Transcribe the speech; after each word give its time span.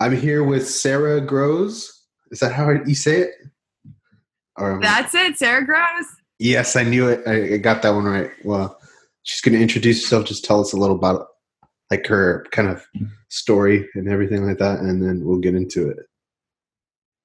I'm 0.00 0.16
here 0.16 0.44
with 0.44 0.68
Sarah 0.68 1.20
Groves. 1.20 2.04
Is 2.30 2.40
that 2.40 2.52
how 2.52 2.70
you 2.70 2.94
say 2.94 3.20
it? 3.20 3.34
Or, 4.56 4.78
That's 4.80 5.14
it, 5.14 5.38
Sarah 5.38 5.64
Groves. 5.64 6.06
Yes, 6.38 6.76
I 6.76 6.84
knew 6.84 7.08
it. 7.08 7.26
I, 7.26 7.56
got 7.56 7.82
that 7.82 7.90
one 7.90 8.04
right. 8.04 8.30
Well, 8.44 8.78
she's 9.24 9.40
going 9.40 9.54
to 9.54 9.60
introduce 9.62 10.02
herself. 10.02 10.24
Just 10.24 10.44
tell 10.44 10.60
us 10.60 10.72
a 10.72 10.76
little 10.76 10.96
about 10.96 11.26
like 11.90 12.06
her 12.06 12.46
kind 12.52 12.68
of 12.68 12.86
story 13.28 13.88
and 13.94 14.08
everything 14.08 14.46
like 14.46 14.58
that, 14.58 14.80
and 14.80 15.02
then 15.02 15.24
we'll 15.24 15.38
get 15.38 15.54
into 15.54 15.88
it. 15.88 15.96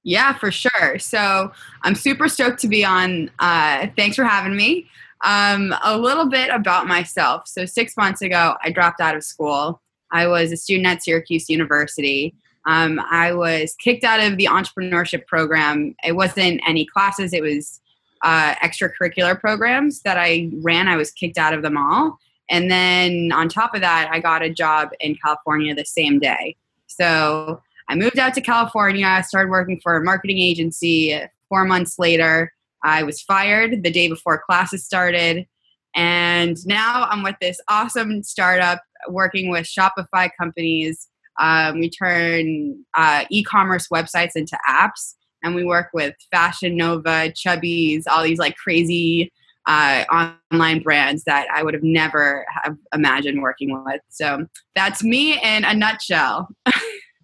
Yeah, 0.04 0.34
for 0.34 0.52
sure. 0.52 1.00
So 1.00 1.52
I'm 1.84 1.96
super 1.96 2.28
stoked 2.28 2.60
to 2.62 2.68
be 2.68 2.84
on. 2.84 3.30
Uh, 3.40 3.88
thanks 3.96 4.16
for 4.16 4.24
having 4.24 4.55
me. 4.55 4.88
Um, 5.24 5.74
a 5.84 5.98
little 5.98 6.28
bit 6.28 6.50
about 6.50 6.88
myself. 6.88 7.48
So 7.48 7.66
six 7.66 7.96
months 7.96 8.21
ago, 8.21 8.55
I 8.64 8.71
dropped 8.71 9.00
out 9.00 9.16
of 9.16 9.24
school. 9.24 9.82
I 10.12 10.28
was 10.28 10.52
a 10.52 10.58
student 10.58 10.88
at 10.88 11.04
Syracuse 11.04 11.50
University. 11.50 12.36
Um, 12.66 13.02
I 13.11 13.34
was 13.34 13.75
kicked 13.75 14.04
out 14.04 14.20
of 14.20 14.38
the 14.38 14.45
entrepreneurship 14.45 15.27
program. 15.27 15.95
It 16.04 16.13
wasn't 16.13 16.62
any 16.67 16.85
classes, 16.85 17.34
it 17.34 17.44
was 17.44 17.81
uh, 18.23 18.55
extracurricular 18.55 19.38
programs 19.40 20.02
that 20.02 20.17
I 20.17 20.49
ran. 20.62 20.88
I 20.88 20.95
was 20.95 21.12
kicked 21.12 21.38
out 21.38 21.54
of 21.54 21.62
them 21.62 21.77
all. 21.77 22.20
And 22.49 22.71
then 22.71 23.31
on 23.34 23.49
top 23.49 23.73
of 23.76 23.81
that, 23.81 24.09
I 24.12 24.20
got 24.20 24.41
a 24.44 24.49
job 24.49 24.90
in 24.99 25.16
California 25.16 25.76
the 25.76 25.85
same 25.85 26.20
day. 26.20 26.55
So 26.88 27.62
I 27.90 27.95
moved 27.95 28.20
out 28.20 28.34
to 28.35 28.41
California, 28.41 29.05
I 29.05 29.21
started 29.21 29.49
working 29.49 29.80
for 29.82 29.98
a 29.98 30.04
marketing 30.04 30.40
agency. 30.40 31.20
Four 31.49 31.66
months 31.66 31.99
later, 31.99 32.54
I 32.84 33.04
was 33.04 33.21
fired 33.21 33.84
the 33.84 33.91
day 33.91 34.07
before 34.07 34.41
classes 34.45 34.85
started. 34.85 35.48
And 35.95 36.66
now 36.66 37.07
I'm 37.09 37.23
with 37.23 37.35
this 37.40 37.59
awesome 37.68 38.23
startup 38.23 38.82
working 39.09 39.49
with 39.49 39.66
Shopify 39.66 40.30
companies 40.40 41.09
um, 41.40 41.80
we 41.80 41.90
turn 41.90 42.84
uh, 42.96 43.26
e-commerce 43.30 43.88
websites 43.91 44.32
into 44.36 44.58
apps, 44.68 45.16
and 45.44 45.55
we 45.55 45.64
work 45.64 45.90
with 45.94 46.16
Fashion 46.32 46.77
Nova, 46.77 47.32
Chubbies, 47.32 48.04
all 48.10 48.24
these 48.24 48.40
like 48.40 48.55
crazy 48.55 49.32
uh, 49.66 50.04
online 50.52 50.82
brands 50.82 51.24
that 51.26 51.48
I 51.54 51.63
would 51.63 51.74
have 51.74 51.84
never 51.84 52.46
have 52.63 52.76
imagined 52.94 53.41
working 53.41 53.84
with. 53.85 54.02
So 54.10 54.46
that's 54.76 55.04
me 55.04 55.40
in 55.41 55.63
a 55.63 55.74
nutshell. 55.74 56.49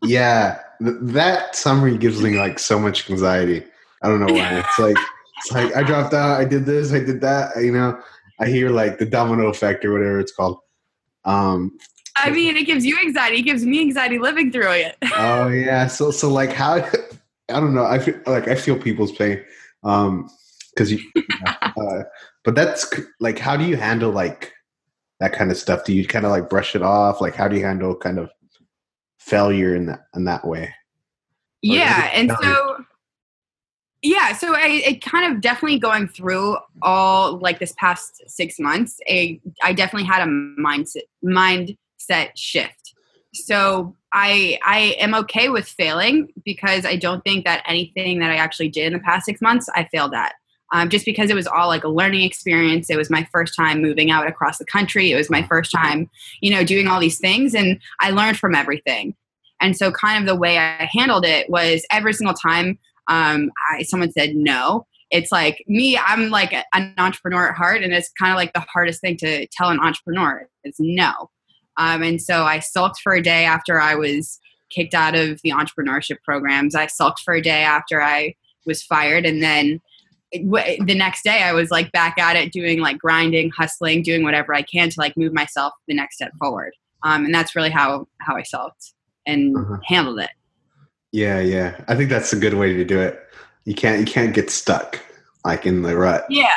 yeah, 0.03 0.59
th- 0.81 0.97
that 1.01 1.55
summary 1.55 1.97
gives 1.97 2.21
me 2.21 2.37
like 2.37 2.59
so 2.59 2.79
much 2.79 3.09
anxiety. 3.09 3.63
I 4.01 4.07
don't 4.07 4.25
know 4.25 4.33
why. 4.33 4.59
It's 4.59 4.79
like 4.79 4.97
it's 5.37 5.51
like 5.51 5.75
I 5.75 5.83
dropped 5.83 6.13
out, 6.13 6.39
I 6.39 6.45
did 6.45 6.65
this, 6.65 6.93
I 6.93 6.99
did 6.99 7.21
that. 7.21 7.51
You 7.57 7.73
know, 7.73 7.99
I 8.39 8.47
hear 8.47 8.69
like 8.69 8.97
the 8.97 9.05
domino 9.05 9.47
effect 9.47 9.83
or 9.83 9.91
whatever 9.91 10.19
it's 10.19 10.31
called. 10.31 10.59
Um, 11.25 11.77
I 12.23 12.31
mean, 12.31 12.57
it 12.57 12.65
gives 12.65 12.85
you 12.85 12.97
anxiety. 12.99 13.37
It 13.37 13.43
gives 13.43 13.65
me 13.65 13.79
anxiety 13.81 14.19
living 14.19 14.51
through 14.51 14.71
it. 14.71 14.97
oh 15.15 15.47
yeah. 15.47 15.87
So 15.87 16.11
so 16.11 16.29
like 16.29 16.51
how 16.51 16.75
I 16.75 17.59
don't 17.59 17.73
know. 17.73 17.85
I 17.85 17.99
feel 17.99 18.19
like 18.25 18.47
I 18.47 18.55
feel 18.55 18.77
people's 18.77 19.11
pain. 19.11 19.43
Um, 19.83 20.29
because 20.71 20.91
you. 20.91 20.99
uh, 21.61 22.03
but 22.43 22.55
that's 22.55 22.91
like, 23.19 23.37
how 23.37 23.57
do 23.57 23.65
you 23.65 23.75
handle 23.75 24.11
like 24.11 24.53
that 25.19 25.33
kind 25.33 25.51
of 25.51 25.57
stuff? 25.57 25.83
Do 25.83 25.93
you 25.93 26.07
kind 26.07 26.25
of 26.25 26.31
like 26.31 26.49
brush 26.49 26.75
it 26.75 26.81
off? 26.81 27.21
Like, 27.21 27.35
how 27.35 27.47
do 27.47 27.57
you 27.57 27.65
handle 27.65 27.95
kind 27.95 28.17
of 28.17 28.29
failure 29.19 29.75
in 29.75 29.87
that 29.87 30.01
in 30.15 30.25
that 30.25 30.45
way? 30.45 30.63
Or 30.63 30.73
yeah, 31.61 32.09
and 32.13 32.31
so 32.41 32.85
yeah 34.01 34.33
so 34.33 34.55
I, 34.55 34.81
it 34.85 35.01
kind 35.01 35.33
of 35.33 35.41
definitely 35.41 35.79
going 35.79 36.07
through 36.07 36.57
all 36.81 37.37
like 37.39 37.59
this 37.59 37.73
past 37.77 38.21
six 38.27 38.59
months 38.59 38.97
I, 39.09 39.39
I 39.63 39.73
definitely 39.73 40.07
had 40.07 40.21
a 40.21 40.25
mindset 40.25 41.01
mind 41.21 41.75
mindset 41.99 42.31
shift. 42.35 42.93
So 43.33 43.95
I 44.13 44.59
I 44.65 44.95
am 44.99 45.13
okay 45.15 45.49
with 45.49 45.67
failing 45.67 46.29
because 46.43 46.85
I 46.85 46.95
don't 46.95 47.23
think 47.23 47.45
that 47.45 47.63
anything 47.67 48.19
that 48.19 48.31
I 48.31 48.35
actually 48.35 48.69
did 48.69 48.87
in 48.87 48.93
the 48.93 48.99
past 48.99 49.25
six 49.25 49.41
months 49.41 49.69
I 49.75 49.85
failed 49.85 50.13
at. 50.13 50.33
Um, 50.71 50.89
just 50.89 51.03
because 51.03 51.31
it 51.31 51.35
was 51.35 51.47
all 51.47 51.67
like 51.67 51.83
a 51.83 51.89
learning 51.89 52.21
experience. 52.21 52.91
It 52.91 52.97
was 52.97 53.09
my 53.09 53.27
first 53.31 53.55
time 53.55 53.81
moving 53.81 54.11
out 54.11 54.27
across 54.27 54.59
the 54.59 54.65
country. 54.65 55.11
It 55.11 55.15
was 55.15 55.27
my 55.27 55.41
first 55.47 55.71
time, 55.71 56.07
you 56.41 56.51
know, 56.51 56.63
doing 56.63 56.87
all 56.87 56.99
these 56.99 57.17
things, 57.17 57.55
and 57.55 57.79
I 58.01 58.11
learned 58.11 58.37
from 58.37 58.53
everything. 58.53 59.15
And 59.59 59.75
so, 59.75 59.91
kind 59.91 60.21
of 60.21 60.27
the 60.27 60.39
way 60.39 60.59
I 60.59 60.87
handled 60.91 61.25
it 61.25 61.49
was 61.49 61.85
every 61.91 62.13
single 62.13 62.35
time 62.35 62.77
um, 63.07 63.49
I, 63.71 63.81
someone 63.81 64.11
said 64.11 64.35
no, 64.35 64.85
it's 65.11 65.31
like 65.31 65.63
me 65.67 65.97
i'm 65.97 66.29
like 66.29 66.53
an 66.73 66.93
entrepreneur 66.97 67.49
at 67.49 67.55
heart 67.55 67.83
and 67.83 67.93
it's 67.93 68.11
kind 68.19 68.31
of 68.31 68.37
like 68.37 68.53
the 68.53 68.59
hardest 68.59 69.01
thing 69.01 69.17
to 69.17 69.47
tell 69.47 69.69
an 69.69 69.79
entrepreneur 69.79 70.47
is 70.63 70.75
no 70.77 71.29
um, 71.79 72.03
and 72.03 72.21
so 72.21 72.43
I 72.43 72.59
sulked 72.59 72.99
for 73.01 73.13
a 73.13 73.23
day 73.23 73.45
after 73.45 73.79
I 73.79 73.95
was 73.95 74.37
kicked 74.69 74.93
out 74.93 75.15
of 75.15 75.41
the 75.43 75.51
entrepreneurship 75.51 76.17
programs. 76.23 76.75
I 76.75 76.87
sulked 76.87 77.21
for 77.21 77.33
a 77.33 77.41
day 77.41 77.63
after 77.63 78.01
I 78.01 78.35
was 78.65 78.83
fired. 78.83 79.25
And 79.25 79.41
then 79.41 79.81
the 80.31 80.95
next 80.95 81.23
day 81.23 81.41
I 81.41 81.53
was 81.53 81.71
like 81.71 81.91
back 81.93 82.19
at 82.19 82.35
it 82.35 82.51
doing 82.51 82.81
like 82.81 82.99
grinding, 82.99 83.49
hustling, 83.51 84.03
doing 84.03 84.23
whatever 84.23 84.53
I 84.53 84.61
can 84.61 84.89
to 84.89 84.99
like 84.99 85.15
move 85.15 85.33
myself 85.33 85.73
the 85.87 85.95
next 85.95 86.15
step 86.15 86.33
forward. 86.37 86.73
Um, 87.03 87.23
and 87.23 87.33
that's 87.33 87.55
really 87.55 87.71
how, 87.71 88.07
how 88.19 88.35
I 88.35 88.43
sulked 88.43 88.93
and 89.25 89.57
uh-huh. 89.57 89.77
handled 89.85 90.19
it. 90.19 90.31
Yeah. 91.13 91.39
Yeah. 91.39 91.79
I 91.87 91.95
think 91.95 92.09
that's 92.09 92.33
a 92.33 92.39
good 92.39 92.55
way 92.55 92.73
to 92.73 92.83
do 92.83 92.99
it. 92.99 93.23
You 93.63 93.73
can't, 93.73 94.01
you 94.01 94.05
can't 94.05 94.35
get 94.35 94.49
stuck 94.49 94.99
like 95.45 95.65
in 95.65 95.81
the 95.81 95.95
rut. 95.95 96.25
Yeah. 96.29 96.49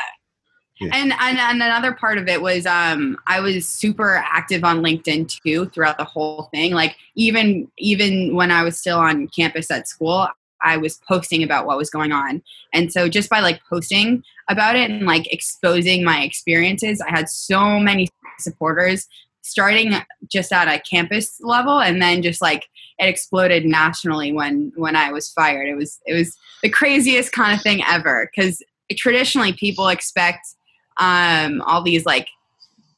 And, 0.92 1.12
and, 1.12 1.38
and 1.38 1.62
another 1.62 1.92
part 1.92 2.18
of 2.18 2.28
it 2.28 2.40
was 2.40 2.66
um, 2.66 3.18
I 3.26 3.40
was 3.40 3.68
super 3.68 4.16
active 4.16 4.64
on 4.64 4.82
LinkedIn 4.82 5.40
too 5.42 5.66
throughout 5.66 5.98
the 5.98 6.04
whole 6.04 6.48
thing. 6.52 6.72
Like 6.72 6.96
even 7.14 7.70
even 7.78 8.34
when 8.34 8.50
I 8.50 8.62
was 8.62 8.78
still 8.78 8.98
on 8.98 9.28
campus 9.28 9.70
at 9.70 9.88
school, 9.88 10.28
I 10.62 10.76
was 10.76 11.00
posting 11.08 11.42
about 11.42 11.66
what 11.66 11.76
was 11.76 11.90
going 11.90 12.12
on. 12.12 12.42
And 12.72 12.92
so 12.92 13.08
just 13.08 13.28
by 13.28 13.40
like 13.40 13.60
posting 13.68 14.22
about 14.48 14.76
it 14.76 14.90
and 14.90 15.06
like 15.06 15.32
exposing 15.32 16.04
my 16.04 16.22
experiences, 16.22 17.00
I 17.00 17.10
had 17.10 17.28
so 17.28 17.78
many 17.78 18.08
supporters 18.38 19.08
starting 19.42 19.92
just 20.28 20.52
at 20.52 20.68
a 20.68 20.80
campus 20.80 21.40
level 21.40 21.80
and 21.80 22.00
then 22.00 22.22
just 22.22 22.40
like 22.40 22.68
it 22.98 23.08
exploded 23.08 23.64
nationally 23.64 24.32
when 24.32 24.72
when 24.76 24.96
I 24.96 25.10
was 25.10 25.30
fired. 25.30 25.68
It 25.68 25.74
was 25.74 26.00
it 26.06 26.14
was 26.14 26.36
the 26.62 26.70
craziest 26.70 27.32
kind 27.32 27.54
of 27.54 27.62
thing 27.62 27.82
ever 27.86 28.30
cuz 28.34 28.62
traditionally 28.96 29.52
people 29.52 29.88
expect 29.88 30.54
um, 31.02 31.60
all 31.62 31.82
these 31.82 32.06
like 32.06 32.28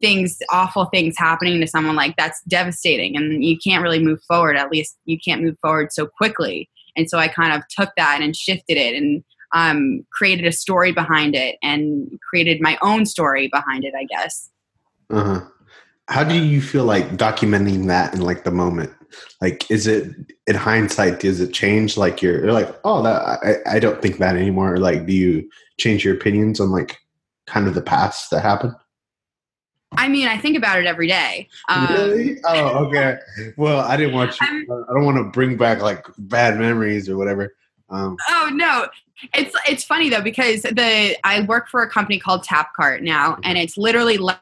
things, 0.00 0.38
awful 0.50 0.84
things 0.87 1.15
happening 1.16 1.59
to 1.60 1.66
someone, 1.66 1.97
like 1.97 2.15
that's 2.16 2.42
devastating. 2.47 3.16
And 3.16 3.42
you 3.42 3.56
can't 3.59 3.82
really 3.82 3.98
move 3.98 4.22
forward. 4.28 4.56
At 4.56 4.70
least 4.70 4.98
you 5.06 5.19
can't 5.19 5.42
move 5.42 5.56
forward 5.62 5.91
so 5.91 6.06
quickly. 6.06 6.69
And 6.97 7.09
so 7.09 7.19
I 7.19 7.28
kind 7.28 7.54
of 7.54 7.62
took 7.69 7.91
that 7.97 8.20
and 8.20 8.37
shifted 8.37 8.76
it 8.76 8.94
and 8.94 9.25
um, 9.54 10.04
created 10.12 10.44
a 10.44 10.53
story 10.53 10.93
behind 10.93 11.34
it 11.34 11.56
and 11.62 12.10
created 12.28 12.60
my 12.60 12.76
own 12.82 13.06
story 13.06 13.48
behind 13.48 13.84
it, 13.84 13.94
I 13.98 14.04
guess. 14.04 14.50
Uh-huh. 15.09 15.41
How 16.09 16.25
do 16.25 16.34
you 16.37 16.60
feel 16.60 16.84
like 16.84 17.16
documenting 17.16 17.87
that 17.87 18.12
in 18.12 18.20
like 18.20 18.44
the 18.44 18.50
moment? 18.50 18.93
Like, 19.41 19.70
is 19.70 19.87
it 19.87 20.12
in 20.47 20.56
hindsight? 20.56 21.20
Does 21.20 21.41
it 21.41 21.54
change? 21.54 21.97
Like, 21.97 22.20
you're, 22.20 22.44
you're 22.44 22.53
like, 22.53 22.69
oh, 22.84 23.03
that 23.03 23.22
I, 23.22 23.76
I 23.76 23.78
don't 23.78 24.03
think 24.03 24.19
that 24.19 24.37
anymore. 24.37 24.75
Or 24.75 24.78
like, 24.78 25.06
do 25.06 25.14
you 25.14 25.48
change 25.78 26.04
your 26.04 26.14
opinions 26.14 26.60
on 26.60 26.70
like 26.70 26.98
kind 27.47 27.66
of 27.66 27.75
the 27.75 27.82
past 27.82 28.31
that 28.31 28.43
happened? 28.43 28.75
I 29.97 30.09
mean, 30.09 30.27
I 30.27 30.38
think 30.38 30.56
about 30.56 30.78
it 30.78 30.87
every 30.87 31.06
day. 31.06 31.49
Um, 31.69 31.87
really? 31.93 32.38
Oh, 32.44 32.87
okay. 32.87 33.16
Well, 33.56 33.81
I 33.81 33.97
didn't 33.97 34.15
want 34.15 34.38
you. 34.41 34.47
I'm, 34.49 34.66
I 34.71 34.93
don't 34.93 35.05
want 35.05 35.19
to 35.19 35.25
bring 35.25 35.56
back 35.56 35.81
like 35.81 36.06
bad 36.19 36.59
memories 36.59 37.09
or 37.09 37.16
whatever. 37.16 37.55
Um, 37.91 38.16
oh 38.28 38.50
no, 38.53 38.88
it's 39.34 39.55
it's 39.69 39.84
funny 39.84 40.09
though 40.09 40.22
because 40.22 40.62
the 40.62 41.16
I 41.25 41.43
work 41.43 41.69
for 41.69 41.82
a 41.82 41.91
company 41.91 42.19
called 42.19 42.44
Tapcart 42.44 43.03
now, 43.03 43.38
and 43.44 43.59
it's 43.59 43.76
literally 43.76 44.19
less 44.19 44.38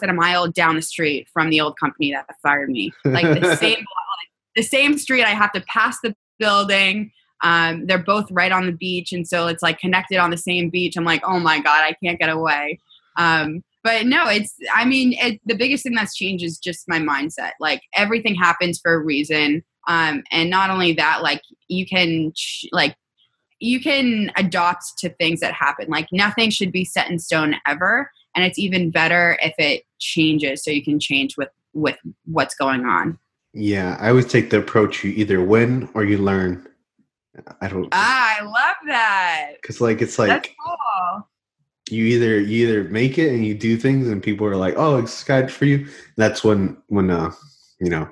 than 0.00 0.10
a 0.10 0.14
mile 0.14 0.48
down 0.48 0.76
the 0.76 0.82
street 0.82 1.28
from 1.32 1.50
the 1.50 1.60
old 1.60 1.78
company 1.78 2.12
that 2.12 2.26
fired 2.42 2.70
me. 2.70 2.92
Like 3.04 3.40
the 3.40 3.56
same 3.60 3.84
the 4.56 4.62
same 4.62 4.98
street. 4.98 5.24
I 5.24 5.30
have 5.30 5.52
to 5.52 5.60
pass 5.62 6.00
the 6.00 6.16
building. 6.38 7.12
Um, 7.42 7.86
they're 7.86 7.98
both 8.02 8.30
right 8.30 8.52
on 8.52 8.66
the 8.66 8.72
beach, 8.72 9.12
and 9.12 9.26
so 9.26 9.46
it's 9.46 9.62
like 9.62 9.78
connected 9.78 10.18
on 10.18 10.30
the 10.30 10.36
same 10.36 10.70
beach. 10.70 10.96
I'm 10.96 11.04
like, 11.04 11.22
oh 11.26 11.38
my 11.38 11.60
god, 11.60 11.84
I 11.84 11.94
can't 12.02 12.18
get 12.18 12.30
away. 12.30 12.78
Um, 13.16 13.62
but 13.84 14.06
no, 14.06 14.26
it's. 14.28 14.54
I 14.74 14.84
mean, 14.84 15.14
it, 15.14 15.40
the 15.44 15.54
biggest 15.54 15.84
thing 15.84 15.94
that's 15.94 16.16
changed 16.16 16.44
is 16.44 16.58
just 16.58 16.88
my 16.88 16.98
mindset. 16.98 17.52
Like 17.60 17.82
everything 17.94 18.34
happens 18.34 18.80
for 18.80 18.94
a 18.94 18.98
reason, 18.98 19.62
um, 19.86 20.24
and 20.32 20.50
not 20.50 20.70
only 20.70 20.92
that, 20.94 21.22
like 21.22 21.42
you 21.68 21.86
can 21.86 22.32
ch- 22.34 22.66
like 22.72 22.96
you 23.60 23.80
can 23.80 24.32
adopt 24.36 24.98
to 24.98 25.10
things 25.10 25.40
that 25.40 25.52
happen. 25.52 25.88
Like 25.88 26.08
nothing 26.10 26.50
should 26.50 26.72
be 26.72 26.84
set 26.84 27.10
in 27.10 27.18
stone 27.18 27.54
ever, 27.66 28.10
and 28.34 28.44
it's 28.44 28.58
even 28.58 28.90
better 28.90 29.38
if 29.40 29.54
it 29.58 29.84
changes, 29.98 30.64
so 30.64 30.70
you 30.70 30.82
can 30.82 30.98
change 30.98 31.36
with 31.36 31.50
with 31.72 31.96
what's 32.24 32.54
going 32.54 32.86
on. 32.86 33.18
Yeah, 33.52 33.96
I 34.00 34.08
always 34.08 34.26
take 34.26 34.50
the 34.50 34.58
approach 34.58 35.04
you 35.04 35.12
either 35.12 35.42
win 35.42 35.88
or 35.94 36.04
you 36.04 36.18
learn. 36.18 36.66
I 37.60 37.68
don't. 37.68 37.88
Ah, 37.92 38.36
I 38.38 38.44
love 38.44 38.76
that. 38.86 39.52
Because 39.60 39.80
like 39.80 40.00
it's 40.00 40.18
like 40.18 40.28
that's 40.28 40.48
cool. 40.64 41.28
you 41.90 42.04
either 42.04 42.40
you 42.40 42.68
either 42.68 42.84
make 42.84 43.18
it 43.18 43.32
and 43.32 43.44
you 43.44 43.54
do 43.54 43.76
things 43.76 44.08
and 44.08 44.22
people 44.22 44.46
are 44.46 44.56
like, 44.56 44.74
oh, 44.76 44.98
it's 44.98 45.22
good 45.24 45.50
for 45.50 45.64
you. 45.64 45.86
that's 46.16 46.44
when 46.44 46.76
when 46.88 47.10
uh 47.10 47.30
you 47.80 47.90
know 47.90 48.08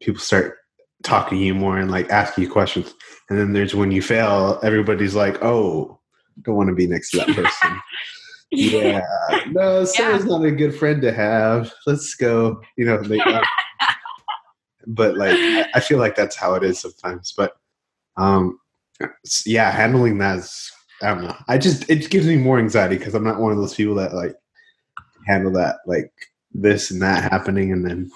people 0.00 0.20
start 0.20 0.58
talking 1.02 1.38
to 1.38 1.44
you 1.44 1.54
more 1.54 1.78
and 1.78 1.90
like 1.90 2.10
ask 2.10 2.36
you 2.36 2.50
questions. 2.50 2.94
And 3.30 3.38
then 3.38 3.52
there's 3.52 3.74
when 3.74 3.90
you 3.90 4.02
fail, 4.02 4.58
everybody's 4.62 5.14
like, 5.14 5.42
"Oh, 5.42 6.00
don't 6.42 6.56
want 6.56 6.68
to 6.68 6.74
be 6.74 6.86
next 6.86 7.10
to 7.10 7.18
that 7.18 7.28
person." 7.28 7.80
yeah, 8.50 9.00
no, 9.50 9.84
Sarah's 9.84 10.24
yeah. 10.24 10.30
not 10.30 10.44
a 10.44 10.52
good 10.52 10.74
friend 10.74 11.00
to 11.02 11.12
have. 11.12 11.72
Let's 11.86 12.14
go. 12.14 12.60
You 12.76 12.86
know, 12.86 13.02
they, 13.02 13.18
uh, 13.20 13.42
but 14.86 15.16
like 15.16 15.36
I 15.74 15.80
feel 15.80 15.98
like 15.98 16.16
that's 16.16 16.36
how 16.36 16.54
it 16.54 16.62
is 16.62 16.78
sometimes. 16.78 17.32
But 17.36 17.56
um, 18.16 18.58
yeah, 19.44 19.70
handling 19.70 20.18
that 20.18 20.38
is 20.38 20.72
I 21.02 21.08
don't 21.08 21.24
know. 21.24 21.36
I 21.48 21.58
just 21.58 21.88
it 21.90 22.10
gives 22.10 22.26
me 22.26 22.36
more 22.36 22.58
anxiety 22.58 22.96
because 22.96 23.14
I'm 23.14 23.24
not 23.24 23.40
one 23.40 23.52
of 23.52 23.58
those 23.58 23.74
people 23.74 23.94
that 23.96 24.14
like 24.14 24.34
handle 25.26 25.52
that 25.52 25.76
like 25.86 26.12
this 26.52 26.90
and 26.90 27.02
that 27.02 27.30
happening, 27.30 27.72
and 27.72 27.84
then 27.84 28.10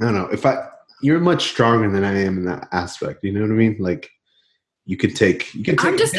I 0.00 0.04
don't 0.04 0.14
know 0.14 0.28
if 0.28 0.44
I 0.44 0.68
you're 1.02 1.20
much 1.20 1.48
stronger 1.50 1.90
than 1.90 2.04
I 2.04 2.18
am 2.20 2.38
in 2.38 2.44
that 2.46 2.68
aspect. 2.72 3.22
You 3.22 3.32
know 3.32 3.42
what 3.42 3.50
I 3.50 3.54
mean? 3.54 3.76
Like 3.78 4.10
you 4.84 4.96
could 4.96 5.14
take 5.14 5.54
you 5.54 5.62
can 5.62 5.76
take. 5.76 5.86
I'm 5.86 5.98
just. 5.98 6.18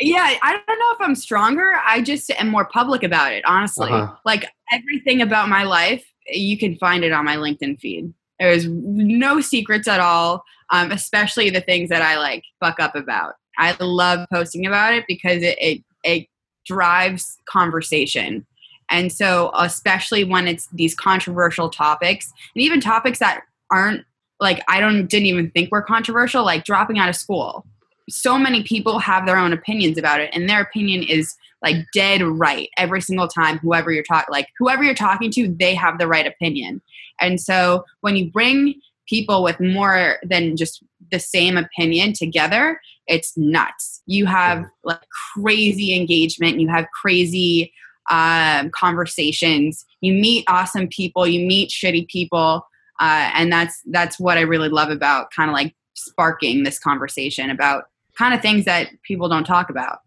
Yeah, 0.00 0.34
I 0.40 0.52
don't 0.52 0.78
know 0.78 0.92
if 0.92 1.00
I'm 1.00 1.14
stronger. 1.14 1.74
I 1.84 2.00
just 2.00 2.30
am 2.30 2.48
more 2.48 2.64
public 2.64 3.02
about 3.02 3.32
it, 3.32 3.44
honestly. 3.46 3.90
Uh-huh. 3.90 4.14
Like 4.24 4.46
everything 4.72 5.20
about 5.20 5.48
my 5.48 5.64
life, 5.64 6.04
you 6.26 6.56
can 6.56 6.76
find 6.76 7.04
it 7.04 7.12
on 7.12 7.24
my 7.24 7.36
LinkedIn 7.36 7.80
feed. 7.80 8.12
There's 8.44 8.66
no 8.68 9.40
secrets 9.40 9.88
at 9.88 10.00
all, 10.00 10.44
um, 10.70 10.90
especially 10.90 11.50
the 11.50 11.60
things 11.60 11.88
that 11.88 12.02
I 12.02 12.18
like 12.18 12.44
fuck 12.60 12.80
up 12.80 12.94
about. 12.94 13.34
I 13.58 13.76
love 13.80 14.26
posting 14.32 14.66
about 14.66 14.94
it 14.94 15.04
because 15.06 15.42
it, 15.42 15.56
it, 15.60 15.84
it 16.02 16.26
drives 16.66 17.38
conversation. 17.46 18.46
And 18.90 19.12
so, 19.12 19.50
especially 19.54 20.24
when 20.24 20.46
it's 20.46 20.68
these 20.72 20.94
controversial 20.94 21.70
topics, 21.70 22.30
and 22.54 22.62
even 22.62 22.80
topics 22.80 23.18
that 23.18 23.42
aren't 23.70 24.04
like 24.40 24.62
I 24.68 24.80
don't 24.80 25.06
didn't 25.06 25.26
even 25.26 25.50
think 25.52 25.72
were 25.72 25.82
controversial, 25.82 26.44
like 26.44 26.64
dropping 26.64 26.98
out 26.98 27.08
of 27.08 27.16
school. 27.16 27.64
So 28.10 28.36
many 28.36 28.62
people 28.62 28.98
have 28.98 29.24
their 29.24 29.38
own 29.38 29.54
opinions 29.54 29.96
about 29.96 30.20
it, 30.20 30.30
and 30.34 30.48
their 30.48 30.60
opinion 30.60 31.02
is 31.02 31.34
like 31.62 31.76
dead 31.94 32.20
right 32.20 32.68
every 32.76 33.00
single 33.00 33.26
time. 33.26 33.58
Whoever 33.58 33.90
you're 33.90 34.04
talking, 34.04 34.30
like 34.30 34.48
whoever 34.58 34.84
you're 34.84 34.94
talking 34.94 35.30
to, 35.30 35.48
they 35.48 35.74
have 35.74 35.98
the 35.98 36.06
right 36.06 36.26
opinion. 36.26 36.82
And 37.20 37.40
so, 37.40 37.84
when 38.00 38.16
you 38.16 38.30
bring 38.30 38.80
people 39.08 39.42
with 39.42 39.60
more 39.60 40.18
than 40.22 40.56
just 40.56 40.82
the 41.10 41.18
same 41.18 41.56
opinion 41.56 42.12
together, 42.12 42.80
it's 43.06 43.36
nuts. 43.36 44.02
You 44.06 44.26
have 44.26 44.64
like 44.82 45.00
crazy 45.34 45.94
engagement, 45.94 46.60
you 46.60 46.68
have 46.68 46.86
crazy 47.00 47.72
um, 48.10 48.70
conversations, 48.70 49.84
you 50.00 50.12
meet 50.12 50.44
awesome 50.48 50.88
people, 50.88 51.26
you 51.26 51.46
meet 51.46 51.70
shitty 51.70 52.08
people, 52.08 52.66
uh, 53.00 53.30
and 53.34 53.52
that's 53.52 53.80
that's 53.90 54.18
what 54.18 54.38
I 54.38 54.42
really 54.42 54.68
love 54.68 54.90
about 54.90 55.30
kind 55.30 55.50
of 55.50 55.54
like 55.54 55.74
sparking 55.94 56.64
this 56.64 56.78
conversation 56.78 57.50
about 57.50 57.84
kind 58.16 58.34
of 58.34 58.40
things 58.40 58.64
that 58.64 58.90
people 59.02 59.28
don't 59.28 59.44
talk 59.44 59.70
about. 59.70 59.98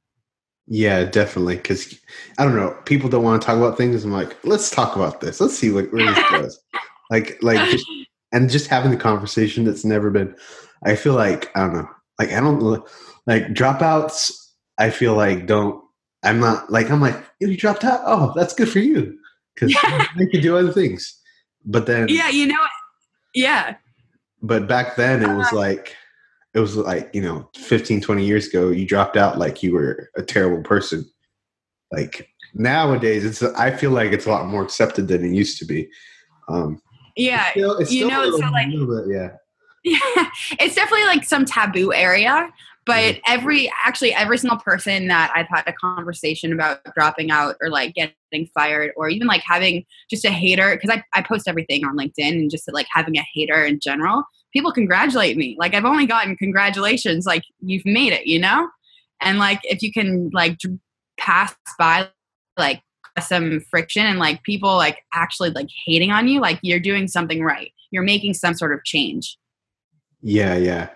Yeah, 0.68 1.06
definitely. 1.06 1.56
Because 1.56 1.98
I 2.38 2.44
don't 2.44 2.56
know, 2.56 2.78
people 2.86 3.10
don't 3.10 3.24
want 3.24 3.42
to 3.42 3.46
talk 3.46 3.58
about 3.58 3.78
things. 3.78 4.04
I'm 4.04 4.12
like, 4.12 4.38
let's 4.44 4.70
talk 4.70 4.96
about 4.96 5.22
this. 5.22 5.40
Let's 5.40 5.58
see 5.58 5.72
what 5.72 5.92
where 5.92 6.14
this 6.14 6.30
goes. 6.32 6.60
Like, 7.10 7.38
like, 7.42 7.70
just, 7.70 7.86
and 8.32 8.50
just 8.50 8.68
having 8.68 8.92
the 8.92 8.98
conversation 8.98 9.64
that's 9.64 9.86
never 9.86 10.10
been. 10.10 10.36
I 10.86 10.96
feel 10.96 11.14
like 11.14 11.56
I 11.56 11.62
don't 11.62 11.74
know. 11.74 11.90
Like 12.20 12.32
I 12.32 12.40
don't 12.40 12.84
like 13.26 13.48
dropouts. 13.48 14.32
I 14.78 14.90
feel 14.90 15.16
like 15.16 15.48
don't. 15.48 15.84
I'm 16.24 16.40
not 16.40 16.70
like 16.72 16.90
I'm 16.90 17.02
like 17.02 17.24
you 17.40 17.56
dropped 17.56 17.84
out. 17.84 18.02
Oh, 18.06 18.34
that's 18.36 18.54
good 18.54 18.70
for 18.70 18.80
you 18.80 19.18
because 19.56 19.72
you 19.72 19.80
can 20.32 20.42
do 20.42 20.58
other 20.58 20.72
things. 20.72 21.20
But 21.66 21.86
then 21.86 22.08
yeah, 22.10 22.30
you 22.30 22.48
know, 22.48 22.66
yeah. 23.34 23.76
But 24.42 24.68
back 24.68 24.96
then 24.96 25.24
it 25.24 25.36
was 25.36 25.48
uh-huh. 25.48 25.56
like 25.56 25.96
it 26.54 26.60
was 26.60 26.76
like 26.76 27.10
you 27.14 27.22
know 27.22 27.50
15 27.56 28.02
20 28.02 28.26
years 28.26 28.48
ago 28.48 28.70
you 28.70 28.86
dropped 28.86 29.18
out 29.18 29.38
like 29.38 29.62
you 29.62 29.74
were 29.74 30.10
a 30.16 30.24
terrible 30.24 30.64
person 30.64 31.06
like 31.92 32.30
nowadays 32.54 33.24
it's 33.24 33.44
i 33.44 33.70
feel 33.70 33.92
like 33.92 34.12
it's 34.12 34.26
a 34.26 34.30
lot 34.30 34.48
more 34.48 34.64
accepted 34.64 35.08
than 35.08 35.24
it 35.24 35.36
used 35.36 35.60
to 35.60 35.66
be 35.66 35.88
um 36.50 36.82
yeah 37.18 37.48
it's 37.48 37.52
still, 37.52 37.78
it's 37.78 37.92
you 37.92 38.08
know 38.08 38.32
so 38.32 38.38
like 38.48 38.70
bit, 38.70 39.06
yeah 39.08 39.30
yeah. 39.84 40.30
It's 40.60 40.76
definitely 40.76 41.06
like 41.06 41.24
some 41.24 41.46
taboo 41.46 41.94
area 41.94 42.50
but 42.86 43.16
mm-hmm. 43.16 43.20
every 43.28 43.72
actually 43.86 44.14
every 44.14 44.38
single 44.38 44.58
person 44.60 45.08
that 45.08 45.32
i've 45.36 45.48
had 45.50 45.64
a 45.68 45.74
conversation 45.74 46.52
about 46.54 46.80
dropping 46.96 47.30
out 47.30 47.56
or 47.62 47.70
like 47.70 47.94
getting 47.94 48.48
fired 48.54 48.92
or 48.96 49.10
even 49.10 49.28
like 49.28 49.44
having 49.46 49.86
just 50.10 50.26
a 50.26 50.32
hater 50.32 50.76
because 50.76 50.90
I, 50.90 51.04
I 51.14 51.22
post 51.22 51.48
everything 51.48 51.86
on 51.86 51.98
linkedin 51.98 52.32
and 52.32 52.52
just 52.52 52.72
like 52.72 52.88
having 52.92 53.18
a 53.18 53.26
hater 53.34 53.64
in 53.64 53.80
general 53.80 54.24
people 54.54 54.72
congratulate 54.72 55.38
me. 55.38 55.56
Like 55.60 55.76
i've 55.76 55.86
only 55.86 56.08
gotten 56.08 56.36
congratulations 56.36 57.26
like 57.26 57.44
you've 57.60 57.86
made 57.86 58.14
it 58.14 58.26
you 58.26 58.40
know? 58.40 58.70
And 59.22 59.40
like 59.40 59.60
if 59.64 59.82
you 59.82 59.92
can 59.92 60.30
like 60.34 60.58
pass 61.20 61.56
by 61.78 62.10
like 62.58 62.82
some 63.22 63.60
friction 63.70 64.06
and 64.06 64.20
like 64.20 64.44
people 64.44 64.76
like 64.76 65.04
actually 65.14 65.50
like 65.52 65.68
hating 65.86 66.12
on 66.12 66.28
you 66.28 66.40
like 66.40 66.60
you're 66.62 66.80
doing 66.80 67.08
something 67.08 67.44
right. 67.44 67.72
You're 67.92 68.04
making 68.04 68.34
some 68.34 68.54
sort 68.54 68.74
of 68.74 68.84
change. 68.84 69.38
Yeah 70.22 70.56
yeah. 70.56 70.90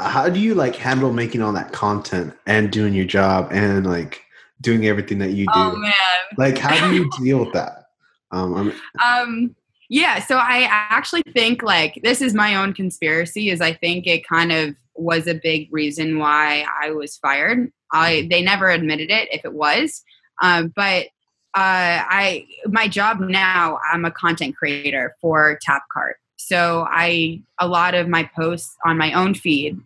How 0.00 0.28
do 0.28 0.40
you 0.40 0.54
like 0.54 0.76
handle 0.76 1.12
making 1.12 1.42
all 1.42 1.52
that 1.52 1.72
content 1.72 2.34
and 2.46 2.70
doing 2.70 2.94
your 2.94 3.04
job 3.04 3.48
and 3.52 3.86
like 3.86 4.22
doing 4.60 4.86
everything 4.86 5.18
that 5.18 5.32
you 5.32 5.46
do? 5.46 5.52
Oh, 5.54 5.76
man. 5.76 5.92
like 6.36 6.58
how 6.58 6.88
do 6.88 6.94
you 6.94 7.10
deal 7.22 7.38
with 7.40 7.52
that? 7.52 7.86
Um, 8.30 8.72
um 9.04 9.54
yeah 9.90 10.20
so 10.20 10.38
i 10.38 10.66
actually 10.70 11.22
think 11.34 11.62
like 11.62 12.00
this 12.02 12.22
is 12.22 12.32
my 12.32 12.54
own 12.54 12.72
conspiracy 12.72 13.50
is 13.50 13.60
i 13.60 13.74
think 13.74 14.06
it 14.06 14.26
kind 14.26 14.50
of 14.50 14.74
was 14.94 15.26
a 15.26 15.34
big 15.34 15.68
reason 15.70 16.18
why 16.18 16.64
i 16.82 16.90
was 16.90 17.18
fired. 17.18 17.70
I 17.92 18.26
they 18.30 18.40
never 18.40 18.70
admitted 18.70 19.10
it 19.10 19.28
if 19.30 19.44
it 19.44 19.52
was 19.52 20.02
um, 20.42 20.72
but 20.74 21.06
uh, 21.54 22.00
I 22.08 22.46
my 22.66 22.88
job 22.88 23.20
now 23.20 23.78
I'm 23.92 24.04
a 24.04 24.10
content 24.10 24.56
creator 24.56 25.14
for 25.20 25.58
Tapcart. 25.66 26.14
So 26.36 26.86
I 26.90 27.42
a 27.60 27.68
lot 27.68 27.94
of 27.94 28.08
my 28.08 28.28
posts 28.34 28.74
on 28.84 28.96
my 28.96 29.12
own 29.12 29.34
feed 29.34 29.78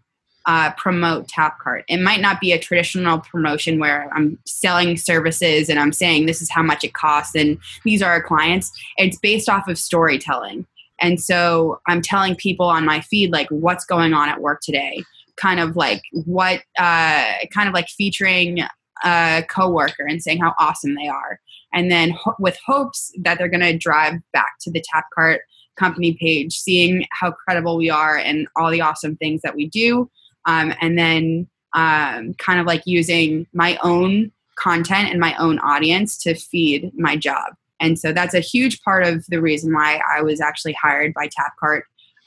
uh, 0.47 0.71
promote 0.73 1.27
Tapcart. 1.27 1.83
It 1.89 1.99
might 1.99 2.21
not 2.21 2.41
be 2.41 2.53
a 2.53 2.59
traditional 2.59 3.19
promotion 3.19 3.81
where 3.81 4.09
I'm 4.15 4.39
selling 4.47 4.97
services 4.97 5.69
and 5.69 5.79
I'm 5.79 5.93
saying 5.93 6.27
this 6.27 6.41
is 6.41 6.51
how 6.51 6.63
much 6.63 6.85
it 6.85 6.95
costs 6.95 7.35
and 7.35 7.59
these 7.85 8.01
are 8.01 8.13
our 8.13 8.23
clients. 8.23 8.71
It's 8.97 9.19
based 9.19 9.49
off 9.49 9.67
of 9.69 9.77
storytelling. 9.77 10.67
And 11.01 11.21
so 11.21 11.81
I'm 11.89 12.01
telling 12.01 12.37
people 12.37 12.67
on 12.67 12.85
my 12.85 13.01
feed 13.01 13.33
like 13.33 13.49
what's 13.51 13.85
going 13.85 14.15
on 14.15 14.29
at 14.29 14.41
work 14.41 14.61
today, 14.63 15.03
kind 15.37 15.61
of 15.61 15.77
like 15.77 16.01
what, 16.13 16.63
uh, 16.79 17.33
kind 17.53 17.69
of 17.69 17.75
like 17.75 17.89
featuring 17.89 18.61
a 19.05 19.45
coworker 19.49 20.07
and 20.07 20.23
saying 20.23 20.41
how 20.41 20.55
awesome 20.59 20.95
they 20.95 21.09
are, 21.09 21.41
and 21.73 21.91
then 21.91 22.11
ho- 22.11 22.37
with 22.39 22.59
hopes 22.65 23.13
that 23.23 23.39
they're 23.39 23.49
going 23.49 23.61
to 23.61 23.77
drive 23.77 24.15
back 24.33 24.53
to 24.61 24.71
the 24.71 24.83
Tapcart 24.83 25.39
company 25.77 26.17
page, 26.21 26.55
seeing 26.55 27.07
how 27.11 27.31
credible 27.31 27.77
we 27.77 27.91
are 27.91 28.17
and 28.17 28.49
all 28.57 28.71
the 28.71 28.81
awesome 28.81 29.17
things 29.17 29.43
that 29.43 29.55
we 29.55 29.69
do, 29.69 30.11
um, 30.47 30.73
and 30.81 30.99
then 30.99 31.47
um, 31.75 32.35
kind 32.35 32.59
of 32.59 32.67
like 32.67 32.83
using 32.87 33.47
my 33.53 33.79
own 33.83 34.33
content 34.57 35.11
and 35.11 35.21
my 35.21 35.37
own 35.37 35.59
audience 35.59 36.17
to 36.17 36.35
feed 36.35 36.91
my 36.97 37.17
job. 37.17 37.55
And 37.79 37.99
so 37.99 38.13
that's 38.13 38.35
a 38.35 38.41
huge 38.41 38.81
part 38.83 39.07
of 39.07 39.27
the 39.27 39.41
reason 39.41 39.73
why 39.73 40.01
I 40.11 40.23
was 40.23 40.41
actually 40.41 40.73
hired 40.73 41.13
by 41.13 41.29
Tapcart. 41.29 41.83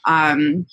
Um, 0.06 0.66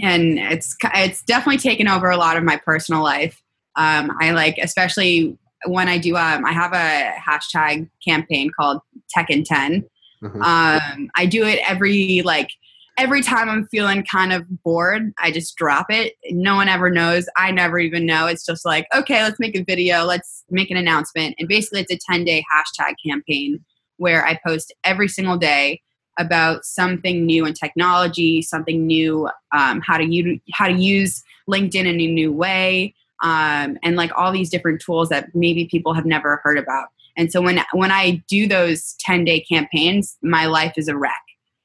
and 0.00 0.38
it's 0.38 0.76
it's 0.94 1.22
definitely 1.22 1.58
taken 1.58 1.88
over 1.88 2.10
a 2.10 2.16
lot 2.16 2.36
of 2.36 2.44
my 2.44 2.56
personal 2.56 3.02
life. 3.02 3.40
Um, 3.76 4.12
I 4.20 4.30
like, 4.32 4.58
especially 4.58 5.36
when 5.66 5.88
I 5.88 5.98
do. 5.98 6.16
Um, 6.16 6.44
I 6.44 6.52
have 6.52 6.72
a 6.72 7.12
hashtag 7.18 7.88
campaign 8.06 8.50
called 8.58 8.80
Tech 9.10 9.30
in 9.30 9.44
10. 9.44 9.84
Mm-hmm. 10.22 10.42
Um, 10.42 11.10
I 11.16 11.26
do 11.26 11.44
it 11.44 11.60
every 11.68 12.22
like 12.22 12.50
every 12.96 13.22
time 13.22 13.48
I'm 13.48 13.66
feeling 13.66 14.04
kind 14.04 14.32
of 14.32 14.44
bored, 14.62 15.12
I 15.18 15.30
just 15.30 15.56
drop 15.56 15.86
it. 15.90 16.14
No 16.30 16.54
one 16.56 16.68
ever 16.68 16.90
knows. 16.90 17.26
I 17.36 17.50
never 17.50 17.78
even 17.78 18.06
know. 18.06 18.26
It's 18.26 18.46
just 18.46 18.64
like, 18.64 18.86
okay, 18.94 19.22
let's 19.22 19.40
make 19.40 19.56
a 19.56 19.64
video, 19.64 20.04
let's 20.04 20.44
make 20.50 20.70
an 20.70 20.76
announcement. 20.76 21.34
And 21.38 21.48
basically, 21.48 21.80
it's 21.80 21.92
a 21.92 22.12
10 22.12 22.24
day 22.24 22.44
hashtag 22.52 22.94
campaign 23.04 23.64
where 23.96 24.24
I 24.26 24.38
post 24.46 24.72
every 24.84 25.08
single 25.08 25.36
day 25.36 25.80
about 26.18 26.64
something 26.64 27.26
new 27.26 27.44
in 27.44 27.54
technology, 27.54 28.40
something 28.42 28.86
new, 28.86 29.28
um, 29.52 29.80
how 29.80 29.96
to 29.96 30.04
use 30.04 30.40
how 30.52 30.68
to 30.68 30.74
use 30.74 31.22
LinkedIn 31.50 31.86
in 31.86 32.00
a 32.00 32.06
new 32.06 32.32
way, 32.32 32.94
um, 33.24 33.76
and 33.82 33.96
like 33.96 34.12
all 34.16 34.30
these 34.30 34.50
different 34.50 34.80
tools 34.80 35.08
that 35.08 35.34
maybe 35.34 35.66
people 35.66 35.94
have 35.94 36.06
never 36.06 36.40
heard 36.44 36.58
about. 36.58 36.88
And 37.16 37.32
so 37.32 37.42
when 37.42 37.60
when 37.72 37.90
I 37.90 38.22
do 38.28 38.46
those 38.46 38.94
10 39.00 39.24
day 39.24 39.40
campaigns, 39.40 40.16
my 40.22 40.46
life 40.46 40.74
is 40.76 40.86
a 40.86 40.96
wreck 40.96 41.22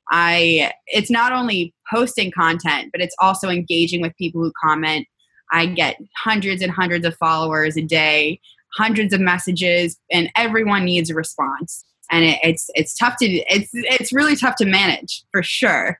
I 0.09 0.71
it's 0.87 1.11
not 1.11 1.31
only 1.31 1.73
posting 1.91 2.31
content, 2.31 2.89
but 2.91 3.01
it's 3.01 3.15
also 3.19 3.49
engaging 3.49 4.01
with 4.01 4.15
people 4.17 4.41
who 4.41 4.51
comment. 4.61 5.07
I 5.51 5.65
get 5.65 5.97
hundreds 6.17 6.61
and 6.61 6.71
hundreds 6.71 7.05
of 7.05 7.15
followers 7.17 7.77
a 7.77 7.81
day, 7.81 8.39
hundreds 8.75 9.13
of 9.13 9.19
messages, 9.19 9.97
and 10.11 10.29
everyone 10.35 10.85
needs 10.85 11.09
a 11.09 11.15
response. 11.15 11.83
And 12.11 12.25
it, 12.25 12.39
it's 12.43 12.69
it's 12.73 12.95
tough 12.95 13.17
to 13.17 13.25
it's 13.27 13.69
it's 13.73 14.11
really 14.11 14.35
tough 14.35 14.55
to 14.57 14.65
manage 14.65 15.23
for 15.31 15.43
sure. 15.43 15.99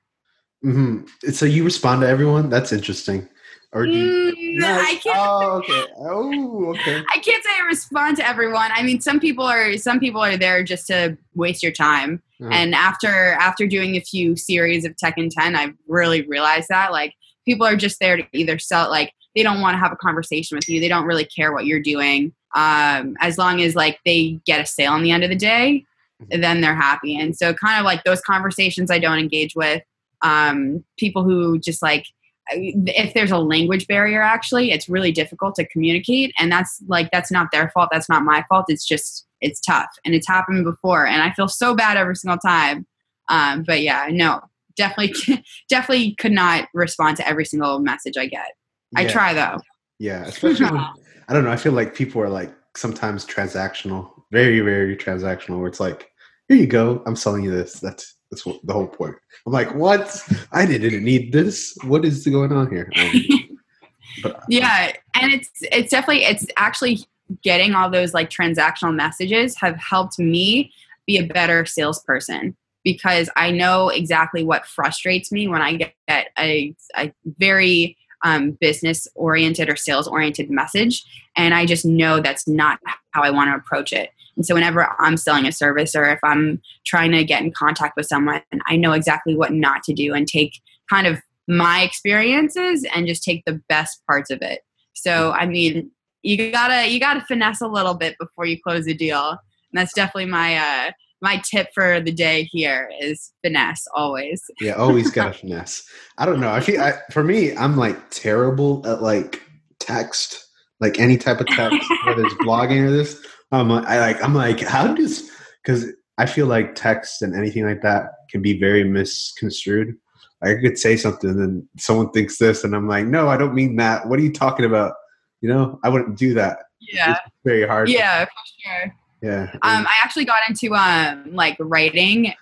Mm-hmm. 0.66 1.30
So 1.32 1.46
you 1.46 1.64
respond 1.64 2.02
to 2.02 2.08
everyone? 2.08 2.50
That's 2.50 2.74
interesting. 2.74 3.28
Or 3.72 3.86
do 3.86 3.92
you, 3.92 4.60
mm, 4.60 4.64
I 4.64 4.96
can't. 4.96 5.18
Oh, 5.18 5.52
okay. 5.58 5.86
Oh, 5.98 6.70
okay. 6.72 7.04
I 7.14 7.20
can't 7.20 7.44
say 7.44 7.50
I 7.62 7.66
respond 7.68 8.18
to 8.18 8.28
everyone. 8.28 8.72
I 8.74 8.82
mean, 8.82 9.00
some 9.00 9.20
people 9.20 9.46
are 9.46 9.78
some 9.78 10.00
people 10.00 10.22
are 10.22 10.38
there 10.38 10.64
just 10.64 10.88
to 10.88 11.18
waste 11.36 11.62
your 11.62 11.72
time. 11.72 12.24
Mm-hmm. 12.42 12.52
And 12.52 12.76
after 12.76 13.34
after 13.34 13.68
doing 13.68 13.96
a 13.96 14.02
few 14.02 14.36
series 14.36 14.86
of 14.86 14.98
Tech 14.98 15.18
in 15.18 15.30
10, 15.30 15.56
I've 15.56 15.76
really 15.88 16.24
realized 16.24 16.70
that 16.70 16.92
like 16.92 17.14
people 17.46 17.68
are 17.68 17.76
just 17.76 18.00
there 18.00 18.18
to 18.18 18.24
either 18.34 18.58
sell 18.58 18.90
like 18.90 19.14
they 19.36 19.44
don't 19.44 19.62
want 19.62 19.76
to 19.76 19.80
have 19.80 19.92
a 19.92 19.98
conversation 19.98 20.56
with 20.56 20.68
you. 20.68 20.80
They 20.80 20.88
don't 20.88 21.06
really 21.06 21.26
care 21.26 21.54
what 21.54 21.68
you're 21.68 21.82
doing. 21.82 22.34
Um, 22.56 23.16
as 23.20 23.38
long 23.38 23.62
as 23.62 23.76
like 23.76 24.00
they 24.04 24.40
get 24.46 24.62
a 24.62 24.66
sale 24.66 24.94
on 24.94 25.04
the 25.04 25.12
end 25.12 25.24
of 25.24 25.30
the 25.30 25.36
day, 25.36 25.86
mm-hmm. 26.24 26.42
then 26.42 26.62
they're 26.62 26.76
happy. 26.76 27.16
And 27.16 27.36
so 27.36 27.54
kind 27.54 27.78
of 27.80 27.86
like 27.86 28.04
those 28.04 28.22
conversations 28.22 28.90
I 28.90 28.98
don't 28.98 29.20
engage 29.20 29.56
with. 29.56 29.84
Um, 30.22 30.84
people 30.98 31.24
who 31.24 31.60
just 31.60 31.82
like 31.82 32.06
if 32.52 33.14
there's 33.14 33.32
a 33.32 33.38
language 33.38 33.88
barrier 33.88 34.22
actually 34.22 34.72
it's 34.72 34.90
really 34.90 35.12
difficult 35.12 35.56
to 35.56 35.68
communicate. 35.68 36.34
And 36.38 36.52
that's 36.52 36.82
like 36.88 37.10
that's 37.12 37.32
not 37.32 37.48
their 37.52 37.70
fault. 37.70 37.90
That's 37.92 38.10
not 38.10 38.24
my 38.24 38.44
fault. 38.50 38.66
It's 38.68 38.86
just 38.86 39.26
it's 39.42 39.62
tough. 39.62 39.90
And 40.06 40.14
it's 40.14 40.28
happened 40.28 40.64
before. 40.66 41.06
And 41.06 41.22
i 41.22 41.32
feel 41.32 41.48
so 41.48 41.76
bad 41.76 41.98
every 41.98 42.16
single 42.16 42.40
time. 42.40 42.86
Um, 43.30 43.64
but 43.66 43.82
yeah 43.82 44.08
no 44.12 44.42
definitely 44.76 45.44
definitely 45.70 46.16
could 46.16 46.32
not 46.32 46.68
respond 46.74 47.18
to 47.18 47.28
every 47.28 47.46
single 47.46 47.80
message 47.80 48.18
i 48.18 48.26
get. 48.26 48.48
Yeah. 48.94 49.02
i 49.02 49.08
try 49.08 49.34
though. 49.34 49.58
Yeah 50.00 50.26
especially 50.26 50.66
when, 50.66 50.78
i 51.28 51.34
don't 51.34 51.44
know 51.44 51.52
i 51.52 51.58
feel 51.58 51.74
like 51.74 51.94
people 51.94 52.22
are 52.22 52.30
like 52.30 52.54
sometimes 52.76 53.26
transactional 53.26 54.10
very 54.32 54.60
very 54.62 54.96
transactional 54.96 55.60
where 55.60 55.68
it's 55.68 55.80
like 55.80 56.10
here 56.48 56.58
you 56.58 56.68
go 56.68 57.04
i'm 57.06 57.16
selling 57.16 57.44
you 57.44 57.52
this. 57.52 57.80
That's 57.80 58.16
that's 58.30 58.46
what, 58.46 58.60
the 58.66 58.74
whole 58.74 58.88
point. 58.88 59.16
I'm 59.46 59.54
like, 59.54 59.74
what? 59.74 60.24
I 60.52 60.66
didn't 60.66 61.04
need 61.04 61.32
this. 61.32 61.78
What 61.84 62.06
is 62.06 62.26
going 62.26 62.52
on 62.52 62.70
here? 62.70 62.92
Um, 62.96 63.58
but, 64.24 64.36
uh, 64.36 64.40
yeah, 64.50 64.92
and 65.16 65.32
it's 65.32 65.50
it's 65.62 65.92
definitely 65.92 66.26
it's 66.26 66.46
actually 66.58 67.06
getting 67.44 67.74
all 67.74 67.90
those 67.90 68.14
like 68.14 68.30
transactional 68.30 68.94
messages 68.94 69.56
have 69.60 69.76
helped 69.78 70.20
me 70.20 70.72
be 71.06 71.18
a 71.18 71.26
better 71.26 71.66
salesperson 71.66 72.56
because 72.84 73.30
I 73.36 73.52
know 73.52 73.90
exactly 73.90 74.44
what 74.44 74.66
frustrates 74.66 75.32
me 75.32 75.48
when 75.48 75.62
I 75.62 75.76
get 75.76 75.94
a, 76.38 76.74
a 76.98 77.14
very 77.26 77.98
um, 78.24 78.52
business 78.52 79.08
oriented 79.16 79.70
or 79.70 79.76
sales 79.76 80.08
oriented 80.08 80.50
message. 80.50 81.06
And 81.36 81.54
I 81.54 81.66
just 81.66 81.86
know 81.86 82.20
that's 82.20 82.48
not 82.48 82.80
how 83.12 83.22
I 83.22 83.32
want 83.32 83.50
to 83.50 83.56
approach 83.56 83.94
it. 83.94 84.10
And 84.40 84.46
so 84.46 84.56
whenever 84.56 84.88
I'm 85.00 85.18
selling 85.18 85.46
a 85.46 85.52
service 85.52 85.94
or 85.94 86.06
if 86.06 86.20
I'm 86.24 86.62
trying 86.86 87.12
to 87.12 87.26
get 87.26 87.44
in 87.44 87.52
contact 87.52 87.98
with 87.98 88.06
someone, 88.06 88.42
I 88.68 88.78
know 88.78 88.94
exactly 88.94 89.36
what 89.36 89.52
not 89.52 89.84
to 89.84 89.94
do 89.94 90.14
and 90.14 90.26
take 90.26 90.62
kind 90.90 91.06
of 91.06 91.20
my 91.50 91.82
experiences 91.82 92.88
and 92.96 93.06
just 93.06 93.22
take 93.22 93.44
the 93.44 93.62
best 93.68 94.02
parts 94.08 94.32
of 94.32 94.42
it. 94.42 94.62
So 94.94 95.32
I 95.34 95.46
mean, 95.46 95.92
you 96.24 96.54
gotta 96.54 96.90
you 96.90 97.02
gotta 97.02 97.20
finesse 97.20 97.60
a 97.60 97.68
little 97.68 97.96
bit 97.96 98.16
before 98.18 98.46
you 98.46 98.58
close 98.62 98.88
a 98.88 98.94
deal. 98.94 99.32
And 99.32 99.38
that's 99.74 99.94
definitely 99.94 100.28
my 100.28 100.56
uh 100.56 100.92
my 101.22 101.42
tip 101.44 101.68
for 101.74 102.00
the 102.00 102.14
day 102.14 102.48
here 102.50 102.90
is 103.02 103.34
finesse 103.44 103.86
always. 103.94 104.42
Yeah, 104.62 104.76
always 104.76 105.12
gotta 105.12 105.34
finesse. 105.38 105.84
I 106.18 106.26
don't 106.26 106.40
know. 106.40 106.50
I 106.50 106.62
feel 106.62 106.80
I, 106.80 106.94
for 107.12 107.26
me, 107.26 107.54
I'm 107.58 107.76
like 107.76 108.10
terrible 108.10 108.88
at 108.88 109.02
like 109.02 109.44
text, 109.80 110.46
like 110.80 110.98
any 110.98 111.18
type 111.18 111.42
of 111.42 111.48
text, 111.48 111.86
whether 112.06 112.24
it's 112.24 112.36
blogging 112.36 112.86
or 112.86 112.92
this. 112.92 113.22
Um, 113.52 113.72
I 113.72 114.00
like 114.00 114.24
I'm 114.24 114.34
like 114.34 114.60
how 114.60 114.94
does 114.94 115.30
because 115.64 115.88
I 116.18 116.26
feel 116.26 116.48
like 116.48 116.76
text 116.76 117.22
and 117.22 117.36
anything 117.36 117.66
like 117.66 117.82
that 117.82 118.06
can 118.30 118.42
be 118.42 118.60
very 118.60 118.84
misconstrued. 118.84 119.96
I 120.42 120.56
could 120.56 120.78
say 120.78 120.96
something 120.96 121.30
and 121.30 121.68
someone 121.78 122.12
thinks 122.12 122.38
this, 122.38 122.64
and 122.64 122.76
I'm 122.76 122.88
like, 122.88 123.06
no, 123.06 123.28
I 123.28 123.38
don't 123.38 123.54
mean 123.54 123.76
that. 123.78 124.08
What 124.08 124.20
are 124.20 124.22
you 124.22 124.32
talking 124.32 124.66
about? 124.66 124.94
You 125.42 125.50
know, 125.50 125.80
I 125.84 125.90
wouldn't 125.90 126.18
do 126.18 126.34
that. 126.36 126.60
Yeah, 126.80 127.12
it's 127.12 127.22
very 127.44 127.68
hard. 127.68 127.90
Yeah, 127.90 128.26
for 128.26 128.32
sure. 128.64 128.96
Yeah. 129.22 129.50
Um, 129.54 129.86
I 129.86 129.94
actually 130.04 130.26
got 130.26 130.42
into 130.48 130.74
um 130.76 131.34
like 131.34 131.58
writing 131.60 132.34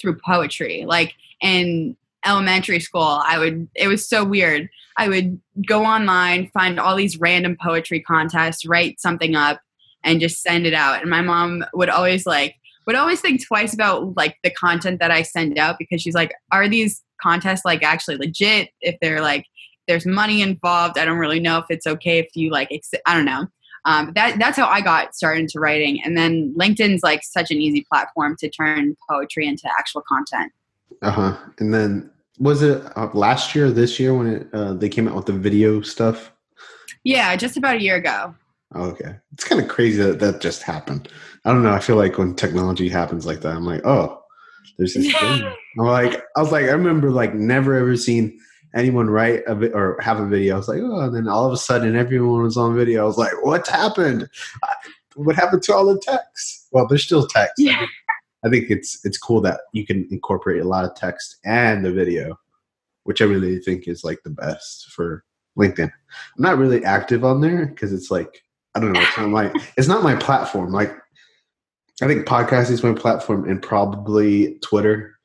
through 0.00 0.18
poetry. 0.24 0.84
Like 0.86 1.14
in 1.40 1.96
elementary 2.24 2.80
school, 2.80 3.20
I 3.24 3.38
would. 3.38 3.68
It 3.74 3.88
was 3.88 4.08
so 4.08 4.24
weird. 4.24 4.68
I 4.96 5.08
would 5.08 5.40
go 5.66 5.84
online, 5.84 6.50
find 6.54 6.80
all 6.80 6.96
these 6.96 7.18
random 7.18 7.56
poetry 7.60 8.00
contests, 8.00 8.64
write 8.64 8.98
something 9.00 9.34
up, 9.34 9.60
and 10.06 10.20
just 10.20 10.40
send 10.40 10.66
it 10.66 10.72
out. 10.72 11.02
And 11.02 11.10
my 11.10 11.20
mom 11.20 11.64
would 11.74 11.90
always 11.90 12.24
like 12.24 12.54
would 12.86 12.96
always 12.96 13.20
think 13.20 13.44
twice 13.44 13.74
about 13.74 14.16
like 14.16 14.36
the 14.44 14.50
content 14.50 15.00
that 15.00 15.10
I 15.10 15.22
send 15.22 15.58
out 15.58 15.76
because 15.78 16.00
she's 16.00 16.14
like, 16.14 16.32
are 16.52 16.68
these 16.68 17.02
contests 17.20 17.64
like 17.64 17.82
actually 17.82 18.16
legit? 18.16 18.70
If 18.80 18.96
they're 19.02 19.20
like 19.20 19.44
there's 19.88 20.06
money 20.06 20.40
involved, 20.40 20.98
I 20.98 21.04
don't 21.04 21.18
really 21.18 21.40
know 21.40 21.58
if 21.58 21.66
it's 21.68 21.86
okay 21.86 22.18
if 22.18 22.28
you 22.34 22.50
like 22.50 22.68
ex- 22.70 22.90
I 23.06 23.14
don't 23.14 23.24
know. 23.24 23.46
Um, 23.84 24.12
that 24.14 24.38
that's 24.38 24.56
how 24.56 24.66
I 24.66 24.80
got 24.80 25.14
started 25.14 25.42
into 25.42 25.60
writing, 25.60 26.02
and 26.04 26.16
then 26.16 26.52
LinkedIn's 26.58 27.04
like 27.04 27.22
such 27.22 27.52
an 27.52 27.58
easy 27.58 27.86
platform 27.88 28.36
to 28.40 28.48
turn 28.48 28.96
poetry 29.08 29.46
into 29.46 29.68
actual 29.78 30.02
content. 30.08 30.52
Uh 31.02 31.10
huh. 31.10 31.36
And 31.58 31.72
then 31.72 32.10
was 32.38 32.62
it 32.62 32.82
uh, 32.96 33.10
last 33.14 33.54
year, 33.54 33.66
or 33.66 33.70
this 33.70 34.00
year 34.00 34.12
when 34.12 34.26
it, 34.26 34.48
uh, 34.52 34.74
they 34.74 34.88
came 34.88 35.06
out 35.06 35.14
with 35.14 35.26
the 35.26 35.32
video 35.32 35.82
stuff? 35.82 36.32
Yeah, 37.04 37.36
just 37.36 37.56
about 37.56 37.76
a 37.76 37.80
year 37.80 37.94
ago. 37.94 38.34
Oh, 38.74 38.84
okay. 38.90 39.16
It's 39.32 39.44
kind 39.44 39.60
of 39.60 39.68
crazy 39.68 40.02
that 40.02 40.18
that 40.20 40.40
just 40.40 40.62
happened. 40.62 41.08
I 41.44 41.52
don't 41.52 41.62
know. 41.62 41.72
I 41.72 41.78
feel 41.78 41.96
like 41.96 42.18
when 42.18 42.34
technology 42.34 42.88
happens 42.88 43.24
like 43.24 43.40
that, 43.42 43.54
I'm 43.54 43.64
like, 43.64 43.82
oh, 43.84 44.22
there's 44.76 44.94
this 44.94 45.12
thing. 45.12 45.44
I'm 45.78 45.86
like, 45.86 46.22
I 46.36 46.40
was 46.40 46.52
like, 46.52 46.64
I 46.64 46.72
remember 46.72 47.10
like 47.10 47.34
never 47.34 47.74
ever 47.74 47.96
seen 47.96 48.38
anyone 48.74 49.08
write 49.08 49.42
a 49.46 49.54
bit 49.54 49.72
or 49.72 49.98
have 50.00 50.18
a 50.18 50.26
video. 50.26 50.54
I 50.54 50.58
was 50.58 50.68
like, 50.68 50.80
oh, 50.82 51.00
and 51.02 51.14
then 51.14 51.28
all 51.28 51.46
of 51.46 51.52
a 51.52 51.56
sudden 51.56 51.96
everyone 51.96 52.42
was 52.42 52.56
on 52.56 52.76
video. 52.76 53.02
I 53.02 53.06
was 53.06 53.18
like, 53.18 53.32
what 53.44 53.66
happened? 53.68 54.28
What 55.14 55.36
happened 55.36 55.62
to 55.62 55.74
all 55.74 55.86
the 55.86 56.00
text? 56.00 56.68
Well, 56.72 56.86
there's 56.86 57.04
still 57.04 57.26
text. 57.26 57.54
Yeah. 57.58 57.86
I 58.44 58.50
think 58.50 58.70
it's 58.70 59.04
it's 59.04 59.18
cool 59.18 59.40
that 59.42 59.60
you 59.72 59.86
can 59.86 60.06
incorporate 60.10 60.60
a 60.60 60.68
lot 60.68 60.84
of 60.84 60.94
text 60.94 61.36
and 61.44 61.84
the 61.84 61.92
video, 61.92 62.38
which 63.04 63.22
I 63.22 63.24
really 63.24 63.58
think 63.60 63.88
is 63.88 64.04
like 64.04 64.22
the 64.24 64.30
best 64.30 64.90
for 64.90 65.24
LinkedIn. 65.58 65.90
I'm 65.90 66.42
not 66.42 66.58
really 66.58 66.84
active 66.84 67.24
on 67.24 67.40
there 67.40 67.66
because 67.66 67.92
it's 67.92 68.10
like 68.10 68.42
I 68.76 68.78
don't 68.78 68.92
know. 68.92 69.00
It's 69.00 69.16
not 69.16 69.28
my 69.30 69.52
it's 69.78 69.88
not 69.88 70.02
my 70.02 70.14
platform. 70.14 70.70
Like 70.70 70.92
I 72.02 72.06
think 72.06 72.26
podcast 72.26 72.70
is 72.70 72.82
my 72.82 72.92
platform 72.92 73.48
and 73.48 73.60
probably 73.60 74.58
Twitter 74.60 75.18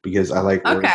because 0.00 0.32
I 0.32 0.40
like 0.40 0.64
okay. 0.66 0.90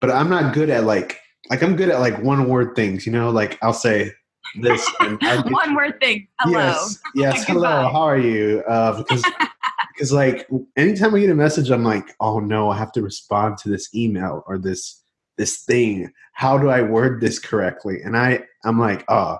But 0.00 0.10
I'm 0.10 0.28
not 0.28 0.52
good 0.52 0.68
at 0.68 0.84
like 0.84 1.18
like 1.48 1.62
I'm 1.62 1.74
good 1.74 1.88
at 1.88 2.00
like 2.00 2.22
one 2.22 2.48
word 2.48 2.76
things. 2.76 3.06
You 3.06 3.12
know, 3.12 3.30
like 3.30 3.58
I'll 3.62 3.72
say 3.72 4.12
this 4.60 4.86
one 5.00 5.74
word 5.74 5.98
thing. 6.00 6.28
Hello. 6.40 6.58
Yes. 6.58 6.98
Yes. 7.14 7.44
hello. 7.46 7.88
How 7.90 8.02
are 8.02 8.18
you? 8.18 8.62
Uh, 8.68 8.98
because 8.98 9.24
because 9.94 10.12
like 10.12 10.46
anytime 10.76 11.14
I 11.14 11.20
get 11.20 11.30
a 11.30 11.34
message, 11.34 11.70
I'm 11.70 11.82
like, 11.82 12.14
oh 12.20 12.40
no, 12.40 12.68
I 12.68 12.76
have 12.76 12.92
to 12.92 13.02
respond 13.02 13.56
to 13.58 13.70
this 13.70 13.94
email 13.94 14.44
or 14.46 14.58
this 14.58 15.02
this 15.38 15.62
thing. 15.62 16.12
How 16.32 16.58
do 16.58 16.68
i 16.68 16.82
word 16.82 17.20
this 17.20 17.38
correctly? 17.38 18.02
And 18.02 18.16
i 18.16 18.42
i'm 18.64 18.78
like 18.78 19.04
oh 19.08 19.38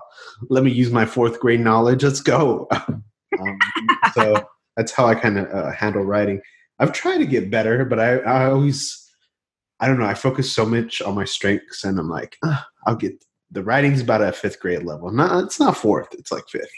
let 0.49 0.63
me 0.63 0.71
use 0.71 0.91
my 0.91 1.05
fourth 1.05 1.39
grade 1.39 1.59
knowledge. 1.59 2.03
Let's 2.03 2.21
go. 2.21 2.67
Um, 3.39 3.59
so 4.15 4.43
that's 4.75 4.91
how 4.91 5.05
i 5.05 5.13
kind 5.13 5.37
of 5.37 5.47
uh, 5.53 5.71
handle 5.71 6.03
writing. 6.03 6.41
I've 6.79 6.93
tried 6.93 7.19
to 7.19 7.27
get 7.27 7.51
better 7.51 7.85
but 7.85 7.99
i 7.99 8.17
i 8.17 8.49
always 8.49 9.07
i 9.79 9.85
don't 9.85 9.99
know 9.99 10.05
i 10.05 10.15
focus 10.15 10.51
so 10.51 10.65
much 10.65 10.99
on 11.03 11.13
my 11.13 11.25
strengths 11.25 11.83
and 11.83 11.99
i'm 11.99 12.09
like 12.09 12.37
oh, 12.43 12.63
i'll 12.87 12.95
get 12.95 13.23
the 13.51 13.63
writing's 13.63 14.01
about 14.01 14.23
a 14.23 14.31
fifth 14.31 14.59
grade 14.59 14.81
level. 14.83 15.11
Not 15.11 15.43
it's 15.43 15.59
not 15.59 15.77
fourth 15.77 16.07
it's 16.13 16.31
like 16.31 16.49
fifth 16.49 16.71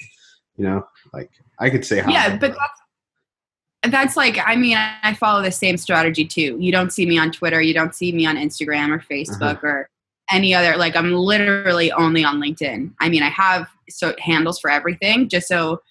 you 0.58 0.66
know? 0.66 0.86
Like 1.14 1.32
i 1.60 1.70
could 1.70 1.86
say 1.86 2.04
yeah 2.08 2.36
but 2.36 2.52
that's 2.52 2.81
that's 3.90 4.16
like 4.16 4.38
i 4.46 4.56
mean 4.56 4.78
i 5.04 5.14
follow 5.14 5.42
the 5.42 5.52
same 5.52 5.78
strategy 5.78 6.26
too 6.26 6.56
you 6.60 6.72
don't 6.72 6.92
see 6.92 7.06
me 7.06 7.18
on 7.18 7.32
twitter 7.32 7.62
you 7.62 7.74
don't 7.74 7.96
see 7.96 8.12
me 8.12 8.26
on 8.26 8.36
instagram 8.36 8.90
or 8.90 9.00
facebook 9.00 9.58
uh-huh. 9.58 9.68
or 9.68 9.90
any 10.32 10.54
other 10.54 10.78
like 10.78 10.96
i'm 10.96 11.14
literally 11.14 11.92
only 11.94 12.24
on 12.24 12.40
linkedin 12.40 12.94
i 13.00 13.10
mean 13.10 13.24
i 13.24 13.30
have 13.30 13.68
so 13.90 14.14
handles 14.20 14.60
for 14.60 14.70
everything 14.70 15.28
just 15.28 15.48
so 15.48 15.82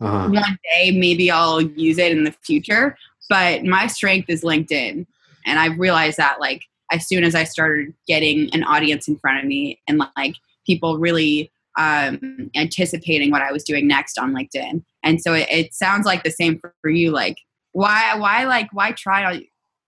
uh-huh. 0.00 0.28
one 0.28 0.58
day 0.74 0.90
maybe 0.90 1.30
i'll 1.30 1.60
use 1.60 1.98
it 1.98 2.12
in 2.12 2.24
the 2.24 2.32
future 2.42 2.96
but 3.30 3.64
my 3.64 3.86
strength 3.86 4.28
is 4.28 4.42
linkedin 4.42 5.06
and 5.46 5.58
i've 5.58 5.78
realized 5.78 6.18
that 6.18 6.38
like 6.40 6.62
as 6.92 7.08
soon 7.08 7.24
as 7.24 7.34
i 7.34 7.44
started 7.44 7.94
getting 8.06 8.52
an 8.54 8.62
audience 8.64 9.08
in 9.08 9.16
front 9.16 9.38
of 9.38 9.44
me 9.46 9.80
and 9.88 10.00
like 10.16 10.34
people 10.66 10.98
really 10.98 11.50
um, 11.78 12.50
anticipating 12.54 13.30
what 13.30 13.40
I 13.40 13.52
was 13.52 13.64
doing 13.64 13.86
next 13.86 14.18
on 14.18 14.34
LinkedIn. 14.34 14.82
And 15.02 15.22
so 15.22 15.32
it, 15.32 15.46
it 15.50 15.74
sounds 15.74 16.04
like 16.04 16.24
the 16.24 16.30
same 16.30 16.58
for, 16.58 16.74
for, 16.82 16.90
you. 16.90 17.10
Like, 17.10 17.38
why, 17.72 18.14
why, 18.16 18.44
like, 18.44 18.68
why 18.72 18.92
try, 18.92 19.42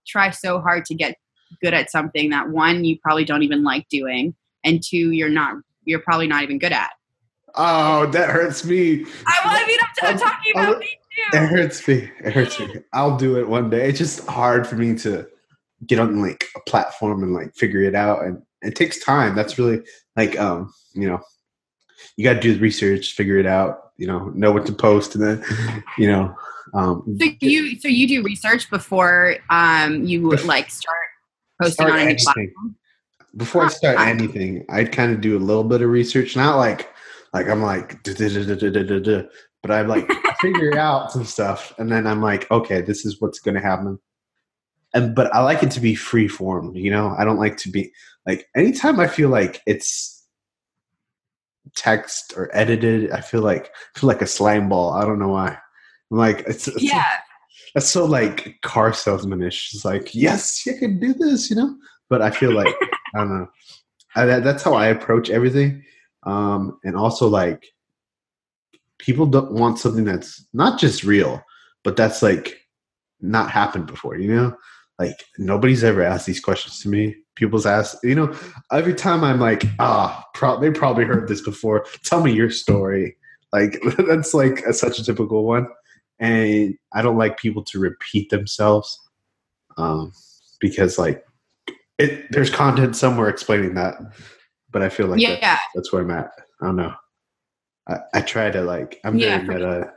try 0.07 0.31
so 0.31 0.61
hard 0.61 0.85
to 0.87 0.95
get 0.95 1.17
good 1.61 1.75
at 1.75 1.91
something 1.91 2.31
that 2.31 2.49
one, 2.49 2.85
you 2.85 2.97
probably 3.03 3.25
don't 3.25 3.43
even 3.43 3.65
like 3.65 3.89
doing, 3.89 4.35
and 4.65 4.81
two, 4.83 5.11
you're 5.11 5.29
not, 5.29 5.57
you're 5.85 6.01
probably 6.01 6.29
not 6.29 6.45
even 6.45 6.59
good 6.59 6.73
at. 6.73 6.91
Oh, 7.57 8.07
that 8.07 8.31
hurts 8.31 8.65
me. 8.65 9.05
I 9.27 9.41
want 9.45 9.61
to 9.61 9.67
be 9.67 9.79
I'm 10.03 10.17
talking 10.17 10.53
about 10.55 10.79
me 10.79 10.87
too. 10.87 11.37
It 11.37 11.47
hurts 11.49 11.89
me. 11.89 12.11
It 12.25 12.33
hurts 12.33 12.61
me. 12.61 12.77
I'll 12.93 13.17
do 13.17 13.37
it 13.37 13.49
one 13.49 13.69
day. 13.69 13.89
It's 13.89 13.99
just 13.99 14.25
hard 14.29 14.67
for 14.67 14.77
me 14.77 14.95
to 14.99 15.27
get 15.87 15.99
on 15.99 16.21
like 16.23 16.47
a 16.57 16.61
platform 16.61 17.23
and 17.23 17.35
like 17.35 17.55
figure 17.55 17.83
it 17.83 17.95
out 17.95 18.25
and 18.25 18.43
it 18.63 18.77
takes 18.77 19.03
time 19.03 19.35
that's 19.35 19.59
really 19.59 19.81
like 20.17 20.39
um 20.39 20.73
you 20.93 21.09
know 21.09 21.21
you 22.17 22.25
got 22.25 22.35
to 22.35 22.41
do 22.41 22.55
the 22.55 22.61
research, 22.61 23.13
figure 23.13 23.39
it 23.39 23.47
out. 23.47 23.93
You 23.97 24.07
know, 24.07 24.29
know 24.31 24.53
what 24.53 24.67
to 24.67 24.73
post, 24.73 25.15
and 25.15 25.25
then 25.25 25.85
you 25.99 26.09
know. 26.09 26.35
Um, 26.73 27.19
so 27.21 27.27
you 27.41 27.81
so 27.81 27.89
you 27.89 28.07
do 28.07 28.23
research 28.23 28.71
before 28.71 29.37
um, 29.51 30.05
you 30.05 30.23
would 30.23 30.45
like 30.45 30.71
start 30.71 30.97
posting 31.61 31.87
start 31.87 31.93
on 31.93 31.99
anything. 31.99 32.55
Before 33.37 33.65
I 33.65 33.69
start 33.69 34.01
anything, 34.01 34.65
I'd 34.69 34.93
kind 34.93 35.13
of 35.13 35.21
do 35.21 35.37
a 35.37 35.41
little 35.41 35.65
bit 35.65 35.83
of 35.83 35.91
research. 35.91 36.37
Not 36.37 36.57
like 36.57 36.89
like 37.33 37.49
I'm 37.49 37.63
like 37.63 38.03
but 39.63 39.71
I 39.71 39.83
like 39.83 40.11
figure 40.41 40.79
out 40.79 41.13
some 41.13 41.25
stuff, 41.25 41.73
and 41.79 41.91
then 41.91 42.07
I'm 42.07 42.23
like, 42.23 42.51
okay, 42.51 42.81
this 42.81 43.05
is 43.05 43.21
what's 43.21 43.41
going 43.41 43.55
to 43.55 43.61
happen. 43.61 43.99
And 44.95 45.15
but 45.15 45.33
I 45.35 45.43
like 45.43 45.63
it 45.63 45.71
to 45.73 45.81
be 45.81 45.95
free 45.95 46.29
form. 46.29 46.75
You 46.75 46.91
know, 46.91 47.15
I 47.19 47.25
don't 47.25 47.39
like 47.39 47.57
to 47.59 47.71
be 47.71 47.93
like 48.27 48.49
anytime 48.57 48.99
I 49.01 49.07
feel 49.07 49.29
like 49.29 49.61
it's 49.67 50.20
text 51.77 52.35
or 52.37 52.51
edited. 52.57 53.11
I 53.11 53.21
feel 53.21 53.43
like 53.43 53.71
I 53.95 53.99
feel 53.99 54.09
like 54.09 54.23
a 54.23 54.27
slime 54.27 54.69
ball. 54.69 54.93
I 54.93 55.05
don't 55.05 55.19
know 55.19 55.29
why. 55.29 55.57
I'm 56.11 56.19
like 56.19 56.41
it's, 56.47 56.69
it's 56.69 56.83
yeah 56.83 57.05
that's 57.75 57.89
so 57.89 58.05
like 58.05 58.59
car 58.63 58.93
salesmanish. 58.93 59.75
It's 59.75 59.85
like, 59.85 60.15
yes, 60.15 60.65
you 60.67 60.77
can 60.77 60.99
do 60.99 61.15
this, 61.15 61.51
you 61.51 61.57
know. 61.57 61.75
But 62.09 62.23
I 62.23 62.31
feel 62.31 62.53
like 62.53 62.75
I 63.15 63.19
don't 63.19 63.29
know. 63.29 63.49
I, 64.17 64.25
that, 64.27 64.45
that's 64.45 64.63
how 64.63 64.75
I 64.75 64.89
approach 64.89 65.31
everything, 65.31 65.85
um, 66.25 66.79
and 66.83 66.97
also 66.97 67.29
like 67.29 67.67
people 68.99 69.27
don't 69.27 69.53
want 69.53 69.79
something 69.79 70.05
that's 70.05 70.45
not 70.53 70.81
just 70.81 71.05
real, 71.05 71.43
but 71.85 71.97
that's 71.97 72.23
like 72.23 72.67
not 73.21 73.51
happened 73.51 73.87
before. 73.87 74.17
You 74.19 74.35
know, 74.35 74.57
like 74.99 75.25
nobody's 75.39 75.85
ever 75.85 76.03
asked 76.03 76.27
these 76.27 76.41
questions 76.41 76.81
to 76.81 76.89
me. 76.89 77.15
People's 77.37 77.67
ass. 77.67 77.97
you 78.03 78.15
know, 78.15 78.37
every 78.73 78.95
time 78.95 79.25
I'm 79.25 79.41
like, 79.41 79.65
ah, 79.79 80.25
pro- 80.35 80.61
they 80.61 80.71
probably 80.71 81.05
heard 81.05 81.29
this 81.29 81.41
before. 81.41 81.87
Tell 82.05 82.23
me 82.23 82.33
your 82.33 82.51
story. 82.51 83.17
Like 83.53 83.81
that's 83.99 84.35
like 84.35 84.61
a, 84.61 84.73
such 84.73 84.99
a 84.99 85.05
typical 85.05 85.45
one 85.45 85.67
and 86.21 86.77
I 86.93 87.03
don't 87.03 87.17
like 87.17 87.39
people 87.39 87.65
to 87.65 87.81
repeat 87.81 88.31
themselves 88.31 89.01
um, 89.79 90.13
because 90.61 90.99
like 90.99 91.25
it 91.99 92.31
there's 92.31 92.51
content 92.51 92.95
somewhere 92.95 93.29
explaining 93.29 93.75
that, 93.75 93.95
but 94.71 94.83
I 94.83 94.91
feel 94.91 95.07
like 95.07 95.21
yeah 95.21 95.41
that, 95.41 95.63
that's 95.75 95.93
where 95.93 96.03
I'm 96.03 96.11
at. 96.11 96.31
I 96.61 96.67
don't 96.67 96.77
know. 96.77 96.95
I, 97.89 97.97
I 98.15 98.21
try 98.21 98.51
to 98.51 98.61
like 98.63 99.01
I'm 99.05 99.19
Yeah, 99.19 99.39
very 99.39 99.49
meta, 99.49 99.93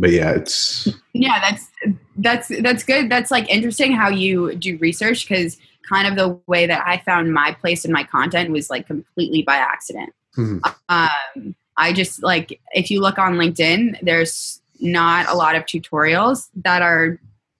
but 0.00 0.10
yeah, 0.12 0.32
it's 0.32 0.88
yeah 1.12 1.40
that's 1.40 1.70
that's 2.16 2.48
that's 2.62 2.82
good. 2.82 3.10
That's 3.10 3.30
like 3.30 3.48
interesting 3.48 3.92
how 3.92 4.08
you 4.08 4.54
do 4.56 4.78
research 4.78 5.28
because 5.28 5.58
kind 5.88 6.08
of 6.08 6.16
the 6.16 6.36
way 6.48 6.66
that 6.66 6.82
i 6.84 6.98
found 7.06 7.32
my 7.32 7.52
place 7.60 7.84
in 7.84 7.92
my 7.92 8.02
content 8.02 8.50
was 8.50 8.68
like 8.70 8.86
completely 8.86 9.42
by 9.42 9.56
accident. 9.56 10.12
Hmm, 10.34 10.58
um, 10.88 11.54
i 11.78 11.92
just 11.92 12.22
like 12.22 12.60
if 12.72 12.90
you 12.90 13.00
look 13.00 13.18
on 13.18 13.36
linkedin 13.36 13.98
there's 14.02 14.60
not 14.80 15.28
a 15.28 15.34
lot 15.34 15.54
of 15.54 15.64
tutorials 15.64 16.48
that 16.56 16.82
are 16.82 17.18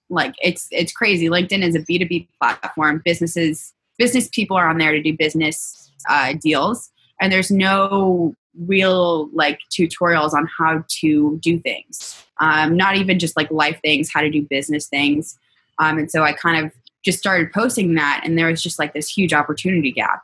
like 0.09 0.35
it's 0.41 0.67
it's 0.71 0.91
crazy. 0.91 1.29
Linkedin 1.29 1.63
is 1.63 1.75
a 1.75 1.79
b2b 1.79 2.27
platform. 2.39 3.01
Businesses 3.03 3.73
business 3.97 4.29
people 4.29 4.55
are 4.55 4.69
on 4.69 4.77
there 4.77 4.91
to 4.91 5.01
do 5.01 5.15
business 5.15 5.91
uh, 6.09 6.33
deals 6.41 6.91
and 7.19 7.31
there's 7.31 7.51
no 7.51 8.33
real 8.65 9.29
like 9.33 9.59
tutorials 9.71 10.33
on 10.33 10.47
how 10.57 10.83
to 10.87 11.37
do 11.41 11.59
things. 11.59 12.23
Um, 12.39 12.75
not 12.75 12.95
even 12.95 13.19
just 13.19 13.37
like 13.37 13.49
life 13.51 13.79
things 13.81 14.11
how 14.13 14.21
to 14.21 14.29
do 14.29 14.45
business 14.49 14.87
things. 14.87 15.37
Um, 15.79 15.99
and 15.99 16.09
so 16.09 16.23
i 16.23 16.33
kind 16.33 16.65
of 16.65 16.71
just 17.03 17.19
started 17.19 17.53
posting 17.53 17.93
that 17.93 18.21
and 18.23 18.37
there 18.37 18.47
was 18.47 18.61
just 18.61 18.79
like 18.79 18.93
this 18.93 19.09
huge 19.09 19.31
opportunity 19.31 19.91
gap 19.91 20.23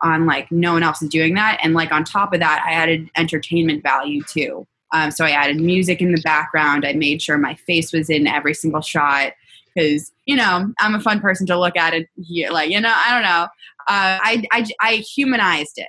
on 0.00 0.26
like 0.26 0.50
no 0.50 0.72
one 0.72 0.82
else 0.82 1.02
is 1.02 1.08
doing 1.08 1.34
that. 1.34 1.58
And 1.62 1.74
like 1.74 1.92
on 1.92 2.04
top 2.04 2.32
of 2.32 2.40
that 2.40 2.64
i 2.66 2.72
added 2.72 3.10
entertainment 3.16 3.82
value 3.82 4.22
too. 4.22 4.66
Um, 4.92 5.10
so 5.10 5.24
i 5.24 5.30
added 5.30 5.56
music 5.56 6.00
in 6.00 6.12
the 6.12 6.22
background. 6.22 6.86
I 6.86 6.92
made 6.92 7.20
sure 7.20 7.38
my 7.38 7.54
face 7.54 7.92
was 7.92 8.10
in 8.10 8.26
every 8.26 8.54
single 8.54 8.80
shot 8.80 9.32
because 9.74 10.12
you 10.26 10.36
know 10.36 10.70
i'm 10.80 10.94
a 10.94 11.00
fun 11.00 11.18
person 11.18 11.46
to 11.46 11.58
look 11.58 11.78
at 11.78 11.94
here 12.22 12.50
like 12.50 12.70
you 12.70 12.80
know 12.80 12.92
i 12.94 13.10
don't 13.12 13.22
know. 13.22 13.48
Uh, 13.88 14.18
I, 14.22 14.44
I 14.52 14.66
i 14.80 14.94
humanized 14.96 15.78
it 15.78 15.88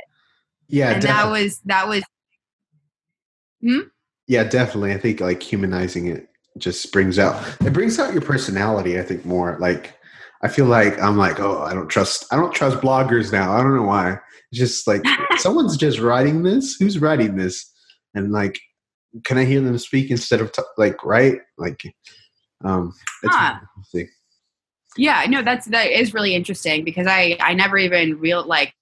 yeah, 0.67 0.91
and 0.91 1.03
that 1.03 1.29
was 1.29 1.59
that 1.65 1.87
was 1.87 2.03
yeah, 4.27 4.43
definitely. 4.43 4.93
I 4.93 4.97
think 4.97 5.19
like 5.19 5.41
humanizing 5.41 6.07
it 6.07 6.29
just 6.57 6.91
brings 6.91 7.17
out 7.17 7.43
it 7.61 7.73
brings 7.73 7.99
out 7.99 8.13
your 8.13 8.21
personality. 8.21 8.99
I 8.99 9.03
think 9.03 9.25
more 9.25 9.57
like 9.59 9.95
I 10.41 10.47
feel 10.47 10.65
like 10.65 10.99
I'm 11.01 11.17
like 11.17 11.39
oh 11.39 11.61
I 11.61 11.73
don't 11.73 11.87
trust 11.87 12.25
I 12.31 12.35
don't 12.35 12.53
trust 12.53 12.77
bloggers 12.77 13.31
now. 13.31 13.53
I 13.53 13.61
don't 13.61 13.75
know 13.75 13.83
why. 13.83 14.19
It's 14.51 14.59
just 14.59 14.87
like 14.87 15.03
someone's 15.37 15.77
just 15.77 15.99
writing 15.99 16.43
this. 16.43 16.75
Who's 16.75 16.99
writing 16.99 17.35
this? 17.35 17.69
And 18.13 18.31
like, 18.31 18.59
can 19.23 19.37
I 19.37 19.45
hear 19.45 19.61
them 19.61 19.77
speak 19.77 20.11
instead 20.11 20.41
of 20.41 20.51
t- 20.51 20.61
like 20.77 21.03
write? 21.03 21.39
Like, 21.57 21.81
um, 22.63 22.93
it's 23.23 23.35
Huh. 23.35 23.59
Yeah, 24.95 25.25
no, 25.27 25.41
that's 25.41 25.65
that 25.67 25.87
is 25.87 26.13
really 26.13 26.35
interesting 26.35 26.83
because 26.83 27.07
I 27.07 27.37
I 27.39 27.55
never 27.55 27.77
even 27.77 28.19
real 28.19 28.45
like 28.45 28.73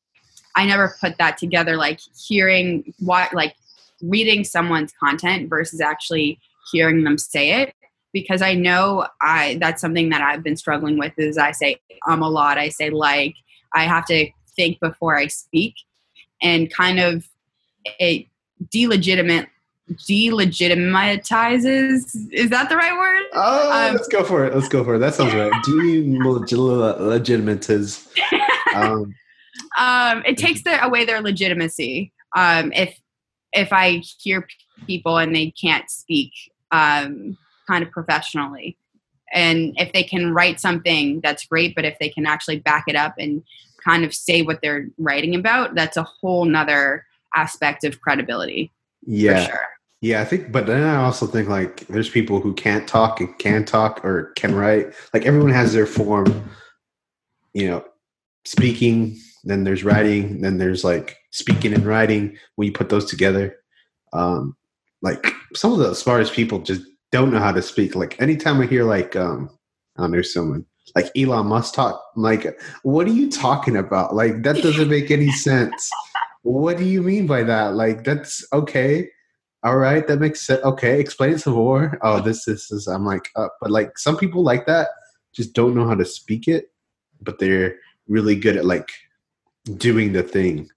I 0.56 0.66
never 0.66 0.96
put 1.00 1.18
that 1.18 1.38
together 1.38 1.78
like 1.78 2.00
hearing 2.28 2.94
what 3.00 3.34
like 3.34 3.56
reading 4.02 4.44
someone's 4.44 4.94
content 5.00 5.50
versus 5.50 5.80
actually 5.80 6.40
hearing 6.72 7.04
them 7.04 7.18
say 7.18 7.62
it 7.62 7.74
because 8.14 8.42
I 8.42 8.54
know 8.54 9.08
I 9.22 9.58
that's 9.60 9.82
something 9.82 10.10
that 10.10 10.22
I've 10.22 10.44
been 10.44 10.58
struggling 10.58 10.98
with 10.98 11.14
is 11.18 11.38
I 11.38 11.52
say 11.52 11.78
um 12.08 12.22
a 12.22 12.30
lot 12.30 12.58
I 12.58 12.70
say 12.70 12.90
like 12.90 13.36
I 13.74 13.84
have 13.84 14.06
to 14.08 14.30
think 14.56 14.80
before 14.80 15.18
I 15.18 15.28
speak 15.28 15.76
and 16.42 16.72
kind 16.74 17.00
of 17.00 17.28
it 18.00 18.26
delegitimate 18.72 19.48
delegitimizes 19.94 22.16
is 22.32 22.50
that 22.50 22.70
the 22.70 22.76
right 22.76 22.98
word 22.98 23.22
Oh, 23.34 23.72
Um, 23.72 23.94
let's 23.94 24.08
go 24.08 24.24
for 24.24 24.46
it. 24.46 24.54
Let's 24.54 24.68
go 24.68 24.84
for 24.84 24.96
it. 24.96 25.00
That 25.00 25.16
sounds 25.16 25.34
right. 25.34 25.52
Delegitimize. 25.66 28.08
Um, 28.74 29.14
um, 29.78 30.24
it 30.26 30.38
takes 30.38 30.64
their, 30.64 30.80
away 30.82 31.06
their 31.06 31.22
legitimacy 31.22 32.12
um, 32.36 32.72
if 32.74 33.00
if 33.54 33.74
I 33.74 34.02
hear 34.20 34.48
people 34.88 35.18
and 35.18 35.36
they 35.36 35.52
can't 35.52 35.90
speak 35.90 36.32
um, 36.72 37.38
kind 37.68 37.84
of 37.84 37.92
professionally, 37.92 38.78
and 39.34 39.74
if 39.78 39.92
they 39.92 40.04
can 40.04 40.34
write 40.34 40.60
something, 40.60 41.20
that's 41.22 41.46
great. 41.46 41.76
But 41.76 41.86
if 41.86 42.00
they 42.00 42.10
can 42.10 42.26
actually 42.26 42.60
back 42.60 42.86
it 42.88 42.96
up 42.96 43.16
and 43.18 43.44
kind 43.84 44.06
of 44.06 44.14
say 44.14 44.42
what 44.42 44.60
they're 44.62 44.88
writing 44.98 45.36
about, 45.36 45.76
that's 45.76 45.98
a 45.98 46.04
whole 46.04 46.46
nother 46.46 47.06
aspect 47.36 47.84
of 47.84 48.00
credibility 48.02 48.72
yeah. 49.06 49.46
for 49.46 49.52
sure. 49.52 49.68
Yeah, 50.02 50.22
I 50.22 50.26
think, 50.26 50.52
but 50.52 50.66
then 50.66 50.84
I 50.84 50.96
also 50.96 51.28
think 51.28 51.48
like 51.48 51.86
there's 51.88 52.10
people 52.10 52.42
who 52.42 52.54
can't 52.56 52.88
talk 52.88 53.20
and 53.20 53.38
can 53.38 53.66
talk 53.66 54.04
or 54.04 54.32
can 54.36 54.56
write. 54.56 54.94
Like 55.14 55.26
everyone 55.28 55.52
has 55.52 55.74
their 55.74 55.86
form, 55.86 56.50
you 57.54 57.68
know, 57.68 57.86
speaking, 58.44 59.20
then 59.43 59.63
there's 59.63 59.84
writing, 59.84 60.41
then 60.41 60.58
there's 60.58 60.84
like 60.84 61.17
speaking 61.32 61.73
and 61.73 61.86
writing. 61.86 62.38
When 62.56 62.67
you 62.67 62.71
put 62.71 62.89
those 62.89 63.06
together, 63.06 63.56
um, 64.13 64.56
like 65.01 65.34
some 65.56 65.73
of 65.73 65.80
the 65.80 65.95
smartest 65.95 66.34
people 66.34 66.60
just 66.60 66.84
don't 67.12 67.32
know 67.32 67.39
how 67.39 67.51
to 67.51 67.62
speak. 67.62 67.95
Like 67.95 68.21
anytime 68.21 68.62
I 68.62 68.65
hear 68.65 68.84
like, 68.84 69.15
um, 69.15 69.49
I 69.97 70.04
don't 70.04 70.12
know, 70.12 70.21
someone 70.21 70.65
like 70.95 71.12
Elon 71.17 71.47
Musk 71.47 71.73
talk, 71.73 72.01
I'm 72.15 72.21
like, 72.21 72.60
what 72.84 73.08
are 73.08 73.12
you 73.12 73.30
talking 73.30 73.77
about? 73.77 74.15
Like 74.15 74.43
that 74.43 74.58
doesn't 74.58 74.89
make 74.89 75.12
any 75.12 75.32
sense. 75.32 75.89
What 76.43 76.77
do 76.77 76.86
you 76.86 77.01
mean 77.01 77.27
by 77.27 77.43
that? 77.43 77.75
Like 77.75 78.04
that's 78.04 78.45
okay 78.54 79.10
all 79.63 79.77
right, 79.77 80.08
that 80.08 80.19
makes 80.19 80.41
sense. 80.41 80.62
Okay, 80.63 80.99
explain 80.99 81.38
some 81.38 81.54
more. 81.54 81.99
Oh, 82.01 82.19
this, 82.19 82.45
this 82.45 82.71
is. 82.71 82.88
I'm 82.88 83.06
like, 83.06 83.30
uh, 83.36 83.47
but 83.62 83.69
like 83.69 83.97
some 83.97 84.17
people 84.17 84.43
like 84.43 84.65
that 84.65 84.89
just 85.34 85.54
don't 85.54 85.75
know 85.75 85.88
how 85.88 85.93
to 85.93 86.06
speak 86.06 86.47
it, 86.47 86.71
but 87.21 87.38
they're 87.38 87.75
really 88.08 88.36
good 88.36 88.58
at 88.58 88.65
like 88.65 88.89
doing 89.78 90.13
the 90.13 90.24
thing. 90.24 90.69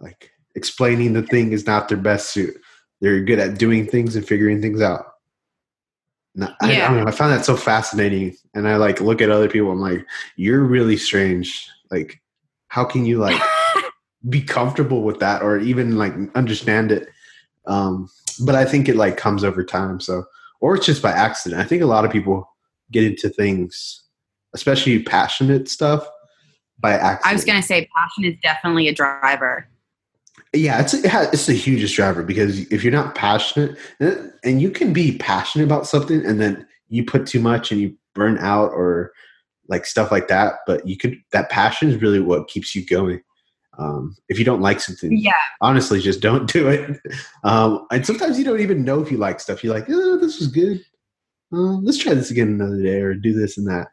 Like 0.00 0.30
explaining 0.54 1.12
the 1.12 1.22
thing 1.22 1.52
is 1.52 1.66
not 1.66 1.88
their 1.88 1.98
best 1.98 2.30
suit. 2.30 2.54
They're 3.00 3.22
good 3.22 3.38
at 3.38 3.58
doing 3.58 3.86
things 3.86 4.16
and 4.16 4.26
figuring 4.26 4.60
things 4.60 4.80
out. 4.80 5.06
And 6.34 6.44
I, 6.44 6.54
I 6.60 6.76
don't 6.76 6.98
know. 6.98 7.06
I 7.06 7.10
found 7.10 7.32
that 7.32 7.44
so 7.44 7.56
fascinating, 7.56 8.36
and 8.54 8.68
I 8.68 8.76
like 8.76 9.00
look 9.00 9.20
at 9.20 9.30
other 9.30 9.48
people. 9.48 9.72
I'm 9.72 9.80
like, 9.80 10.06
you're 10.36 10.62
really 10.62 10.96
strange. 10.96 11.68
Like, 11.90 12.20
how 12.68 12.84
can 12.84 13.04
you 13.04 13.18
like 13.18 13.40
be 14.28 14.40
comfortable 14.40 15.02
with 15.02 15.18
that, 15.20 15.42
or 15.42 15.58
even 15.58 15.96
like 15.96 16.14
understand 16.36 16.92
it? 16.92 17.08
um 17.66 18.08
but 18.44 18.54
i 18.54 18.64
think 18.64 18.88
it 18.88 18.96
like 18.96 19.16
comes 19.16 19.44
over 19.44 19.64
time 19.64 20.00
so 20.00 20.24
or 20.60 20.74
it's 20.74 20.86
just 20.86 21.02
by 21.02 21.10
accident 21.10 21.60
i 21.60 21.64
think 21.64 21.82
a 21.82 21.86
lot 21.86 22.04
of 22.04 22.10
people 22.10 22.48
get 22.90 23.04
into 23.04 23.28
things 23.28 24.02
especially 24.54 25.02
passionate 25.02 25.68
stuff 25.68 26.06
by 26.80 26.92
accident 26.92 27.26
I 27.26 27.32
was 27.32 27.44
gonna 27.44 27.62
say 27.62 27.88
passion 27.96 28.24
is 28.24 28.36
definitely 28.42 28.88
a 28.88 28.94
driver. 28.94 29.68
yeah 30.54 30.80
it's 30.80 30.94
it 30.94 31.06
has, 31.06 31.28
it's 31.32 31.46
the 31.46 31.54
hugest 31.54 31.94
driver 31.94 32.22
because 32.22 32.60
if 32.72 32.82
you're 32.82 32.92
not 32.92 33.14
passionate 33.14 33.78
and 34.00 34.32
and 34.44 34.62
you 34.62 34.70
can 34.70 34.92
be 34.92 35.18
passionate 35.18 35.64
about 35.64 35.86
something 35.86 36.24
and 36.24 36.40
then 36.40 36.66
you 36.88 37.04
put 37.04 37.26
too 37.26 37.40
much 37.40 37.72
and 37.72 37.80
you 37.80 37.96
burn 38.14 38.36
out 38.38 38.70
or 38.72 39.12
like 39.68 39.86
stuff 39.86 40.10
like 40.10 40.28
that. 40.28 40.56
But 40.66 40.86
you 40.86 40.98
could 40.98 41.16
that 41.32 41.48
passion 41.48 41.88
is 41.88 42.02
really 42.02 42.20
what 42.20 42.48
keeps 42.48 42.74
you 42.74 42.84
going. 42.84 43.22
Um, 43.78 44.16
if 44.28 44.38
you 44.38 44.44
don't 44.44 44.60
like 44.60 44.80
something, 44.80 45.16
yeah, 45.16 45.32
honestly, 45.62 46.00
just 46.00 46.20
don't 46.20 46.52
do 46.52 46.68
it. 46.68 47.00
Um, 47.44 47.86
and 47.90 48.04
sometimes 48.04 48.38
you 48.38 48.44
don't 48.44 48.60
even 48.60 48.84
know 48.84 49.00
if 49.00 49.10
you 49.10 49.16
like 49.16 49.40
stuff. 49.40 49.64
You're 49.64 49.72
like, 49.72 49.86
oh, 49.88 50.18
this 50.18 50.38
was 50.38 50.48
good. 50.48 50.84
Uh, 51.52 51.78
let's 51.78 51.96
try 51.96 52.12
this 52.12 52.30
again 52.30 52.48
another 52.48 52.82
day, 52.82 53.00
or 53.00 53.14
do 53.14 53.32
this 53.32 53.56
and 53.56 53.66
that. 53.68 53.88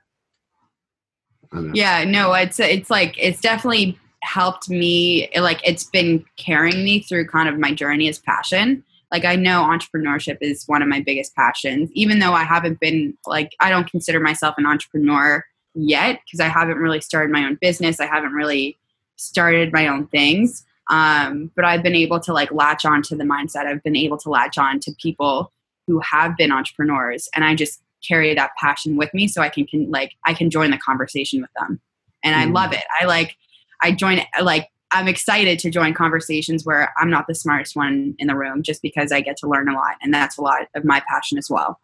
Yeah, 1.73 2.03
no, 2.03 2.33
it's 2.33 2.60
it's 2.60 2.89
like 2.89 3.15
it's 3.17 3.41
definitely 3.41 3.97
helped 4.23 4.69
me. 4.69 5.29
Like 5.38 5.62
it's 5.63 5.83
been 5.83 6.25
carrying 6.38 6.83
me 6.83 7.01
through 7.01 7.27
kind 7.27 7.49
of 7.49 7.57
my 7.57 7.73
journey 7.73 8.07
as 8.07 8.19
passion. 8.19 8.83
Like 9.12 9.25
I 9.25 9.36
know 9.36 9.63
entrepreneurship 9.63 10.38
is 10.41 10.65
one 10.67 10.81
of 10.81 10.89
my 10.89 11.01
biggest 11.01 11.36
passions, 11.36 11.89
even 11.93 12.19
though 12.19 12.33
I 12.33 12.43
haven't 12.43 12.79
been 12.79 13.17
like 13.25 13.51
I 13.60 13.69
don't 13.69 13.89
consider 13.89 14.19
myself 14.19 14.55
an 14.57 14.65
entrepreneur 14.65 15.43
yet 15.73 16.19
because 16.25 16.39
I 16.39 16.47
haven't 16.47 16.77
really 16.77 17.01
started 17.01 17.31
my 17.31 17.43
own 17.43 17.57
business. 17.62 17.99
I 17.99 18.07
haven't 18.07 18.33
really 18.33 18.77
started 19.15 19.71
my 19.71 19.88
own 19.88 20.07
things. 20.07 20.65
Um, 20.89 21.51
but 21.55 21.65
I've 21.65 21.83
been 21.83 21.95
able 21.95 22.19
to 22.21 22.33
like 22.33 22.51
latch 22.51 22.86
on 22.86 23.01
to 23.03 23.15
the 23.15 23.23
mindset. 23.23 23.65
I've 23.65 23.83
been 23.83 23.95
able 23.95 24.17
to 24.19 24.29
latch 24.29 24.57
on 24.57 24.79
to 24.81 24.91
people 25.01 25.51
who 25.86 25.99
have 25.99 26.36
been 26.38 26.51
entrepreneurs, 26.51 27.29
and 27.33 27.45
I 27.45 27.55
just 27.55 27.81
carry 28.05 28.33
that 28.33 28.51
passion 28.60 28.97
with 28.97 29.13
me 29.13 29.27
so 29.27 29.41
I 29.41 29.49
can, 29.49 29.65
can 29.65 29.89
like 29.89 30.13
I 30.25 30.33
can 30.33 30.49
join 30.49 30.71
the 30.71 30.77
conversation 30.77 31.41
with 31.41 31.51
them, 31.60 31.79
and 32.23 32.36
mm. 32.36 32.39
I 32.39 32.45
love 32.45 32.73
it. 32.73 32.83
I 32.99 33.05
like 33.05 33.38
I 33.81 33.91
join 33.91 34.21
like 34.41 34.69
I'm 34.91 35.07
excited 35.07 35.60
to 35.60 35.69
join 35.69 35.93
conversations 35.93 36.65
where 36.65 36.93
I'm 36.97 37.10
not 37.10 37.27
the 37.27 37.36
smartest 37.36 37.75
one 37.75 38.15
in 38.19 38.27
the 38.27 38.36
room, 38.36 38.63
just 38.63 38.81
because 38.81 39.12
I 39.12 39.21
get 39.21 39.38
to 39.38 39.47
learn 39.47 39.69
a 39.69 39.73
lot, 39.73 39.95
and 40.01 40.13
that's 40.13 40.38
a 40.38 40.41
lot 40.41 40.67
of 40.75 40.86
my 40.86 41.01
passion 41.07 41.38
as 41.38 41.49
well. 41.49 41.79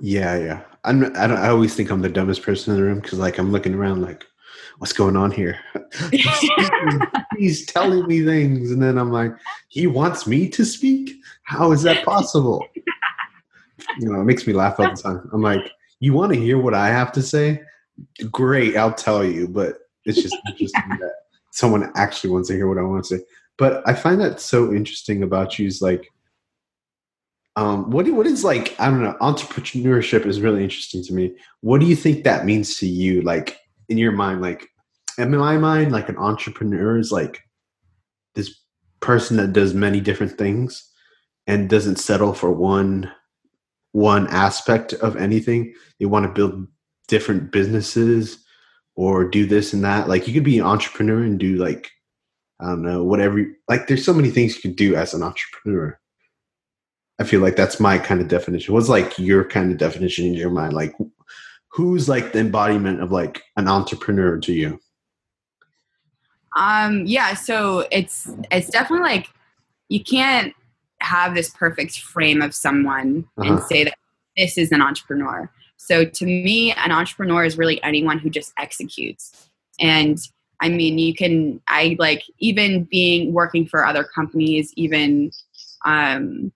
Yeah, 0.00 0.36
yeah. 0.36 0.60
I'm, 0.84 1.04
I 1.16 1.26
don't. 1.26 1.38
I 1.38 1.48
always 1.48 1.74
think 1.74 1.90
I'm 1.90 2.02
the 2.02 2.08
dumbest 2.08 2.42
person 2.42 2.72
in 2.72 2.80
the 2.80 2.86
room 2.86 3.00
because 3.00 3.18
like 3.18 3.38
I'm 3.38 3.52
looking 3.52 3.74
around 3.74 4.02
like 4.02 4.26
what's 4.78 4.92
going 4.92 5.16
on 5.16 5.30
here? 5.30 5.58
He's 7.38 7.66
telling 7.66 8.06
me 8.06 8.24
things, 8.24 8.70
and 8.70 8.82
then 8.82 8.98
I'm 8.98 9.10
like, 9.10 9.32
he 9.68 9.86
wants 9.86 10.26
me 10.26 10.48
to 10.50 10.64
speak. 10.64 11.14
How 11.44 11.72
is 11.72 11.82
that 11.82 12.04
possible? 12.04 12.66
You 13.98 14.10
know, 14.10 14.20
it 14.20 14.24
makes 14.24 14.46
me 14.46 14.52
laugh 14.52 14.78
all 14.78 14.90
the 14.90 15.00
time. 15.00 15.28
I'm 15.32 15.42
like, 15.42 15.70
you 16.00 16.12
want 16.12 16.32
to 16.32 16.38
hear 16.38 16.58
what 16.58 16.74
I 16.74 16.88
have 16.88 17.12
to 17.12 17.22
say? 17.22 17.62
Great, 18.30 18.76
I'll 18.76 18.94
tell 18.94 19.24
you. 19.24 19.48
But 19.48 19.78
it's 20.04 20.22
just 20.22 20.36
interesting 20.46 20.82
that 21.00 21.14
someone 21.52 21.90
actually 21.94 22.30
wants 22.30 22.48
to 22.48 22.54
hear 22.54 22.68
what 22.68 22.78
I 22.78 22.82
want 22.82 23.04
to 23.04 23.18
say. 23.18 23.24
But 23.56 23.86
I 23.86 23.94
find 23.94 24.20
that 24.20 24.40
so 24.40 24.72
interesting 24.72 25.22
about 25.22 25.58
you 25.58 25.66
is 25.66 25.80
like, 25.80 26.10
um, 27.56 27.90
what 27.90 28.08
what 28.08 28.26
is 28.26 28.42
like 28.42 28.74
I 28.80 28.90
don't 28.90 29.04
know 29.04 29.16
entrepreneurship 29.20 30.26
is 30.26 30.40
really 30.40 30.64
interesting 30.64 31.04
to 31.04 31.14
me. 31.14 31.36
What 31.60 31.80
do 31.80 31.86
you 31.86 31.94
think 31.94 32.24
that 32.24 32.44
means 32.44 32.76
to 32.78 32.86
you? 32.86 33.22
Like 33.22 33.60
in 33.88 33.96
your 33.96 34.10
mind, 34.10 34.42
like 34.42 34.68
in 35.18 35.36
my 35.36 35.56
mind, 35.56 35.92
like 35.92 36.08
an 36.08 36.18
entrepreneur 36.18 36.98
is 36.98 37.12
like 37.12 37.42
this 38.34 38.52
person 38.98 39.36
that 39.36 39.52
does 39.52 39.72
many 39.72 40.00
different 40.00 40.36
things 40.36 40.90
and 41.46 41.70
doesn't 41.70 41.96
settle 41.96 42.34
for 42.34 42.50
one 42.50 43.12
one 43.94 44.26
aspect 44.26 44.92
of 44.94 45.16
anything. 45.16 45.72
They 46.00 46.06
want 46.06 46.26
to 46.26 46.32
build 46.32 46.66
different 47.06 47.52
businesses 47.52 48.44
or 48.96 49.24
do 49.24 49.46
this 49.46 49.72
and 49.72 49.84
that. 49.84 50.08
Like 50.08 50.26
you 50.26 50.34
could 50.34 50.42
be 50.42 50.58
an 50.58 50.66
entrepreneur 50.66 51.22
and 51.22 51.38
do 51.38 51.56
like 51.56 51.90
I 52.60 52.66
don't 52.66 52.82
know, 52.82 53.04
whatever 53.04 53.46
like 53.68 53.86
there's 53.86 54.04
so 54.04 54.12
many 54.12 54.30
things 54.30 54.56
you 54.56 54.62
can 54.62 54.74
do 54.74 54.96
as 54.96 55.14
an 55.14 55.22
entrepreneur. 55.22 55.98
I 57.20 57.24
feel 57.24 57.40
like 57.40 57.54
that's 57.54 57.78
my 57.78 57.98
kind 57.98 58.20
of 58.20 58.26
definition. 58.26 58.74
What's 58.74 58.88
like 58.88 59.16
your 59.16 59.44
kind 59.44 59.70
of 59.70 59.78
definition 59.78 60.26
in 60.26 60.34
your 60.34 60.50
mind? 60.50 60.72
Like 60.72 60.92
who's 61.68 62.08
like 62.08 62.32
the 62.32 62.40
embodiment 62.40 63.00
of 63.00 63.12
like 63.12 63.42
an 63.56 63.68
entrepreneur 63.68 64.40
to 64.40 64.52
you? 64.52 64.80
Um, 66.56 67.04
yeah, 67.06 67.34
so 67.34 67.86
it's 67.92 68.28
it's 68.50 68.70
definitely 68.70 69.08
like 69.08 69.28
you 69.88 70.02
can't 70.02 70.52
have 71.04 71.34
this 71.34 71.50
perfect 71.50 72.00
frame 72.00 72.42
of 72.42 72.54
someone 72.54 73.26
uh-huh. 73.38 73.52
and 73.54 73.62
say 73.64 73.84
that 73.84 73.94
this 74.36 74.58
is 74.58 74.72
an 74.72 74.82
entrepreneur. 74.82 75.50
So 75.76 76.04
to 76.04 76.24
me, 76.24 76.72
an 76.72 76.90
entrepreneur 76.90 77.44
is 77.44 77.58
really 77.58 77.82
anyone 77.82 78.18
who 78.18 78.30
just 78.30 78.52
executes. 78.58 79.48
And 79.78 80.18
I 80.60 80.68
mean, 80.68 80.98
you 80.98 81.14
can 81.14 81.60
I 81.68 81.96
like 81.98 82.24
even 82.38 82.84
being 82.84 83.32
working 83.32 83.66
for 83.66 83.84
other 83.84 84.04
companies, 84.04 84.72
even 84.76 85.30
um, 85.84 86.52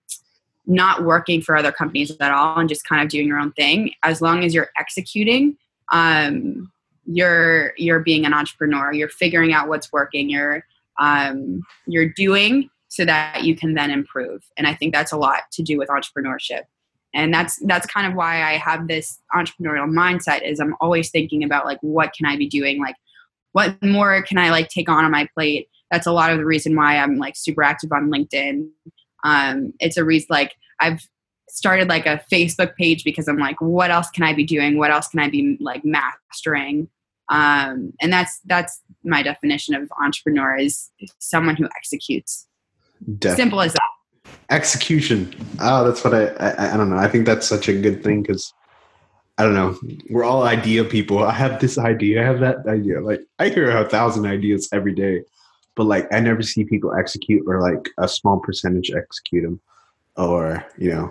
not 0.68 1.02
working 1.02 1.40
for 1.40 1.56
other 1.56 1.72
companies 1.72 2.14
at 2.20 2.30
all 2.30 2.58
and 2.58 2.68
just 2.68 2.84
kind 2.84 3.02
of 3.02 3.08
doing 3.08 3.26
your 3.26 3.38
own 3.38 3.52
thing 3.52 3.92
as 4.02 4.20
long 4.20 4.44
as 4.44 4.54
you're 4.54 4.70
executing 4.78 5.56
um, 5.92 6.70
you're 7.06 7.72
you're 7.78 8.00
being 8.00 8.26
an 8.26 8.34
entrepreneur 8.34 8.92
you're 8.92 9.08
figuring 9.08 9.52
out 9.52 9.66
what's 9.66 9.90
working 9.92 10.28
you're 10.28 10.62
um, 11.00 11.62
you're 11.86 12.10
doing 12.10 12.68
so 12.88 13.04
that 13.04 13.44
you 13.44 13.54
can 13.54 13.74
then 13.74 13.90
improve 13.90 14.42
and 14.56 14.66
i 14.66 14.74
think 14.74 14.92
that's 14.94 15.12
a 15.12 15.16
lot 15.16 15.42
to 15.52 15.62
do 15.62 15.78
with 15.78 15.88
entrepreneurship 15.88 16.62
and 17.14 17.32
that's 17.32 17.56
that's 17.66 17.86
kind 17.86 18.06
of 18.06 18.14
why 18.14 18.42
i 18.42 18.52
have 18.52 18.88
this 18.88 19.20
entrepreneurial 19.34 19.88
mindset 19.88 20.42
is 20.42 20.60
i'm 20.60 20.74
always 20.80 21.10
thinking 21.10 21.42
about 21.44 21.64
like 21.64 21.78
what 21.80 22.12
can 22.12 22.26
i 22.26 22.36
be 22.36 22.48
doing 22.48 22.80
like 22.80 22.96
what 23.52 23.80
more 23.82 24.22
can 24.22 24.38
i 24.38 24.50
like 24.50 24.68
take 24.68 24.88
on 24.88 25.04
on 25.04 25.10
my 25.10 25.28
plate 25.34 25.68
that's 25.90 26.06
a 26.06 26.12
lot 26.12 26.30
of 26.30 26.38
the 26.38 26.44
reason 26.44 26.74
why 26.74 26.96
i'm 26.96 27.16
like 27.16 27.36
super 27.36 27.62
active 27.62 27.92
on 27.92 28.10
linkedin 28.10 28.68
um, 29.24 29.72
it's 29.80 29.96
a 29.96 30.04
reason 30.04 30.28
like 30.30 30.54
I've 30.80 31.06
started 31.48 31.88
like 31.88 32.06
a 32.06 32.22
Facebook 32.30 32.76
page 32.76 33.04
because 33.04 33.28
I'm 33.28 33.38
like, 33.38 33.60
what 33.60 33.90
else 33.90 34.10
can 34.10 34.24
I 34.24 34.32
be 34.32 34.44
doing? 34.44 34.78
What 34.78 34.90
else 34.90 35.08
can 35.08 35.20
I 35.20 35.28
be 35.28 35.56
like 35.60 35.84
mastering? 35.84 36.88
Um, 37.30 37.92
and 38.00 38.12
that's 38.12 38.40
that's 38.46 38.80
my 39.04 39.22
definition 39.22 39.74
of 39.74 39.90
entrepreneur 40.02 40.56
is 40.56 40.90
someone 41.18 41.56
who 41.56 41.68
executes. 41.76 42.46
Simple 43.20 43.60
as 43.60 43.74
that. 43.74 43.82
Execution. 44.50 45.34
Oh, 45.60 45.84
that's 45.84 46.02
what 46.02 46.14
I, 46.14 46.26
I 46.26 46.74
I 46.74 46.76
don't 46.76 46.90
know. 46.90 46.96
I 46.96 47.08
think 47.08 47.26
that's 47.26 47.46
such 47.46 47.68
a 47.68 47.78
good 47.78 48.02
thing 48.02 48.22
because 48.22 48.52
I 49.36 49.44
don't 49.44 49.54
know. 49.54 49.78
We're 50.10 50.24
all 50.24 50.42
idea 50.44 50.84
people. 50.84 51.22
I 51.22 51.32
have 51.32 51.60
this 51.60 51.78
idea. 51.78 52.22
I 52.22 52.24
have 52.24 52.40
that 52.40 52.66
idea. 52.66 53.00
Like 53.00 53.20
I 53.38 53.50
hear 53.50 53.70
a 53.70 53.88
thousand 53.88 54.26
ideas 54.26 54.68
every 54.72 54.94
day, 54.94 55.22
but 55.74 55.84
like 55.84 56.12
I 56.12 56.20
never 56.20 56.42
see 56.42 56.64
people 56.64 56.94
execute 56.94 57.44
or 57.46 57.60
like 57.60 57.90
a 57.98 58.08
small 58.08 58.40
percentage 58.40 58.90
execute 58.90 59.44
them 59.44 59.60
or 60.18 60.66
you 60.76 60.90
know 60.90 61.10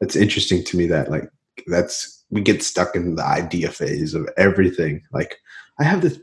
it's 0.00 0.16
interesting 0.16 0.62
to 0.64 0.76
me 0.76 0.86
that 0.86 1.10
like 1.10 1.30
that's 1.68 2.24
we 2.30 2.42
get 2.42 2.62
stuck 2.62 2.94
in 2.94 3.14
the 3.14 3.24
idea 3.24 3.70
phase 3.70 4.12
of 4.12 4.28
everything 4.36 5.02
like 5.12 5.36
i 5.78 5.84
have 5.84 6.02
this 6.02 6.20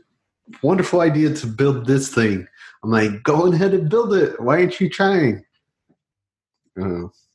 wonderful 0.62 1.00
idea 1.00 1.32
to 1.34 1.46
build 1.46 1.86
this 1.86 2.14
thing 2.14 2.46
i'm 2.86 2.92
like 2.92 3.22
go 3.22 3.52
ahead 3.52 3.74
and 3.74 3.88
build 3.88 4.14
it. 4.14 4.40
Why 4.40 4.60
aren't 4.60 4.80
you 4.80 4.88
trying? 4.88 5.44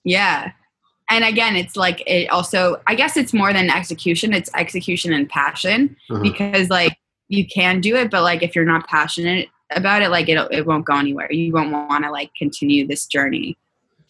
Yeah. 0.04 0.52
And 1.10 1.24
again 1.26 1.56
it's 1.56 1.76
like 1.76 2.02
it 2.08 2.30
also 2.30 2.82
i 2.88 2.96
guess 2.96 3.18
it's 3.18 3.34
more 3.34 3.52
than 3.52 3.70
execution 3.70 4.34
it's 4.34 4.50
execution 4.56 5.12
and 5.12 5.28
passion 5.28 5.96
uh-huh. 6.10 6.22
because 6.22 6.70
like 6.70 6.98
you 7.28 7.46
can 7.46 7.82
do 7.82 7.98
it 7.98 8.10
but 8.10 8.24
like 8.24 8.44
if 8.44 8.56
you're 8.56 8.64
not 8.64 8.88
passionate 8.88 9.50
about 9.76 10.02
it 10.02 10.10
like 10.10 10.30
it, 10.30 10.38
it 10.52 10.66
won't 10.66 10.86
go 10.86 10.96
anywhere. 10.96 11.32
You 11.32 11.54
won't 11.54 11.72
want 11.72 12.04
to 12.04 12.12
like 12.12 12.32
continue 12.38 12.86
this 12.88 13.06
journey. 13.06 13.58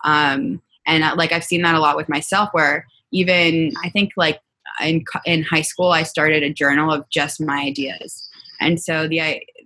Um, 0.04 0.62
and 0.88 1.04
uh, 1.04 1.16
like 1.16 1.32
I've 1.32 1.44
seen 1.44 1.62
that 1.62 1.76
a 1.76 1.80
lot 1.80 1.96
with 1.96 2.10
myself, 2.10 2.50
where 2.54 2.86
even 3.12 3.72
I 3.84 3.90
think 3.90 4.14
like 4.18 4.40
in 4.82 5.04
in 5.26 5.44
high 5.44 5.62
school, 5.62 5.92
I 5.92 6.04
started 6.04 6.44
a 6.44 6.52
journal 6.52 6.92
of 6.92 7.08
just 7.10 7.40
my 7.40 7.62
ideas, 7.62 8.28
and 8.60 8.82
so 8.82 9.08
the 9.08 9.20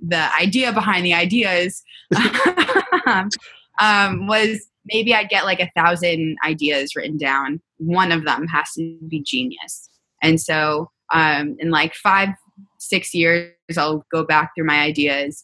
the 0.06 0.34
idea 0.36 0.72
behind 0.74 1.06
the 1.06 1.14
ideas 1.14 1.84
um, 3.82 4.28
was 4.28 4.68
maybe 4.86 5.14
I'd 5.14 5.30
get 5.30 5.46
like 5.46 5.60
a 5.60 5.72
thousand 5.76 6.38
ideas 6.46 6.96
written 6.96 7.18
down. 7.18 7.62
One 7.78 8.12
of 8.12 8.26
them 8.26 8.48
has 8.48 8.72
to 8.74 8.98
be 9.08 9.22
genius, 9.22 9.90
and 10.22 10.40
so 10.40 10.90
um, 11.14 11.56
in 11.60 11.72
like 11.72 11.94
five 11.94 12.30
six 12.78 13.14
years, 13.14 13.52
I'll 13.78 14.06
go 14.12 14.24
back 14.24 14.52
through 14.56 14.66
my 14.66 14.82
ideas, 14.82 15.44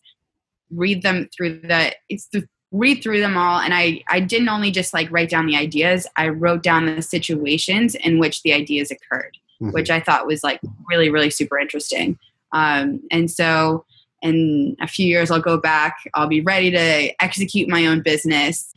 read 0.72 1.02
them 1.02 1.28
through 1.36 1.62
the 1.62 1.94
it's 2.10 2.28
the 2.28 2.48
read 2.72 3.04
through 3.04 3.20
them 3.20 3.36
all 3.36 3.60
and 3.60 3.74
i 3.74 4.02
i 4.08 4.20
didn't 4.20 4.48
only 4.48 4.72
just 4.72 4.94
like 4.94 5.12
write 5.12 5.30
down 5.30 5.46
the 5.46 5.58
ideas 5.58 6.08
i 6.16 6.28
wrote 6.28 6.64
down 6.64 6.86
the 6.86 7.02
situations 7.02 7.96
in 7.96 8.18
which 8.18 8.42
the 8.44 8.54
ideas 8.54 8.92
occurred 8.92 9.38
mm-hmm. 9.62 9.72
which 9.72 9.90
i 9.90 10.00
thought 10.00 10.26
was 10.26 10.42
like 10.44 10.62
really 10.90 11.10
really 11.10 11.30
super 11.30 11.60
interesting 11.60 12.18
um, 12.54 13.02
and 13.12 13.32
so 13.32 13.86
in 14.22 14.76
a 14.82 14.88
few 14.88 15.08
years 15.08 15.32
i'll 15.32 15.42
go 15.42 15.58
back. 15.58 15.98
I'll 16.14 16.28
be 16.28 16.42
ready 16.42 16.72
to 16.72 17.24
execute 17.24 17.68
my 17.68 17.86
own 17.88 18.02
business 18.02 18.72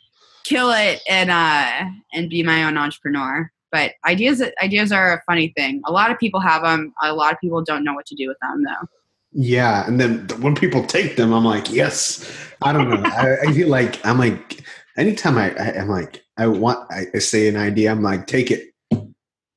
kill 0.44 0.70
it 0.72 1.00
and 1.08 1.30
uh 1.30 1.90
and 2.12 2.30
be 2.30 2.42
my 2.42 2.64
own 2.64 2.76
entrepreneur. 2.78 3.50
But 3.72 3.92
ideas 4.06 4.42
ideas 4.62 4.92
are 4.92 5.14
a 5.14 5.22
funny 5.26 5.52
thing. 5.56 5.82
A 5.86 5.92
lot 5.92 6.10
of 6.10 6.18
people 6.18 6.40
have 6.40 6.62
them 6.62 6.94
a 7.02 7.12
lot 7.12 7.32
of 7.32 7.40
people 7.40 7.62
don't 7.62 7.82
know 7.82 7.94
what 7.94 8.06
to 8.06 8.14
do 8.14 8.28
with 8.28 8.38
them 8.40 8.62
though. 8.62 8.88
Yeah, 9.36 9.84
and 9.88 9.98
then 9.98 10.28
when 10.40 10.54
people 10.54 10.84
take 10.86 11.16
them, 11.16 11.32
I'm 11.32 11.44
like, 11.44 11.68
yes. 11.68 12.30
I 12.62 12.72
don't 12.72 12.88
know. 12.88 13.02
I, 13.04 13.48
I, 13.48 13.52
feel 13.52 13.68
like 13.68 14.04
I'm 14.06 14.16
like, 14.16 14.62
anytime 14.96 15.36
I, 15.36 15.50
I 15.56 15.70
am 15.72 15.88
like, 15.88 16.22
I 16.38 16.46
want, 16.46 16.86
I, 16.92 17.06
I 17.12 17.18
say 17.18 17.48
an 17.48 17.56
idea, 17.56 17.90
I'm 17.90 18.00
like, 18.00 18.28
take 18.28 18.52
it, 18.52 18.72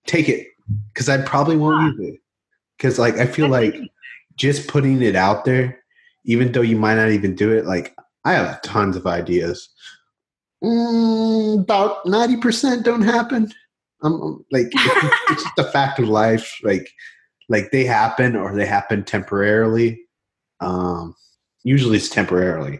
take 0.07 0.29
it, 0.29 0.47
because 0.91 1.09
I 1.09 1.21
probably 1.21 1.57
won't 1.57 1.95
use 1.95 2.09
it. 2.09 2.19
Because 2.75 2.97
like 2.97 3.17
I 3.17 3.27
feel 3.27 3.49
like 3.49 3.75
just 4.37 4.67
putting 4.67 5.01
it 5.01 5.15
out 5.15 5.43
there, 5.43 5.83
even 6.25 6.51
though 6.51 6.61
you 6.61 6.77
might 6.77 6.95
not 6.95 7.09
even 7.09 7.35
do 7.35 7.51
it, 7.51 7.65
like 7.65 7.95
I 8.23 8.33
have 8.33 8.61
tons 8.61 8.95
of 8.95 9.05
ideas. 9.05 9.67
Mm, 10.63 11.61
about 11.61 12.05
ninety 12.05 12.37
percent 12.37 12.85
don't 12.85 13.01
happen. 13.01 13.51
I'm 14.01 14.45
like 14.51 14.67
it's, 14.71 15.15
it's 15.31 15.43
just 15.43 15.59
a 15.59 15.63
fact 15.65 15.99
of 15.99 16.07
life. 16.07 16.59
Like 16.63 16.89
like 17.49 17.71
they 17.71 17.83
happen 17.83 18.35
or 18.35 18.55
they 18.55 18.65
happen 18.65 19.03
temporarily. 19.03 19.99
Um, 20.59 21.15
usually 21.63 21.97
it's 21.97 22.09
temporarily. 22.09 22.79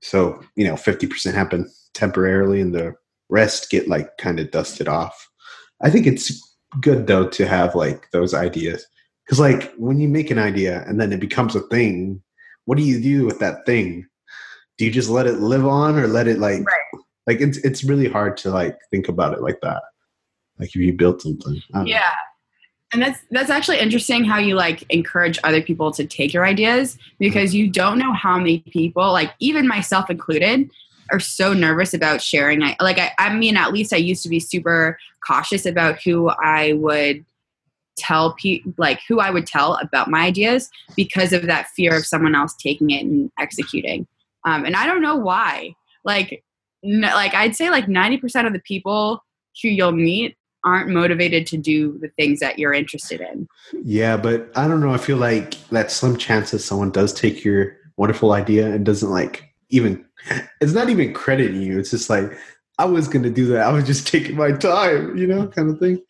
So 0.00 0.42
you 0.56 0.66
know, 0.66 0.76
fifty 0.76 1.06
percent 1.06 1.36
happen 1.36 1.70
temporarily, 1.94 2.60
and 2.60 2.74
the 2.74 2.94
rest 3.28 3.70
get 3.70 3.88
like 3.88 4.16
kind 4.18 4.40
of 4.40 4.50
dusted 4.50 4.88
off. 4.88 5.28
I 5.82 5.90
think 5.90 6.06
it's 6.06 6.40
good 6.80 7.06
though 7.06 7.28
to 7.28 7.46
have 7.46 7.74
like 7.74 8.10
those 8.10 8.34
ideas 8.34 8.86
because 9.24 9.40
like 9.40 9.72
when 9.74 9.98
you 9.98 10.08
make 10.08 10.30
an 10.30 10.38
idea 10.38 10.84
and 10.86 11.00
then 11.00 11.12
it 11.12 11.20
becomes 11.20 11.56
a 11.56 11.60
thing, 11.60 12.22
what 12.66 12.76
do 12.76 12.84
you 12.84 13.00
do 13.00 13.24
with 13.24 13.38
that 13.40 13.64
thing? 13.66 14.06
Do 14.78 14.84
you 14.84 14.90
just 14.90 15.08
let 15.08 15.26
it 15.26 15.40
live 15.40 15.66
on 15.66 15.98
or 15.98 16.06
let 16.06 16.26
it 16.26 16.38
like 16.38 16.64
right. 16.64 17.02
like 17.26 17.40
it's 17.40 17.58
it's 17.58 17.84
really 17.84 18.08
hard 18.08 18.36
to 18.38 18.50
like 18.50 18.76
think 18.90 19.08
about 19.08 19.34
it 19.34 19.42
like 19.42 19.60
that. 19.62 19.82
Like 20.58 20.68
if 20.68 20.76
you 20.76 20.92
built 20.92 21.22
something. 21.22 21.60
Yeah. 21.84 21.98
Know. 21.98 22.02
And 22.92 23.02
that's 23.02 23.20
that's 23.30 23.50
actually 23.50 23.80
interesting 23.80 24.24
how 24.24 24.38
you 24.38 24.54
like 24.54 24.84
encourage 24.90 25.38
other 25.42 25.62
people 25.62 25.90
to 25.92 26.04
take 26.04 26.32
your 26.32 26.44
ideas 26.44 26.96
because 27.18 27.54
you 27.54 27.68
don't 27.68 27.98
know 27.98 28.12
how 28.12 28.38
many 28.38 28.60
people, 28.70 29.12
like 29.12 29.32
even 29.40 29.66
myself 29.66 30.10
included, 30.10 30.70
are 31.10 31.18
so 31.18 31.52
nervous 31.52 31.92
about 31.92 32.22
sharing. 32.22 32.62
I 32.62 32.76
like 32.80 32.98
I, 32.98 33.12
I 33.18 33.34
mean 33.34 33.56
at 33.56 33.72
least 33.72 33.92
I 33.92 33.96
used 33.96 34.22
to 34.22 34.28
be 34.28 34.38
super 34.38 34.98
cautious 35.26 35.66
about 35.66 36.02
who 36.02 36.28
I 36.28 36.74
would 36.74 37.24
tell 37.96 38.34
people 38.34 38.72
like 38.76 39.00
who 39.08 39.20
I 39.20 39.30
would 39.30 39.46
tell 39.46 39.74
about 39.76 40.10
my 40.10 40.20
ideas 40.20 40.70
because 40.96 41.32
of 41.32 41.42
that 41.42 41.68
fear 41.68 41.96
of 41.96 42.06
someone 42.06 42.34
else 42.34 42.54
taking 42.54 42.90
it 42.90 43.04
and 43.04 43.30
executing. 43.38 44.06
Um, 44.44 44.64
and 44.64 44.76
I 44.76 44.86
don't 44.86 45.02
know 45.02 45.16
why. 45.16 45.74
Like, 46.04 46.42
n- 46.84 47.00
like 47.00 47.34
I'd 47.34 47.56
say 47.56 47.70
like 47.70 47.88
ninety 47.88 48.16
percent 48.16 48.46
of 48.46 48.52
the 48.52 48.60
people 48.60 49.22
who 49.62 49.68
you'll 49.68 49.92
meet 49.92 50.36
aren't 50.64 50.88
motivated 50.88 51.46
to 51.46 51.56
do 51.56 51.98
the 51.98 52.08
things 52.16 52.40
that 52.40 52.58
you're 52.58 52.72
interested 52.72 53.20
in. 53.20 53.46
Yeah, 53.84 54.16
but 54.16 54.50
I 54.56 54.66
don't 54.66 54.80
know. 54.80 54.92
I 54.92 54.98
feel 54.98 55.18
like 55.18 55.54
that 55.68 55.90
slim 55.90 56.16
chance 56.16 56.50
that 56.50 56.60
someone 56.60 56.90
does 56.90 57.12
take 57.12 57.44
your 57.44 57.76
wonderful 57.96 58.32
idea 58.32 58.66
and 58.72 58.84
doesn't 58.84 59.10
like 59.10 59.54
even. 59.70 60.04
It's 60.60 60.72
not 60.72 60.88
even 60.88 61.12
crediting 61.12 61.60
you. 61.60 61.78
It's 61.78 61.90
just 61.90 62.08
like 62.08 62.32
I 62.78 62.84
was 62.86 63.06
going 63.06 63.22
to 63.22 63.30
do 63.30 63.46
that. 63.46 63.66
I 63.66 63.72
was 63.72 63.84
just 63.84 64.06
taking 64.12 64.36
my 64.36 64.52
time, 64.52 65.16
you 65.16 65.26
know, 65.26 65.48
kind 65.48 65.70
of 65.70 65.78
thing. 65.78 66.00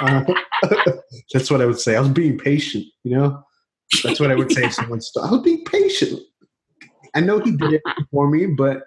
Uh, 0.00 0.24
that's 1.32 1.50
what 1.50 1.60
I 1.60 1.66
would 1.66 1.80
say. 1.80 1.96
I 1.96 2.00
was 2.00 2.10
being 2.10 2.38
patient, 2.38 2.84
you 3.04 3.16
know. 3.16 3.42
That's 4.02 4.20
what 4.20 4.30
I 4.30 4.34
would 4.34 4.50
say 4.50 4.64
if 4.64 4.74
someone. 4.74 5.00
St- 5.00 5.26
I 5.26 5.30
was 5.30 5.42
being 5.42 5.64
patient. 5.64 6.20
I 7.14 7.20
know 7.20 7.40
he 7.40 7.52
did 7.52 7.74
it 7.74 7.82
for 8.10 8.30
me, 8.30 8.46
but 8.46 8.84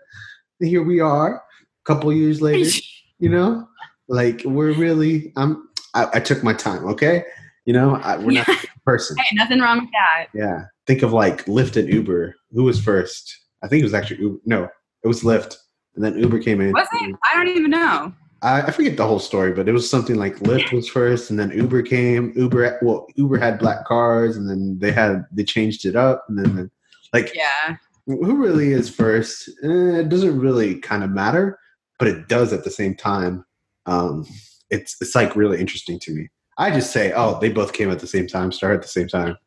here 0.59 0.81
we 0.81 0.99
are, 0.99 1.35
a 1.35 1.41
couple 1.85 2.11
years 2.13 2.41
later. 2.41 2.69
You 3.17 3.29
know, 3.29 3.65
like 4.09 4.41
we're 4.43 4.73
really. 4.73 5.31
I'm. 5.37 5.69
I, 5.93 6.07
I 6.15 6.19
took 6.19 6.43
my 6.43 6.53
time. 6.53 6.83
Okay, 6.83 7.23
you 7.63 7.71
know, 7.71 7.95
I, 7.95 8.17
we're 8.17 8.31
not 8.31 8.45
the 8.45 8.67
person. 8.85 9.15
Hey, 9.17 9.37
nothing 9.37 9.61
wrong 9.61 9.79
with 9.79 9.91
that. 9.93 10.27
Yeah, 10.33 10.65
think 10.85 11.01
of 11.01 11.13
like 11.13 11.45
Lyft 11.45 11.77
and 11.77 11.87
Uber. 11.87 12.35
Who 12.51 12.63
was 12.63 12.77
first? 12.77 13.33
I 13.63 13.69
think 13.69 13.79
it 13.79 13.85
was 13.85 13.93
actually 13.93 14.19
Uber. 14.19 14.39
No, 14.45 14.67
it 15.01 15.07
was 15.07 15.21
Lyft 15.23 15.55
and 15.95 16.03
then 16.03 16.17
Uber 16.17 16.39
came 16.39 16.61
in. 16.61 16.71
Was 16.71 16.87
it? 16.93 17.15
I 17.23 17.35
don't 17.35 17.55
even 17.55 17.71
know. 17.71 18.13
I, 18.41 18.61
I 18.63 18.71
forget 18.71 18.97
the 18.97 19.07
whole 19.07 19.19
story, 19.19 19.53
but 19.53 19.67
it 19.67 19.71
was 19.71 19.89
something 19.89 20.17
like 20.17 20.37
Lyft 20.39 20.71
was 20.71 20.87
first, 20.87 21.29
and 21.29 21.39
then 21.39 21.51
Uber 21.51 21.81
came. 21.81 22.33
Uber, 22.35 22.79
well, 22.81 23.07
Uber 23.15 23.37
had 23.37 23.59
black 23.59 23.85
cars, 23.85 24.37
and 24.37 24.49
then 24.49 24.77
they 24.79 24.91
had 24.91 25.25
they 25.31 25.43
changed 25.43 25.85
it 25.85 25.95
up, 25.95 26.25
and 26.27 26.37
then 26.37 26.71
like 27.13 27.33
yeah, 27.33 27.77
who 28.05 28.35
really 28.35 28.71
is 28.71 28.89
first? 28.89 29.49
Eh, 29.63 29.99
it 29.99 30.09
doesn't 30.09 30.39
really 30.39 30.75
kind 30.79 31.03
of 31.03 31.09
matter, 31.09 31.57
but 31.97 32.07
it 32.07 32.27
does 32.27 32.53
at 32.53 32.63
the 32.63 32.71
same 32.71 32.95
time. 32.95 33.45
Um, 33.85 34.25
it's 34.69 34.97
it's 35.01 35.15
like 35.15 35.35
really 35.35 35.59
interesting 35.59 35.99
to 36.01 36.11
me. 36.11 36.29
I 36.57 36.71
just 36.71 36.91
say, 36.91 37.11
oh, 37.13 37.39
they 37.39 37.49
both 37.49 37.73
came 37.73 37.91
at 37.91 37.99
the 37.99 38.07
same 38.07 38.27
time, 38.27 38.51
started 38.51 38.75
at 38.75 38.81
the 38.83 38.87
same 38.87 39.07
time. 39.07 39.37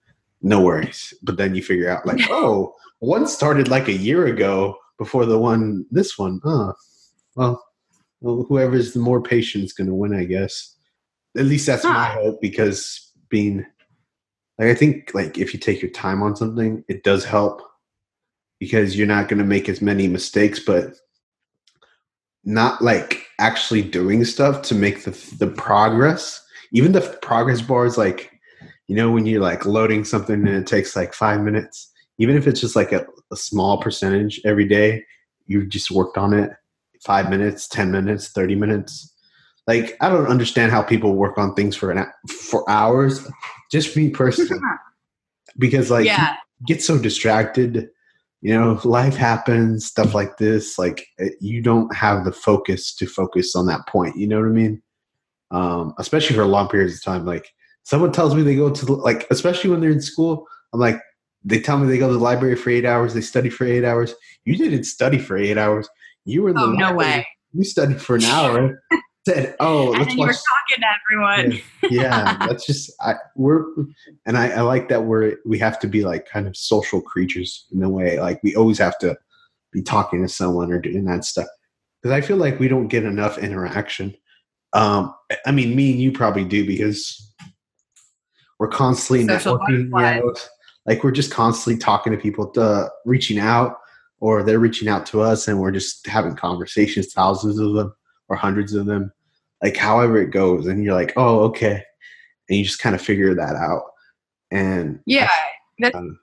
No 0.42 0.60
worries. 0.60 1.14
But 1.22 1.36
then 1.36 1.54
you 1.54 1.62
figure 1.62 1.88
out 1.88 2.06
like, 2.06 2.20
oh, 2.30 2.74
one 2.98 3.26
started 3.26 3.68
like 3.68 3.88
a 3.88 3.92
year 3.92 4.26
ago 4.26 4.76
before 4.98 5.26
the 5.26 5.38
one 5.38 5.86
this 5.90 6.18
one. 6.18 6.40
Oh, 6.44 6.74
well, 7.36 7.64
well 8.20 8.44
whoever's 8.48 8.92
the 8.92 9.00
more 9.00 9.22
patient 9.22 9.64
is 9.64 9.72
going 9.72 9.88
to 9.88 9.94
win, 9.94 10.14
I 10.14 10.24
guess. 10.24 10.74
At 11.36 11.46
least 11.46 11.66
that's 11.66 11.84
huh. 11.84 11.92
my 11.92 12.06
hope 12.06 12.40
because 12.40 13.12
being 13.28 13.64
like 14.58 14.68
I 14.68 14.74
think 14.74 15.12
like 15.14 15.38
if 15.38 15.54
you 15.54 15.60
take 15.60 15.80
your 15.80 15.90
time 15.90 16.22
on 16.22 16.36
something, 16.36 16.84
it 16.88 17.04
does 17.04 17.24
help 17.24 17.62
because 18.58 18.96
you're 18.96 19.06
not 19.06 19.28
going 19.28 19.38
to 19.38 19.44
make 19.44 19.68
as 19.68 19.80
many 19.80 20.08
mistakes, 20.08 20.58
but 20.58 20.94
not 22.44 22.82
like 22.82 23.26
actually 23.38 23.82
doing 23.82 24.24
stuff 24.24 24.62
to 24.62 24.74
make 24.74 25.04
the 25.04 25.10
the 25.38 25.46
progress. 25.46 26.44
Even 26.72 26.92
the 26.92 27.00
progress 27.22 27.62
bar 27.62 27.86
is 27.86 27.96
like 27.96 28.32
you 28.88 28.96
know, 28.96 29.10
when 29.10 29.26
you're 29.26 29.42
like 29.42 29.66
loading 29.66 30.02
something 30.02 30.34
and 30.34 30.48
it 30.48 30.66
takes 30.66 30.96
like 30.96 31.12
five 31.12 31.42
minutes, 31.42 31.92
even 32.16 32.36
if 32.36 32.46
it's 32.46 32.60
just 32.60 32.74
like 32.74 32.90
a, 32.90 33.06
a 33.32 33.36
small 33.36 33.78
percentage 33.78 34.40
every 34.44 34.66
day, 34.66 35.04
you 35.46 35.66
just 35.66 35.90
worked 35.90 36.18
on 36.18 36.32
it 36.32 36.50
five 37.04 37.30
minutes, 37.30 37.68
10 37.68 37.90
minutes, 37.90 38.28
30 38.28 38.54
minutes. 38.54 39.14
Like, 39.66 39.96
I 40.00 40.08
don't 40.08 40.26
understand 40.26 40.72
how 40.72 40.82
people 40.82 41.14
work 41.14 41.36
on 41.36 41.54
things 41.54 41.76
for 41.76 41.90
an 41.90 42.06
for 42.28 42.68
hours. 42.70 43.28
Just 43.70 43.96
me 43.96 44.08
personally, 44.10 44.60
because 45.58 45.90
like, 45.90 46.06
yeah. 46.06 46.36
get 46.66 46.82
so 46.82 46.98
distracted. 46.98 47.88
You 48.40 48.54
know, 48.54 48.80
life 48.84 49.16
happens, 49.16 49.84
stuff 49.84 50.14
like 50.14 50.38
this. 50.38 50.78
Like, 50.78 51.06
eh, 51.18 51.30
you 51.40 51.60
don't 51.60 51.94
have 51.94 52.24
the 52.24 52.32
focus 52.32 52.94
to 52.96 53.06
focus 53.06 53.54
on 53.54 53.66
that 53.66 53.86
point. 53.88 54.16
You 54.16 54.28
know 54.28 54.40
what 54.40 54.48
I 54.48 54.52
mean? 54.52 54.82
Um, 55.50 55.92
especially 55.98 56.36
for 56.36 56.44
long 56.46 56.68
periods 56.68 56.94
of 56.94 57.02
time. 57.02 57.26
Like, 57.26 57.52
someone 57.82 58.12
tells 58.12 58.34
me 58.34 58.42
they 58.42 58.56
go 58.56 58.70
to 58.70 58.94
like, 58.94 59.26
especially 59.30 59.68
when 59.68 59.80
they're 59.80 59.90
in 59.90 60.00
school. 60.00 60.46
I'm 60.72 60.80
like, 60.80 61.00
they 61.48 61.60
tell 61.60 61.78
me 61.78 61.88
they 61.88 61.98
go 61.98 62.08
to 62.08 62.14
the 62.14 62.18
library 62.18 62.56
for 62.56 62.70
eight 62.70 62.84
hours, 62.84 63.14
they 63.14 63.20
study 63.20 63.48
for 63.48 63.64
eight 63.64 63.84
hours. 63.84 64.14
You 64.44 64.56
didn't 64.56 64.84
study 64.84 65.18
for 65.18 65.36
eight 65.36 65.58
hours. 65.58 65.88
You 66.24 66.42
were 66.42 66.50
in 66.50 66.56
the 66.56 66.62
oh, 66.62 66.66
library. 66.66 66.90
no 66.90 66.96
way. 66.96 67.26
You 67.52 67.64
studied 67.64 68.00
for 68.00 68.16
an 68.16 68.24
hour. 68.24 68.82
said, 69.28 69.56
"Oh, 69.60 69.86
let's 69.86 70.10
and 70.10 70.18
watch." 70.18 70.18
You 70.18 70.26
were 70.26 70.32
talking 70.32 70.80
to 70.80 70.86
everyone. 71.40 71.62
yeah, 71.90 72.38
yeah, 72.40 72.46
that's 72.46 72.66
just 72.66 72.92
I, 73.00 73.14
we're, 73.36 73.64
and 74.26 74.36
I, 74.36 74.48
I 74.50 74.60
like 74.62 74.88
that 74.88 75.04
we're 75.04 75.36
we 75.44 75.58
have 75.58 75.78
to 75.80 75.86
be 75.86 76.04
like 76.04 76.28
kind 76.28 76.46
of 76.46 76.56
social 76.56 77.00
creatures 77.00 77.66
in 77.72 77.82
a 77.82 77.88
way. 77.88 78.20
Like 78.20 78.40
we 78.42 78.54
always 78.54 78.78
have 78.78 78.98
to 78.98 79.16
be 79.72 79.82
talking 79.82 80.22
to 80.22 80.28
someone 80.28 80.72
or 80.72 80.80
doing 80.80 81.04
that 81.04 81.24
stuff 81.24 81.48
because 82.02 82.14
I 82.14 82.20
feel 82.20 82.36
like 82.36 82.58
we 82.58 82.68
don't 82.68 82.88
get 82.88 83.04
enough 83.04 83.38
interaction. 83.38 84.14
Um, 84.72 85.14
I 85.46 85.50
mean, 85.50 85.74
me 85.74 85.92
and 85.92 86.00
you 86.00 86.12
probably 86.12 86.44
do 86.44 86.66
because 86.66 87.32
we're 88.58 88.68
constantly 88.68 89.26
Social 89.26 89.58
networking. 89.58 89.78
You 89.78 89.88
know, 89.88 90.34
like 90.88 91.04
we're 91.04 91.12
just 91.12 91.30
constantly 91.30 91.78
talking 91.78 92.12
to 92.12 92.18
people, 92.18 92.48
to, 92.48 92.62
uh, 92.62 92.88
reaching 93.04 93.38
out, 93.38 93.76
or 94.20 94.42
they're 94.42 94.58
reaching 94.58 94.88
out 94.88 95.04
to 95.06 95.20
us, 95.20 95.46
and 95.46 95.60
we're 95.60 95.70
just 95.70 96.06
having 96.06 96.34
conversations, 96.34 97.12
thousands 97.12 97.58
of 97.58 97.74
them 97.74 97.94
or 98.28 98.36
hundreds 98.36 98.72
of 98.72 98.86
them, 98.86 99.12
like 99.62 99.76
however 99.76 100.20
it 100.20 100.30
goes, 100.30 100.66
and 100.66 100.82
you're 100.82 100.94
like, 100.94 101.12
oh, 101.16 101.40
okay, 101.40 101.84
and 102.48 102.58
you 102.58 102.64
just 102.64 102.80
kind 102.80 102.94
of 102.94 103.02
figure 103.02 103.34
that 103.34 103.54
out. 103.54 103.82
And 104.50 105.00
yeah, 105.04 105.30
that's 105.78 105.94
um, 105.94 106.18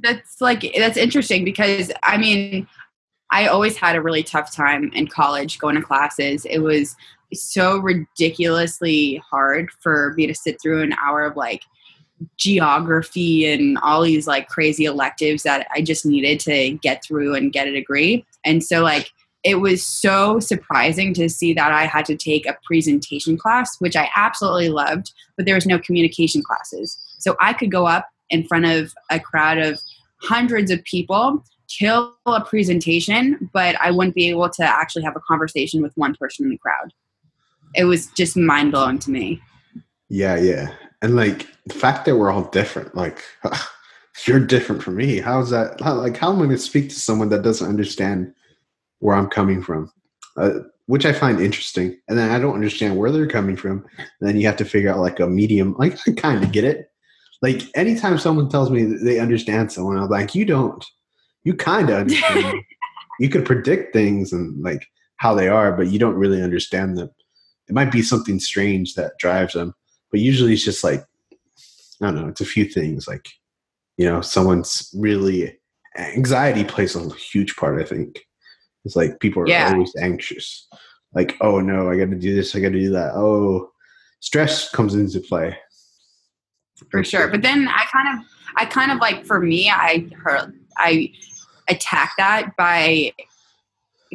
that's 0.00 0.40
like 0.40 0.64
that's 0.76 0.96
interesting 0.96 1.44
because 1.44 1.92
I 2.02 2.16
mean, 2.16 2.66
I 3.30 3.48
always 3.48 3.76
had 3.76 3.96
a 3.96 4.02
really 4.02 4.22
tough 4.22 4.50
time 4.50 4.90
in 4.94 5.08
college 5.08 5.58
going 5.58 5.76
to 5.76 5.82
classes. 5.82 6.46
It 6.46 6.60
was 6.60 6.96
so 7.34 7.78
ridiculously 7.78 9.22
hard 9.30 9.70
for 9.80 10.14
me 10.16 10.26
to 10.26 10.34
sit 10.34 10.60
through 10.60 10.82
an 10.82 10.94
hour 10.94 11.22
of 11.26 11.36
like 11.36 11.64
geography 12.36 13.50
and 13.50 13.78
all 13.78 14.02
these 14.02 14.26
like 14.26 14.48
crazy 14.48 14.84
electives 14.84 15.42
that 15.42 15.66
I 15.74 15.82
just 15.82 16.06
needed 16.06 16.40
to 16.40 16.72
get 16.72 17.04
through 17.04 17.34
and 17.34 17.52
get 17.52 17.66
a 17.66 17.72
degree. 17.72 18.24
And 18.44 18.64
so 18.64 18.82
like 18.82 19.10
it 19.44 19.60
was 19.60 19.84
so 19.86 20.40
surprising 20.40 21.14
to 21.14 21.28
see 21.28 21.52
that 21.54 21.70
I 21.70 21.86
had 21.86 22.04
to 22.06 22.16
take 22.16 22.46
a 22.46 22.56
presentation 22.64 23.38
class, 23.38 23.76
which 23.78 23.94
I 23.94 24.10
absolutely 24.16 24.70
loved, 24.70 25.12
but 25.36 25.46
there 25.46 25.54
was 25.54 25.66
no 25.66 25.78
communication 25.78 26.42
classes. 26.42 26.98
So 27.18 27.36
I 27.40 27.52
could 27.52 27.70
go 27.70 27.86
up 27.86 28.08
in 28.30 28.44
front 28.44 28.64
of 28.64 28.92
a 29.10 29.20
crowd 29.20 29.58
of 29.58 29.80
hundreds 30.20 30.70
of 30.70 30.82
people, 30.82 31.44
kill 31.68 32.16
a 32.26 32.40
presentation, 32.40 33.48
but 33.52 33.76
I 33.80 33.92
wouldn't 33.92 34.16
be 34.16 34.28
able 34.30 34.50
to 34.50 34.64
actually 34.64 35.04
have 35.04 35.16
a 35.16 35.20
conversation 35.20 35.80
with 35.80 35.92
one 35.96 36.16
person 36.18 36.46
in 36.46 36.50
the 36.50 36.58
crowd. 36.58 36.92
It 37.74 37.84
was 37.84 38.06
just 38.08 38.36
mind 38.36 38.72
blowing 38.72 38.98
to 39.00 39.10
me. 39.10 39.40
Yeah, 40.08 40.36
yeah 40.38 40.74
and 41.06 41.16
like 41.16 41.46
the 41.66 41.74
fact 41.74 42.04
that 42.04 42.16
we're 42.16 42.30
all 42.30 42.50
different 42.50 42.94
like 42.94 43.22
you're 44.26 44.40
different 44.40 44.82
from 44.82 44.96
me 44.96 45.18
how's 45.18 45.50
that 45.50 45.80
how, 45.80 45.94
like 45.94 46.16
how 46.16 46.30
am 46.30 46.36
i 46.36 46.38
going 46.40 46.50
to 46.50 46.58
speak 46.58 46.88
to 46.88 46.94
someone 46.94 47.28
that 47.28 47.42
doesn't 47.42 47.68
understand 47.68 48.32
where 48.98 49.16
i'm 49.16 49.28
coming 49.28 49.62
from 49.62 49.90
uh, 50.36 50.60
which 50.86 51.04
I 51.04 51.12
find 51.12 51.40
interesting. 51.40 51.96
And 52.08 52.16
then 52.16 52.30
I 52.30 52.38
don't 52.38 52.54
understand 52.54 52.96
where 52.96 53.10
they're 53.10 53.26
coming 53.26 53.56
from. 53.56 53.84
And 53.98 54.28
then 54.28 54.36
you 54.36 54.46
have 54.46 54.56
to 54.56 54.64
figure 54.64 54.90
out 54.90 55.00
like 55.00 55.20
a 55.20 55.26
medium. 55.26 55.74
Like 55.78 55.98
I 56.06 56.12
kind 56.12 56.42
of 56.42 56.52
get 56.52 56.64
it. 56.64 56.90
Like 57.42 57.62
anytime 57.74 58.18
someone 58.18 58.48
tells 58.48 58.70
me 58.70 58.84
they 58.84 59.18
understand 59.18 59.70
someone, 59.70 59.98
I'm 59.98 60.08
like, 60.08 60.34
you 60.34 60.44
don't. 60.44 60.84
You 61.44 61.54
kind 61.54 61.90
of 61.90 62.00
understand. 62.00 62.62
you 63.20 63.28
could 63.28 63.44
predict 63.44 63.92
things 63.92 64.32
and 64.32 64.62
like 64.62 64.86
how 65.16 65.34
they 65.34 65.48
are, 65.48 65.72
but 65.72 65.88
you 65.88 65.98
don't 65.98 66.14
really 66.14 66.42
understand 66.42 66.96
them. 66.96 67.10
It 67.68 67.74
might 67.74 67.90
be 67.90 68.02
something 68.02 68.38
strange 68.38 68.94
that 68.94 69.18
drives 69.18 69.54
them, 69.54 69.74
but 70.10 70.20
usually 70.20 70.52
it's 70.52 70.64
just 70.64 70.84
like 70.84 71.04
I 72.02 72.06
don't 72.06 72.14
know. 72.16 72.28
It's 72.28 72.40
a 72.40 72.46
few 72.46 72.64
things 72.66 73.08
like 73.08 73.28
you 73.96 74.06
know 74.06 74.20
someone's 74.20 74.90
really 74.94 75.58
anxiety 75.98 76.64
plays 76.64 76.96
a 76.96 77.14
huge 77.14 77.56
part. 77.56 77.80
I 77.80 77.84
think 77.84 78.26
it's 78.84 78.96
like 78.96 79.18
people 79.20 79.42
are 79.42 79.48
yeah. 79.48 79.72
always 79.72 79.92
anxious. 80.00 80.68
Like, 81.14 81.36
oh 81.40 81.60
no, 81.60 81.90
I 81.90 81.96
got 81.96 82.10
to 82.10 82.16
do 82.16 82.34
this, 82.34 82.54
I 82.54 82.60
got 82.60 82.72
to 82.72 82.78
do 82.78 82.90
that. 82.90 83.14
Oh, 83.14 83.70
stress 84.20 84.70
comes 84.70 84.94
into 84.94 85.20
play. 85.20 85.56
For 86.90 87.02
sure, 87.02 87.28
but 87.28 87.42
then 87.42 87.68
I 87.68 87.86
kind 87.90 88.18
of, 88.18 88.26
I 88.56 88.66
kind 88.66 88.92
of 88.92 88.98
like 88.98 89.24
for 89.24 89.40
me, 89.40 89.70
I 89.70 90.06
heard, 90.22 90.52
I 90.76 91.10
attack 91.68 92.12
that 92.18 92.54
by 92.58 93.12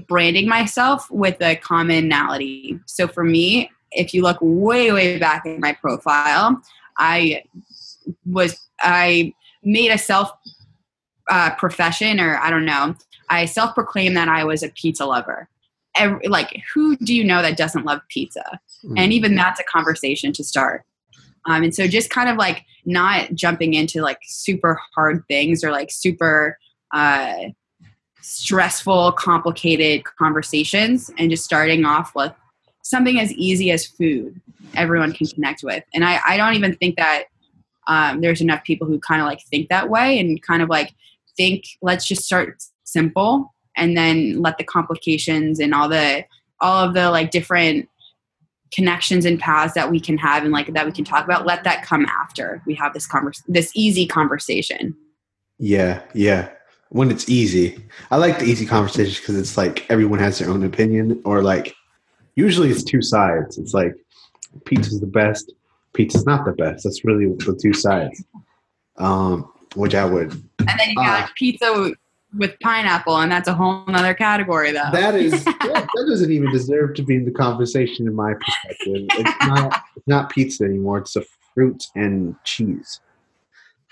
branding 0.08 0.48
myself 0.48 1.10
with 1.10 1.42
a 1.42 1.56
commonality. 1.56 2.80
So 2.86 3.08
for 3.08 3.24
me, 3.24 3.72
if 3.92 4.14
you 4.14 4.24
look 4.24 4.38
way, 4.42 4.92
way 4.92 5.18
back 5.20 5.46
in 5.46 5.60
my 5.60 5.74
profile, 5.74 6.62
I 6.98 7.44
was 8.26 8.60
I 8.80 9.34
made 9.64 9.92
a 9.92 9.98
self 9.98 10.32
uh, 11.30 11.56
profession, 11.56 12.20
or 12.20 12.38
I 12.38 12.50
don't 12.50 12.66
know. 12.66 12.96
I 13.30 13.46
self 13.46 13.74
proclaimed 13.74 14.18
that 14.18 14.28
I 14.28 14.44
was 14.44 14.64
a 14.64 14.70
pizza 14.70 15.06
lover. 15.06 15.48
Every, 15.96 16.28
like, 16.28 16.62
who 16.74 16.96
do 16.98 17.14
you 17.14 17.24
know 17.24 17.42
that 17.42 17.58
doesn't 17.58 17.86
love 17.86 18.02
pizza? 18.10 18.60
Mm. 18.84 18.94
And 18.98 19.14
even 19.14 19.36
that's 19.36 19.60
a 19.60 19.64
conversation 19.64 20.32
to 20.34 20.44
start. 20.44 20.84
Um, 21.46 21.64
and 21.64 21.76
so, 21.76 21.88
just 21.88 22.10
kind 22.10 22.30
of 22.30 22.38
like 22.38 22.66
not 22.86 23.34
jumping 23.34 23.74
into 23.74 24.02
like 24.02 24.20
super 24.24 24.80
hard 24.96 25.24
things 25.28 25.64
or 25.64 25.72
like 25.72 25.92
super 25.92 26.58
uh, 26.94 27.34
stressful, 28.22 29.14
complicated 29.14 30.04
conversations, 30.04 31.12
and 31.18 31.32
just 31.32 31.44
starting 31.44 31.86
off 31.86 32.14
with 32.16 32.34
something 32.84 33.20
as 33.20 33.32
easy 33.34 33.72
as 33.72 33.86
food 33.86 34.40
everyone 34.76 35.14
can 35.14 35.28
connect 35.28 35.64
with. 35.64 35.84
And 35.94 36.06
I, 36.06 36.20
I 36.26 36.38
don't 36.38 36.56
even 36.56 36.76
think 36.76 36.96
that 36.98 37.26
um, 37.88 38.22
there's 38.22 38.42
enough 38.42 38.64
people 38.64 38.88
who 38.88 39.00
kind 39.00 39.22
of 39.22 39.28
like 39.28 39.42
think 39.48 39.70
that 39.70 39.90
way 39.90 40.20
and 40.20 40.42
kind 40.42 40.62
of 40.62 40.70
like 40.70 40.94
think 41.36 41.64
let's 41.82 42.06
just 42.06 42.24
start 42.24 42.62
simple 42.84 43.54
and 43.76 43.98
then 43.98 44.42
let 44.42 44.58
the 44.58 44.64
complications 44.64 45.60
and 45.60 45.74
all 45.74 45.90
the 45.90 46.24
all 46.60 46.86
of 46.86 46.94
the 46.94 47.10
like 47.10 47.32
different 47.32 47.88
connections 48.72 49.26
and 49.26 49.40
paths 49.40 49.74
that 49.74 49.90
we 49.90 50.00
can 50.00 50.18
have 50.18 50.44
and 50.44 50.54
like 50.54 50.74
that 50.74 50.86
we 50.86 50.92
can 50.92 51.04
talk 51.04 51.26
about 51.26 51.46
let 51.46 51.64
that 51.64 51.84
come 51.84 52.06
after 52.06 52.62
we 52.66 52.74
have 52.74 52.94
this 52.94 53.08
convers 53.08 53.42
this 53.48 53.72
easy 53.76 54.06
conversation. 54.06 54.96
Yeah 55.58 56.02
yeah. 56.14 56.50
When 56.90 57.10
it's 57.10 57.30
easy. 57.30 57.82
I 58.12 58.18
like 58.18 58.40
the 58.40 58.46
easy 58.46 58.66
conversations 58.66 59.20
because 59.20 59.38
it's 59.38 59.56
like 59.56 59.90
everyone 59.90 60.20
has 60.20 60.40
their 60.40 60.50
own 60.50 60.64
opinion 60.64 61.22
or 61.24 61.42
like 61.42 61.74
usually 62.36 62.70
it's 62.70 62.84
two 62.84 63.02
sides 63.02 63.58
it's 63.58 63.74
like 63.74 63.96
pizza's 64.66 65.00
the 65.00 65.08
best 65.08 65.54
pizza's 65.94 66.26
not 66.26 66.46
the 66.46 66.52
best. 66.54 66.84
That's 66.84 67.04
really 67.04 67.26
the 67.26 67.58
two 67.62 67.74
sides. 67.74 68.24
Um, 68.98 69.52
which 69.76 69.96
I 69.96 70.06
would. 70.06 70.32
And 70.32 70.68
then 70.68 70.90
you 70.90 70.96
got 70.96 71.24
uh, 71.24 71.28
pizza 71.36 71.92
with 72.38 72.60
pineapple, 72.60 73.18
and 73.18 73.32
that's 73.32 73.48
a 73.48 73.54
whole 73.54 73.84
other 73.88 74.14
category, 74.14 74.72
though. 74.72 74.90
That 74.92 75.16
is 75.16 75.44
that 75.46 76.06
doesn't 76.08 76.32
even 76.32 76.52
deserve 76.52 76.94
to 76.96 77.04
be 77.04 77.16
in 77.16 77.26
the 77.26 77.32
conversation, 77.32 78.08
in 78.08 78.14
my 78.14 78.34
perspective. 78.34 79.08
It's 79.12 79.48
not 79.48 79.82
it's 79.96 80.08
not 80.08 80.30
pizza 80.30 80.66
anymore. 80.66 81.00
It's 81.00 81.16
a 81.16 81.24
fruit 81.54 81.84
and 81.96 82.36
cheese. 82.44 83.00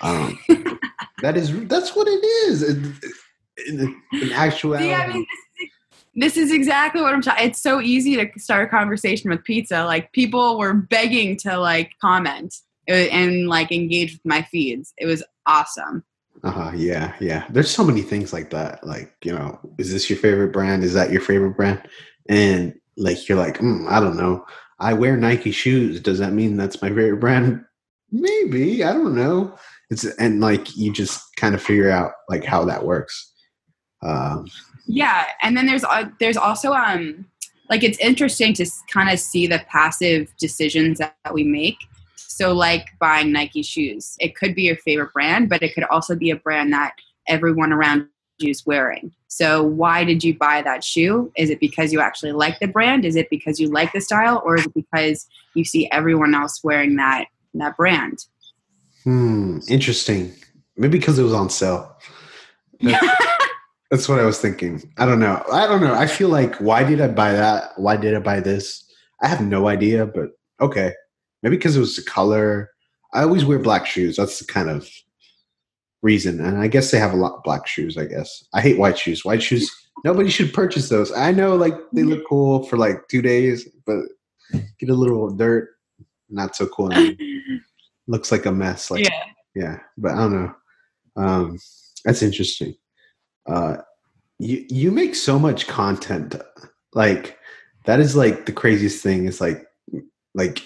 Um, 0.01 0.37
that 1.21 1.37
is 1.37 1.67
that's 1.67 1.95
what 1.95 2.07
it 2.07 2.23
is. 2.47 2.63
In, 2.63 2.95
in, 3.67 4.01
in 4.13 4.31
actuality. 4.31 4.85
See, 4.85 4.93
I 4.93 5.07
mean, 5.07 5.25
this 5.25 5.39
is 6.35 6.51
exactly 6.51 7.01
what 7.01 7.13
I'm 7.13 7.21
talking. 7.21 7.47
It's 7.47 7.61
so 7.61 7.79
easy 7.79 8.15
to 8.17 8.27
start 8.37 8.67
a 8.67 8.69
conversation 8.69 9.29
with 9.29 9.43
pizza. 9.45 9.85
Like 9.85 10.11
people 10.11 10.57
were 10.57 10.73
begging 10.73 11.37
to 11.37 11.57
like 11.57 11.91
comment 12.01 12.55
uh, 12.89 12.93
and 12.93 13.47
like 13.47 13.71
engage 13.71 14.13
with 14.13 14.25
my 14.25 14.41
feeds. 14.41 14.93
It 14.97 15.05
was 15.05 15.23
awesome. 15.45 16.03
Uh 16.43 16.51
huh. 16.51 16.71
Yeah, 16.75 17.13
yeah. 17.21 17.45
There's 17.49 17.71
so 17.71 17.83
many 17.85 18.01
things 18.01 18.33
like 18.33 18.49
that. 18.49 18.85
Like 18.85 19.13
you 19.23 19.33
know, 19.33 19.59
is 19.77 19.93
this 19.93 20.09
your 20.09 20.19
favorite 20.19 20.51
brand? 20.51 20.83
Is 20.83 20.93
that 20.93 21.11
your 21.11 21.21
favorite 21.21 21.55
brand? 21.55 21.81
And 22.27 22.73
like 22.97 23.29
you're 23.29 23.37
like, 23.37 23.59
mm, 23.59 23.89
I 23.89 24.01
don't 24.01 24.17
know. 24.17 24.45
I 24.79 24.93
wear 24.93 25.15
Nike 25.15 25.51
shoes. 25.51 26.01
Does 26.01 26.19
that 26.19 26.33
mean 26.33 26.57
that's 26.57 26.81
my 26.81 26.89
favorite 26.89 27.19
brand? 27.19 27.63
Maybe. 28.11 28.83
I 28.83 28.91
don't 28.91 29.15
know. 29.15 29.55
It's 29.89 30.03
and 30.17 30.41
like 30.41 30.75
you 30.75 30.91
just 30.91 31.23
kind 31.37 31.55
of 31.55 31.61
figure 31.61 31.89
out 31.89 32.11
like 32.27 32.43
how 32.43 32.65
that 32.65 32.85
works. 32.85 33.33
Um, 34.01 34.47
yeah, 34.91 35.27
and 35.43 35.55
then 35.55 35.67
there's 35.67 35.83
uh, 35.83 36.09
there's 36.19 36.35
also 36.35 36.73
um 36.73 37.25
like 37.69 37.83
it's 37.83 37.99
interesting 37.99 38.53
to 38.55 38.65
kind 38.91 39.09
of 39.11 39.19
see 39.19 39.45
the 39.45 39.61
passive 39.69 40.33
decisions 40.39 40.97
that 40.97 41.13
we 41.31 41.43
make. 41.43 41.77
So 42.15 42.53
like 42.53 42.87
buying 42.99 43.31
Nike 43.31 43.61
shoes, 43.61 44.15
it 44.19 44.35
could 44.35 44.55
be 44.55 44.63
your 44.63 44.77
favorite 44.77 45.13
brand, 45.13 45.47
but 45.47 45.61
it 45.61 45.75
could 45.75 45.83
also 45.85 46.15
be 46.15 46.31
a 46.31 46.35
brand 46.35 46.73
that 46.73 46.93
everyone 47.27 47.71
around 47.71 48.07
you 48.39 48.49
is 48.49 48.65
wearing. 48.65 49.11
So 49.27 49.61
why 49.61 50.03
did 50.03 50.23
you 50.23 50.35
buy 50.35 50.63
that 50.63 50.83
shoe? 50.83 51.31
Is 51.37 51.51
it 51.51 51.59
because 51.59 51.93
you 51.93 51.99
actually 51.99 52.31
like 52.31 52.59
the 52.59 52.67
brand? 52.67 53.05
Is 53.05 53.15
it 53.15 53.29
because 53.29 53.59
you 53.59 53.69
like 53.69 53.93
the 53.93 54.01
style, 54.01 54.41
or 54.43 54.57
is 54.57 54.65
it 54.65 54.73
because 54.73 55.27
you 55.53 55.63
see 55.63 55.87
everyone 55.91 56.33
else 56.33 56.63
wearing 56.63 56.95
that 56.95 57.27
that 57.53 57.77
brand? 57.77 58.25
Hmm, 59.03 59.59
interesting. 59.69 60.33
Maybe 60.75 60.97
because 60.97 61.19
it 61.19 61.23
was 61.23 61.33
on 61.33 61.51
sale. 61.51 61.95
That's 63.89 64.07
what 64.07 64.19
I 64.19 64.25
was 64.25 64.39
thinking. 64.39 64.91
I 64.97 65.05
don't 65.05 65.19
know. 65.19 65.43
I 65.51 65.65
don't 65.65 65.81
know. 65.81 65.95
I 65.95 66.05
feel 66.05 66.29
like 66.29 66.55
why 66.57 66.83
did 66.83 67.01
I 67.01 67.07
buy 67.07 67.33
that? 67.33 67.71
Why 67.77 67.97
did 67.97 68.15
I 68.15 68.19
buy 68.19 68.39
this? 68.39 68.83
I 69.21 69.27
have 69.27 69.41
no 69.41 69.67
idea, 69.67 70.05
but 70.05 70.29
okay. 70.61 70.93
Maybe 71.41 71.57
because 71.57 71.75
it 71.75 71.79
was 71.79 71.95
the 71.95 72.03
color. 72.03 72.69
I 73.13 73.23
always 73.23 73.45
wear 73.45 73.57
black 73.57 73.87
shoes. 73.87 74.17
That's 74.17 74.37
the 74.39 74.45
kind 74.45 74.69
of 74.69 74.87
reason. 76.03 76.39
And 76.39 76.59
I 76.59 76.67
guess 76.67 76.91
they 76.91 76.99
have 76.99 77.13
a 77.13 77.17
lot 77.17 77.37
of 77.37 77.43
black 77.43 77.65
shoes, 77.65 77.97
I 77.97 78.05
guess. 78.05 78.43
I 78.53 78.61
hate 78.61 78.77
white 78.77 78.97
shoes. 78.97 79.25
White 79.25 79.41
shoes, 79.41 79.69
nobody 80.03 80.29
should 80.29 80.53
purchase 80.53 80.89
those. 80.89 81.11
I 81.11 81.31
know 81.31 81.55
like 81.55 81.73
they 81.91 82.03
look 82.03 82.27
cool 82.27 82.63
for 82.67 82.77
like 82.77 83.07
two 83.09 83.23
days, 83.23 83.67
but 83.87 84.03
get 84.79 84.89
a 84.89 84.93
little 84.93 85.31
dirt, 85.31 85.69
not 86.29 86.55
so 86.55 86.67
cool. 86.67 86.91
Looks 88.07 88.31
like 88.31 88.45
a 88.45 88.51
mess. 88.51 88.89
Like 88.89 89.05
yeah. 89.05 89.23
yeah. 89.55 89.79
But 89.97 90.11
I 90.11 90.15
don't 90.17 90.33
know. 90.33 90.55
Um 91.15 91.59
that's 92.05 92.21
interesting 92.21 92.75
uh, 93.49 93.77
you 94.39 94.65
you 94.69 94.91
make 94.91 95.15
so 95.15 95.37
much 95.37 95.67
content. 95.67 96.35
Like 96.93 97.37
that 97.85 97.99
is 97.99 98.15
like 98.15 98.45
the 98.45 98.51
craziest 98.51 99.03
thing. 99.03 99.25
Is 99.25 99.41
like 99.41 99.65
like 100.33 100.63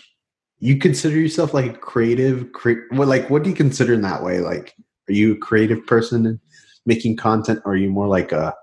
you 0.59 0.77
consider 0.77 1.19
yourself 1.19 1.53
like 1.53 1.73
a 1.73 1.77
creative. 1.77 2.51
Cre- 2.53 2.87
what 2.91 3.07
like 3.07 3.29
what 3.29 3.43
do 3.43 3.49
you 3.49 3.55
consider 3.55 3.93
in 3.93 4.01
that 4.01 4.23
way? 4.23 4.39
Like, 4.39 4.75
are 5.09 5.13
you 5.13 5.33
a 5.33 5.37
creative 5.37 5.85
person 5.87 6.39
making 6.85 7.17
content, 7.17 7.61
or 7.65 7.73
are 7.73 7.77
you 7.77 7.89
more 7.89 8.07
like 8.07 8.31
a 8.31 8.53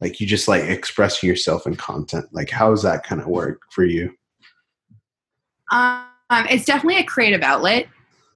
like 0.00 0.20
you 0.20 0.26
just 0.26 0.48
like 0.48 0.64
expressing 0.64 1.28
yourself 1.28 1.66
in 1.66 1.76
content? 1.76 2.26
Like, 2.32 2.50
how 2.50 2.70
does 2.70 2.82
that 2.82 3.04
kind 3.04 3.20
of 3.20 3.28
work 3.28 3.62
for 3.70 3.84
you? 3.84 4.12
Um, 5.70 6.06
it's 6.50 6.64
definitely 6.64 7.00
a 7.00 7.04
creative 7.04 7.42
outlet. 7.42 7.86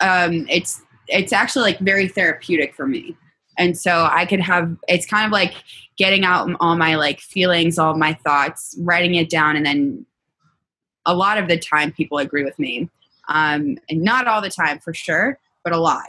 Um, 0.01 0.47
it's 0.49 0.83
it's 1.09 1.33
actually 1.33 1.63
like 1.63 1.79
very 1.81 2.09
therapeutic 2.09 2.75
for 2.75 2.87
me 2.87 3.17
and 3.59 3.79
so 3.79 4.09
i 4.11 4.25
could 4.25 4.41
have 4.41 4.77
it's 4.89 5.07
kind 5.07 5.27
of 5.27 5.33
like 5.33 5.55
getting 5.97 6.25
out 6.25 6.49
all 6.61 6.77
my 6.77 6.95
like 6.97 7.21
feelings 7.21 7.79
all 7.79 7.95
my 7.97 8.15
thoughts 8.25 8.77
writing 8.81 9.15
it 9.15 9.29
down 9.29 9.57
and 9.57 9.67
then 9.67 10.05
a 11.07 11.15
lot 11.15 11.39
of 11.39 11.49
the 11.49 11.59
time 11.59 11.93
people 11.93 12.19
agree 12.19 12.45
with 12.45 12.59
me. 12.59 12.89
Um, 13.29 13.79
and 13.89 14.03
not 14.03 14.27
all 14.27 14.43
the 14.43 14.51
time 14.51 14.79
for 14.79 14.93
sure 14.93 15.39
but 15.65 15.73
a 15.73 15.79
lot. 15.79 16.09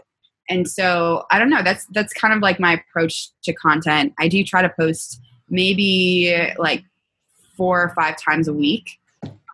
And 0.49 0.67
so 0.67 1.25
i 1.31 1.39
don't 1.39 1.49
know 1.49 1.63
that's 1.63 1.85
that's 1.91 2.13
kind 2.13 2.33
of 2.33 2.41
like 2.41 2.59
my 2.59 2.73
approach 2.73 3.29
to 3.43 3.53
content. 3.53 4.13
I 4.19 4.27
do 4.27 4.43
try 4.43 4.61
to 4.61 4.69
post 4.69 5.21
maybe 5.49 6.35
like 6.57 6.83
four 7.55 7.81
or 7.83 7.89
five 7.89 8.17
times 8.17 8.47
a 8.47 8.53
week 8.53 8.99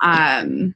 um, 0.02 0.74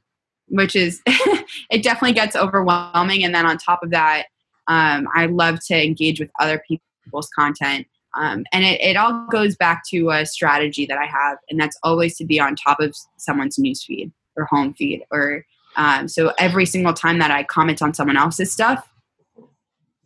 which 0.48 0.76
is 0.76 1.00
it 1.06 1.82
definitely 1.82 2.12
gets 2.12 2.36
overwhelming. 2.36 3.24
And 3.24 3.34
then 3.34 3.46
on 3.46 3.56
top 3.58 3.82
of 3.82 3.90
that 3.90 4.26
um, 4.66 5.08
i 5.14 5.26
love 5.26 5.58
to 5.66 5.74
engage 5.74 6.20
with 6.20 6.30
other 6.40 6.62
people 6.66 6.83
people's 7.04 7.28
content. 7.28 7.86
Um, 8.16 8.44
and 8.52 8.64
it, 8.64 8.80
it 8.80 8.96
all 8.96 9.26
goes 9.30 9.56
back 9.56 9.82
to 9.90 10.10
a 10.10 10.24
strategy 10.24 10.86
that 10.86 10.98
I 10.98 11.06
have, 11.06 11.38
and 11.50 11.60
that's 11.60 11.76
always 11.82 12.16
to 12.18 12.24
be 12.24 12.38
on 12.38 12.54
top 12.54 12.78
of 12.80 12.94
someone's 13.16 13.56
newsfeed 13.56 14.12
or 14.36 14.44
home 14.44 14.72
feed. 14.74 15.02
Or 15.10 15.44
um, 15.76 16.06
so 16.08 16.32
every 16.38 16.66
single 16.66 16.92
time 16.92 17.18
that 17.18 17.30
I 17.30 17.42
comment 17.42 17.82
on 17.82 17.92
someone 17.92 18.16
else's 18.16 18.52
stuff, 18.52 18.88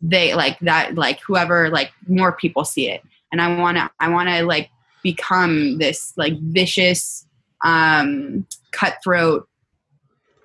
they 0.01 0.33
like 0.33 0.57
that, 0.61 0.95
like 0.95 1.19
whoever, 1.21 1.69
like 1.69 1.91
more 2.07 2.31
people 2.31 2.65
see 2.65 2.89
it. 2.89 3.01
And 3.31 3.41
I 3.41 3.55
want 3.59 3.77
to, 3.77 3.91
I 3.99 4.09
want 4.09 4.29
to 4.29 4.43
like 4.43 4.69
become 5.03 5.77
this 5.77 6.13
like 6.17 6.33
vicious 6.39 7.27
um, 7.63 8.45
cutthroat 8.71 9.47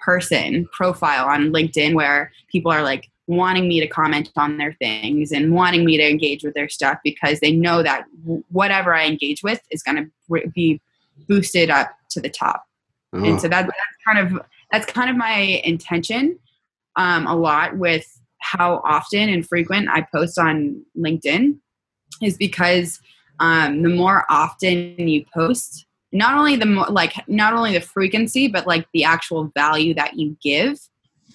person 0.01 0.69
profile 0.73 1.27
on 1.27 1.51
LinkedIn 1.51 1.95
where 1.95 2.31
people 2.53 2.71
are 2.71 2.83
like 2.83 3.11
wanting 3.27 3.69
me 3.69 3.81
to 3.81 3.87
comment 3.87 4.31
on 4.37 4.59
their 4.59 4.75
things 4.75 5.33
and 5.33 5.55
wanting 5.55 5.85
me 5.85 5.97
to 5.97 6.09
engage 6.09 6.45
with 6.45 6.55
their 6.55 6.69
stuff 6.69 6.99
because 7.03 7.41
they 7.41 7.53
know 7.53 7.83
that 7.83 8.05
whatever 8.51 8.95
I 8.95 9.07
engage 9.07 9.43
with 9.43 9.61
is 9.71 9.83
going 9.83 10.11
to 10.29 10.51
be 10.55 10.81
boosted 11.27 11.71
up 11.71 11.91
to 12.11 12.21
the 12.21 12.29
top. 12.29 12.65
Oh. 13.15 13.25
And 13.25 13.41
so 13.41 13.49
that, 13.49 13.67
that's 13.67 14.05
kind 14.07 14.19
of 14.19 14.43
that's 14.73 14.87
kind 14.87 15.09
of 15.09 15.17
my 15.17 15.61
intention 15.65 16.39
um, 16.97 17.27
a 17.27 17.37
lot 17.37 17.77
with 17.77 18.07
how 18.41 18.83
often 18.85 19.29
and 19.29 19.47
frequent 19.47 19.89
I 19.89 20.07
post 20.13 20.39
on 20.39 20.85
LinkedIn 20.99 21.59
is 22.23 22.37
because 22.37 23.01
um, 23.41 23.83
the 23.83 23.89
more 23.89 24.25
often 24.29 24.97
you 24.99 25.25
post, 25.33 25.87
not 26.13 26.37
only 26.37 26.57
the 26.57 26.67
more 26.67 26.87
like 26.87 27.15
not 27.27 27.55
only 27.55 27.73
the 27.73 27.81
frequency, 27.81 28.49
but 28.49 28.67
like 28.67 28.87
the 28.93 29.05
actual 29.05 29.51
value 29.57 29.95
that 29.95 30.15
you 30.15 30.37
give. 30.43 30.79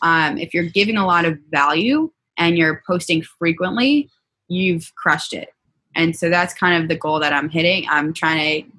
Um, 0.01 0.37
if 0.37 0.53
you're 0.53 0.65
giving 0.65 0.97
a 0.97 1.05
lot 1.05 1.25
of 1.25 1.37
value 1.51 2.11
and 2.37 2.57
you're 2.57 2.81
posting 2.87 3.21
frequently, 3.21 4.09
you've 4.47 4.93
crushed 4.95 5.33
it. 5.33 5.49
And 5.95 6.15
so 6.15 6.29
that's 6.29 6.53
kind 6.53 6.81
of 6.81 6.89
the 6.89 6.95
goal 6.95 7.19
that 7.19 7.33
I'm 7.33 7.49
hitting. 7.49 7.85
I'm 7.89 8.13
trying 8.13 8.63
to 8.63 8.71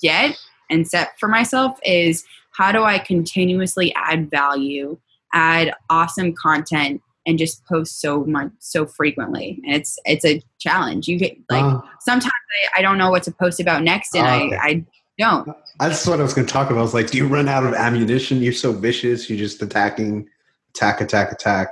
get 0.00 0.36
and 0.70 0.86
set 0.86 1.18
for 1.18 1.28
myself 1.28 1.78
is 1.84 2.24
how 2.52 2.72
do 2.72 2.82
I 2.82 2.98
continuously 2.98 3.94
add 3.94 4.30
value, 4.30 4.98
add 5.32 5.72
awesome 5.90 6.34
content 6.34 7.00
and 7.28 7.38
just 7.38 7.64
post 7.66 8.00
so 8.00 8.24
much 8.24 8.50
so 8.58 8.86
frequently 8.86 9.60
and 9.64 9.74
it's 9.76 9.98
it's 10.06 10.24
a 10.24 10.42
challenge 10.58 11.06
you 11.06 11.18
get 11.18 11.36
like 11.50 11.62
uh, 11.62 11.80
sometimes 12.00 12.32
I, 12.74 12.78
I, 12.78 12.82
don't 12.82 12.96
know 12.96 13.10
what 13.10 13.22
to 13.24 13.30
post 13.30 13.60
about 13.60 13.82
next 13.82 14.16
and 14.16 14.26
uh. 14.26 14.56
I, 14.56 14.58
I 14.62 14.84
don't 15.18 15.54
that's 15.78 16.06
what 16.06 16.20
i 16.20 16.22
was 16.22 16.32
going 16.32 16.46
to 16.46 16.52
talk 16.52 16.70
about 16.70 16.78
i 16.78 16.82
was 16.82 16.94
like 16.94 17.10
do 17.10 17.18
you 17.18 17.26
run 17.26 17.48
out 17.48 17.64
of 17.64 17.74
ammunition 17.74 18.40
you're 18.40 18.52
so 18.52 18.72
vicious 18.72 19.28
you're 19.28 19.38
just 19.38 19.60
attacking 19.60 20.26
attack 20.74 21.00
attack 21.00 21.32
attack 21.32 21.68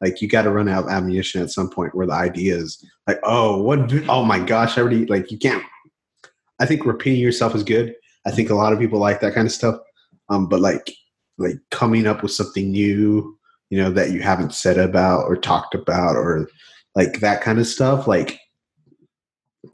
like 0.00 0.22
you 0.22 0.28
got 0.28 0.42
to 0.42 0.50
run 0.50 0.68
out 0.68 0.84
of 0.84 0.90
ammunition 0.90 1.42
at 1.42 1.50
some 1.50 1.68
point 1.68 1.94
where 1.94 2.06
the 2.06 2.12
idea 2.12 2.56
is 2.56 2.84
like 3.06 3.18
oh 3.22 3.60
what 3.62 3.92
oh 4.08 4.24
my 4.24 4.38
gosh 4.38 4.76
I 4.76 4.80
already 4.80 5.06
like 5.06 5.30
you 5.30 5.38
can't 5.38 5.64
i 6.58 6.66
think 6.66 6.84
repeating 6.84 7.20
yourself 7.20 7.54
is 7.54 7.64
good. 7.64 7.94
I 8.26 8.30
think 8.30 8.50
a 8.50 8.54
lot 8.54 8.72
of 8.72 8.78
people 8.78 8.98
like 8.98 9.20
that 9.20 9.34
kind 9.34 9.46
of 9.46 9.52
stuff. 9.52 9.76
Um 10.28 10.48
but 10.48 10.60
like 10.60 10.92
like 11.38 11.56
coming 11.70 12.06
up 12.06 12.22
with 12.22 12.32
something 12.32 12.70
new 12.70 13.36
you 13.70 13.82
know 13.82 13.90
that 13.90 14.10
you 14.10 14.20
haven't 14.20 14.54
said 14.54 14.78
about 14.78 15.24
or 15.24 15.36
talked 15.36 15.74
about 15.74 16.16
or 16.16 16.48
like 16.94 17.20
that 17.20 17.40
kind 17.40 17.58
of 17.58 17.66
stuff 17.66 18.06
like 18.06 18.38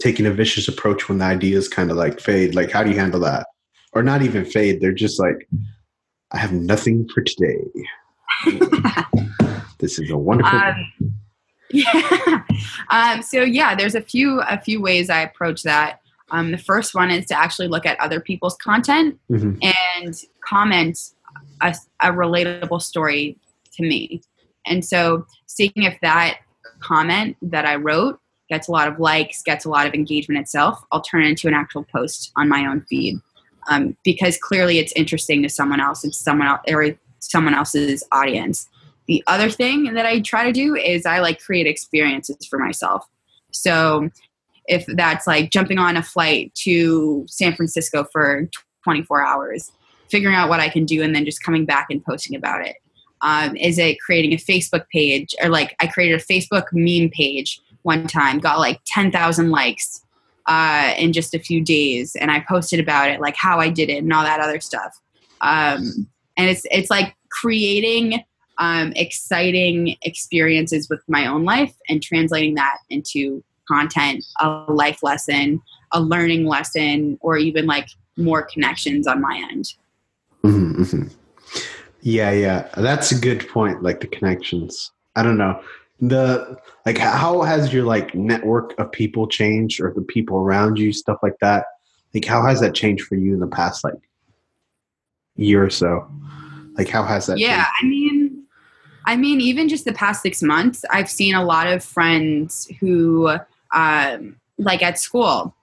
taking 0.01 0.27
a 0.27 0.31
vicious 0.31 0.68
approach 0.68 1.09
when 1.09 1.18
the 1.18 1.24
ideas 1.24 1.68
kind 1.68 1.91
of 1.91 1.97
like 1.97 2.20
fade 2.20 2.55
like 2.55 2.70
how 2.70 2.83
do 2.83 2.91
you 2.91 2.99
handle 2.99 3.20
that? 3.20 3.47
Or 3.93 4.03
not 4.03 4.22
even 4.22 4.45
fade 4.45 4.81
they're 4.81 4.93
just 4.93 5.18
like 5.18 5.49
i 6.33 6.37
have 6.37 6.53
nothing 6.53 7.09
for 7.14 7.22
today 7.22 7.64
this 9.79 9.99
is 9.99 10.11
a 10.11 10.16
wonderful 10.16 10.59
um, 10.59 10.93
yeah 11.70 12.43
um, 12.91 13.22
so 13.22 13.43
yeah 13.43 13.74
there's 13.74 13.95
a 13.95 14.01
few 14.01 14.41
a 14.43 14.61
few 14.61 14.81
ways 14.81 15.11
i 15.11 15.20
approach 15.20 15.62
that 15.62 16.01
um, 16.31 16.51
the 16.51 16.59
first 16.59 16.95
one 16.95 17.11
is 17.11 17.27
to 17.27 17.39
actually 17.39 17.68
look 17.68 17.87
at 17.87 17.99
other 18.01 18.20
people's 18.20 18.57
content 18.57 19.18
mm-hmm. 19.31 19.57
and 19.62 20.14
comment 20.45 20.99
a, 21.62 21.74
a 22.01 22.11
relatable 22.11 22.83
story 22.83 23.39
to 23.74 23.83
me. 23.83 24.22
And 24.66 24.85
so 24.85 25.27
seeing 25.47 25.72
if 25.77 25.99
that 26.01 26.39
comment 26.81 27.37
that 27.43 27.64
I 27.64 27.77
wrote 27.77 28.18
gets 28.49 28.68
a 28.68 28.72
lot 28.72 28.89
of 28.89 28.99
likes, 28.99 29.43
gets 29.43 29.64
a 29.64 29.70
lot 29.70 29.87
of 29.87 29.95
engagement 29.95 30.41
itself, 30.41 30.83
I'll 30.93 31.01
turn 31.01 31.22
it 31.22 31.29
into 31.29 31.49
an 31.49 31.55
actual 31.55 31.85
post 31.85 32.33
on 32.37 32.49
my 32.49 32.66
own 32.66 32.83
feed. 32.83 33.16
Um, 33.68 33.97
because 34.05 34.39
clearly 34.39 34.79
it's 34.79 34.93
interesting 34.93 35.43
to 35.43 35.49
someone 35.49 35.81
else, 35.81 36.05
it's 36.05 36.18
someone 36.18 36.47
else 36.47 36.61
or 36.68 36.97
someone 37.31 37.55
else's 37.55 38.05
audience. 38.12 38.68
The 39.07 39.22
other 39.27 39.51
thing 39.51 39.95
that 39.95 40.07
I 40.07 40.20
try 40.20 40.45
to 40.45 40.53
do 40.53 40.74
is 40.74 41.07
I 41.07 41.20
like 41.20 41.41
create 41.41 41.66
experiences 41.66 42.45
for 42.49 42.59
myself. 42.59 43.07
So 43.53 44.11
if 44.66 44.85
that's 44.87 45.27
like 45.27 45.51
jumping 45.51 45.79
on 45.79 45.97
a 45.97 46.03
flight 46.03 46.53
to 46.62 47.24
San 47.29 47.55
Francisco 47.55 48.05
for 48.12 48.49
24 48.85 49.24
hours, 49.24 49.70
figuring 50.11 50.35
out 50.35 50.49
what 50.49 50.61
I 50.61 50.68
can 50.68 50.85
do 50.85 51.03
and 51.03 51.14
then 51.14 51.24
just 51.24 51.43
coming 51.43 51.64
back 51.64 51.87
and 51.91 52.05
posting 52.05 52.37
about 52.37 52.66
it 52.66 52.77
um, 53.22 53.57
is 53.57 53.79
it 53.79 54.01
creating 54.01 54.33
a 54.33 54.37
Facebook 54.37 54.89
page 54.93 55.35
or 55.43 55.49
like 55.49 55.74
I 55.81 55.87
created 55.87 56.20
a 56.20 56.24
Facebook 56.24 56.66
meme 56.72 57.11
page 57.11 57.61
one 57.83 58.07
time, 58.07 58.39
got 58.39 58.59
like 58.59 58.81
10,000 58.87 59.51
likes 59.51 60.03
uh, 60.47 60.95
in 60.99 61.12
just 61.12 61.35
a 61.35 61.39
few 61.39 61.64
days. 61.64 62.16
And 62.16 62.31
I 62.31 62.45
posted 62.49 62.81
about 62.81 63.11
it, 63.11 63.20
like 63.20 63.37
how 63.37 63.59
I 63.59 63.68
did 63.68 63.89
it 63.89 63.99
and 63.99 64.12
all 64.12 64.22
that 64.22 64.41
other 64.41 64.61
stuff. 64.61 65.01
Um, 65.41 66.09
and 66.37 66.49
it's, 66.51 66.62
it's 66.70 66.91
like 66.91 67.14
creating 67.30 68.22
um, 68.59 68.93
exciting 68.97 69.97
experiences 70.03 70.89
with 70.89 71.01
my 71.09 71.26
own 71.26 71.45
life 71.45 71.74
and 71.89 72.03
translating 72.03 72.55
that 72.55 72.78
into 72.91 73.43
content, 73.68 74.24
a 74.41 74.49
life 74.68 75.03
lesson, 75.03 75.61
a 75.93 76.01
learning 76.01 76.47
lesson, 76.47 77.18
or 77.20 77.37
even 77.37 77.66
like 77.66 77.89
more 78.16 78.43
connections 78.43 79.07
on 79.07 79.20
my 79.20 79.47
end. 79.51 79.74
Mm-hmm. 80.43 80.82
mm-hmm. 80.82 81.09
Yeah, 82.03 82.30
yeah, 82.30 82.68
that's 82.76 83.11
a 83.11 83.18
good 83.18 83.49
point. 83.49 83.82
Like 83.82 83.99
the 83.99 84.07
connections. 84.07 84.93
I 85.16 85.24
don't 85.24 85.37
know 85.37 85.61
the 86.01 86.59
like 86.84 86.99
how 86.99 87.43
has 87.43 87.72
your 87.72 87.84
like 87.84 88.14
network 88.14 88.78
of 88.78 88.93
people 88.93 89.26
changed 89.26 89.80
or 89.80 89.93
the 89.95 90.03
people 90.03 90.39
around 90.39 90.78
you 90.78 90.93
stuff 90.93 91.18
like 91.22 91.39
that 91.41 91.64
like 92.14 92.24
how 92.24 92.45
has 92.45 92.61
that 92.61 92.74
changed 92.74 93.05
for 93.07 93.14
you 93.14 93.32
in 93.32 93.41
the 93.41 93.47
past 93.47 93.82
like 93.82 93.95
year 95.37 95.64
or 95.64 95.70
so 95.70 96.09
like 96.74 96.89
how 96.89 97.03
has 97.03 97.26
that 97.26 97.39
yeah 97.39 97.64
changed? 97.64 97.72
i 97.82 97.87
mean 97.87 98.45
i 99.07 99.16
mean 99.16 99.41
even 99.41 99.68
just 99.68 99.84
the 99.84 99.93
past 99.93 100.22
six 100.22 100.43
months 100.43 100.84
i've 100.91 101.11
seen 101.11 101.34
a 101.34 101.45
lot 101.45 101.66
of 101.66 101.82
friends 101.82 102.70
who 102.80 103.28
um 103.74 104.37
like 104.59 104.82
at 104.82 104.99
school 104.99 105.55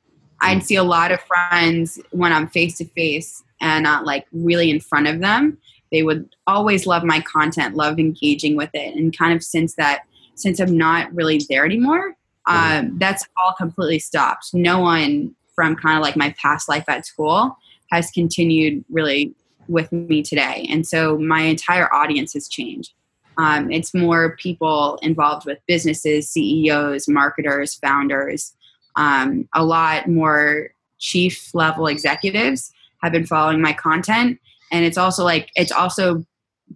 i'd 0.41 0.59
mm. 0.59 0.63
see 0.63 0.75
a 0.75 0.83
lot 0.83 1.11
of 1.11 1.19
friends 1.21 1.99
when 2.11 2.31
i'm 2.31 2.47
face 2.47 2.77
to 2.77 2.85
face 2.85 3.43
and 3.61 3.83
not 3.83 4.05
like 4.05 4.25
really 4.31 4.69
in 4.69 4.79
front 4.79 5.07
of 5.07 5.19
them 5.19 5.57
they 5.93 6.01
would 6.01 6.35
always 6.47 6.87
love 6.87 7.03
my 7.03 7.21
content, 7.21 7.75
love 7.75 7.99
engaging 7.99 8.57
with 8.57 8.71
it. 8.73 8.95
And 8.95 9.15
kind 9.15 9.31
of 9.31 9.43
since 9.43 9.75
that, 9.75 10.01
since 10.33 10.59
I'm 10.59 10.75
not 10.75 11.13
really 11.13 11.39
there 11.47 11.63
anymore, 11.63 12.15
um, 12.47 12.97
that's 12.97 13.23
all 13.37 13.53
completely 13.53 13.99
stopped. 13.99 14.53
No 14.53 14.79
one 14.79 15.35
from 15.55 15.75
kind 15.75 15.95
of 15.95 16.01
like 16.01 16.17
my 16.17 16.33
past 16.41 16.67
life 16.67 16.85
at 16.87 17.05
school 17.05 17.55
has 17.91 18.09
continued 18.09 18.83
really 18.89 19.35
with 19.67 19.91
me 19.91 20.23
today. 20.23 20.67
And 20.69 20.85
so 20.85 21.17
my 21.17 21.41
entire 21.41 21.93
audience 21.93 22.33
has 22.33 22.47
changed. 22.47 22.93
Um, 23.37 23.71
it's 23.71 23.93
more 23.93 24.35
people 24.37 24.99
involved 25.01 25.45
with 25.45 25.57
businesses, 25.67 26.29
CEOs, 26.29 27.07
marketers, 27.07 27.75
founders, 27.75 28.53
um, 28.95 29.47
a 29.53 29.65
lot 29.65 30.07
more 30.07 30.69
chief 30.99 31.53
level 31.55 31.87
executives 31.87 32.71
have 33.01 33.11
been 33.11 33.25
following 33.25 33.59
my 33.59 33.73
content 33.73 34.39
and 34.73 34.83
it's 34.83 34.97
also 34.97 35.23
like 35.23 35.51
it's 35.55 35.71
also 35.71 36.25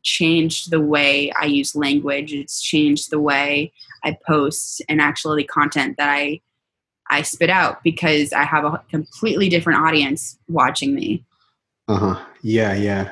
changed 0.04 0.70
the 0.70 0.80
way 0.80 1.32
I 1.32 1.46
use 1.46 1.76
language. 1.76 2.32
It's 2.32 2.62
changed 2.62 3.10
the 3.10 3.20
way 3.20 3.74
I 4.04 4.16
post 4.26 4.82
and 4.88 5.02
actually 5.02 5.44
content 5.44 5.98
that 5.98 6.10
I 6.10 6.40
I 7.10 7.24
spit 7.24 7.50
out 7.50 7.84
because 7.84 8.34
I 8.34 8.44
have 8.44 8.66
a 8.66 8.84
completely 8.92 9.50
different 9.50 9.80
audience 9.80 10.38
watching 10.48 10.94
me. 10.94 11.26
Uh 11.88 11.98
huh. 11.98 12.26
Yeah, 12.42 12.74
yeah. 12.74 13.12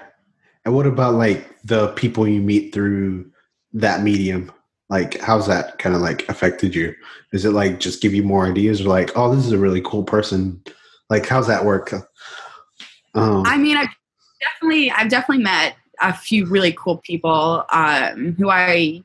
And 0.65 0.73
what 0.73 0.86
about 0.86 1.13
like 1.15 1.61
the 1.63 1.89
people 1.89 2.28
you 2.28 2.41
meet 2.41 2.73
through 2.73 3.32
that 3.73 4.01
medium? 4.03 4.51
Like, 4.89 5.19
how's 5.19 5.47
that 5.47 5.80
kind 5.80 5.95
of 5.95 6.01
like 6.01 6.28
affected 6.30 6.76
you? 6.76 6.93
Is 7.34 7.45
it 7.45 7.51
like 7.51 7.80
just 7.80 8.01
give 8.01 8.13
you 8.13 8.23
more 8.23 8.45
ideas, 8.47 8.82
or 8.82 8.89
like, 8.89 9.11
oh, 9.15 9.34
this 9.36 9.45
is 9.45 9.51
a 9.51 9.57
really 9.57 9.82
cool 9.82 10.03
person? 10.03 10.61
Like, 11.09 11.26
how's 11.26 11.47
that 11.47 11.65
work? 11.65 11.93
Um, 13.13 13.43
I 13.45 13.57
mean, 13.57 13.78
I 13.78 13.88
definitely 14.41 14.91
I've 14.91 15.09
definitely 15.09 15.43
met 15.43 15.76
a 16.01 16.13
few 16.13 16.45
really 16.45 16.73
cool 16.78 16.97
people 16.97 17.63
um, 17.71 18.36
who 18.38 18.49
I 18.49 19.01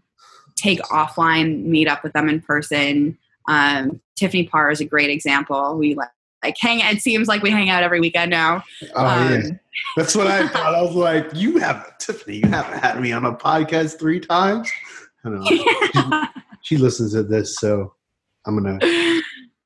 take 0.57 0.81
offline, 0.83 1.65
meet 1.65 1.89
up 1.89 2.03
with 2.03 2.13
them 2.13 2.29
in 2.29 2.41
person. 2.41 3.17
Um, 3.49 4.01
Tiffany 4.17 4.47
Parr 4.47 4.71
is 4.71 4.81
a 4.81 4.85
great 4.85 5.09
example. 5.11 5.79
We 5.79 5.95
like, 5.95 6.09
like 6.43 6.57
hang. 6.59 6.81
It 6.81 7.01
seems 7.01 7.29
like 7.29 7.43
we 7.43 7.51
hang 7.51 7.71
out 7.71 7.83
every 7.83 8.01
weekend 8.01 8.31
now. 8.31 8.63
Oh 8.95 9.07
um, 9.07 9.33
yeah, 9.33 9.41
that's 9.97 10.15
what 10.15 10.27
I 10.27 10.49
thought. 10.49 10.75
I 10.75 10.83
was 10.83 10.95
like, 10.95 11.29
you 11.35 11.59
have 11.59 11.99
Tiffany. 11.99 12.39
You 12.39 12.49
haven't 12.49 12.79
had 12.79 13.01
me 13.01 13.13
on 13.13 13.25
a 13.25 13.35
podcast 13.35 13.99
three 13.99 14.21
times. 14.21 14.71
I 15.25 15.31
don't 15.31 15.41
know. 15.41 15.51
Yeah. 15.95 16.27
She, 16.63 16.77
she, 16.77 16.77
listens 16.77 17.13
to 17.13 17.23
this, 17.23 17.57
so 17.57 17.95
I'm 18.47 18.57
gonna 18.57 18.79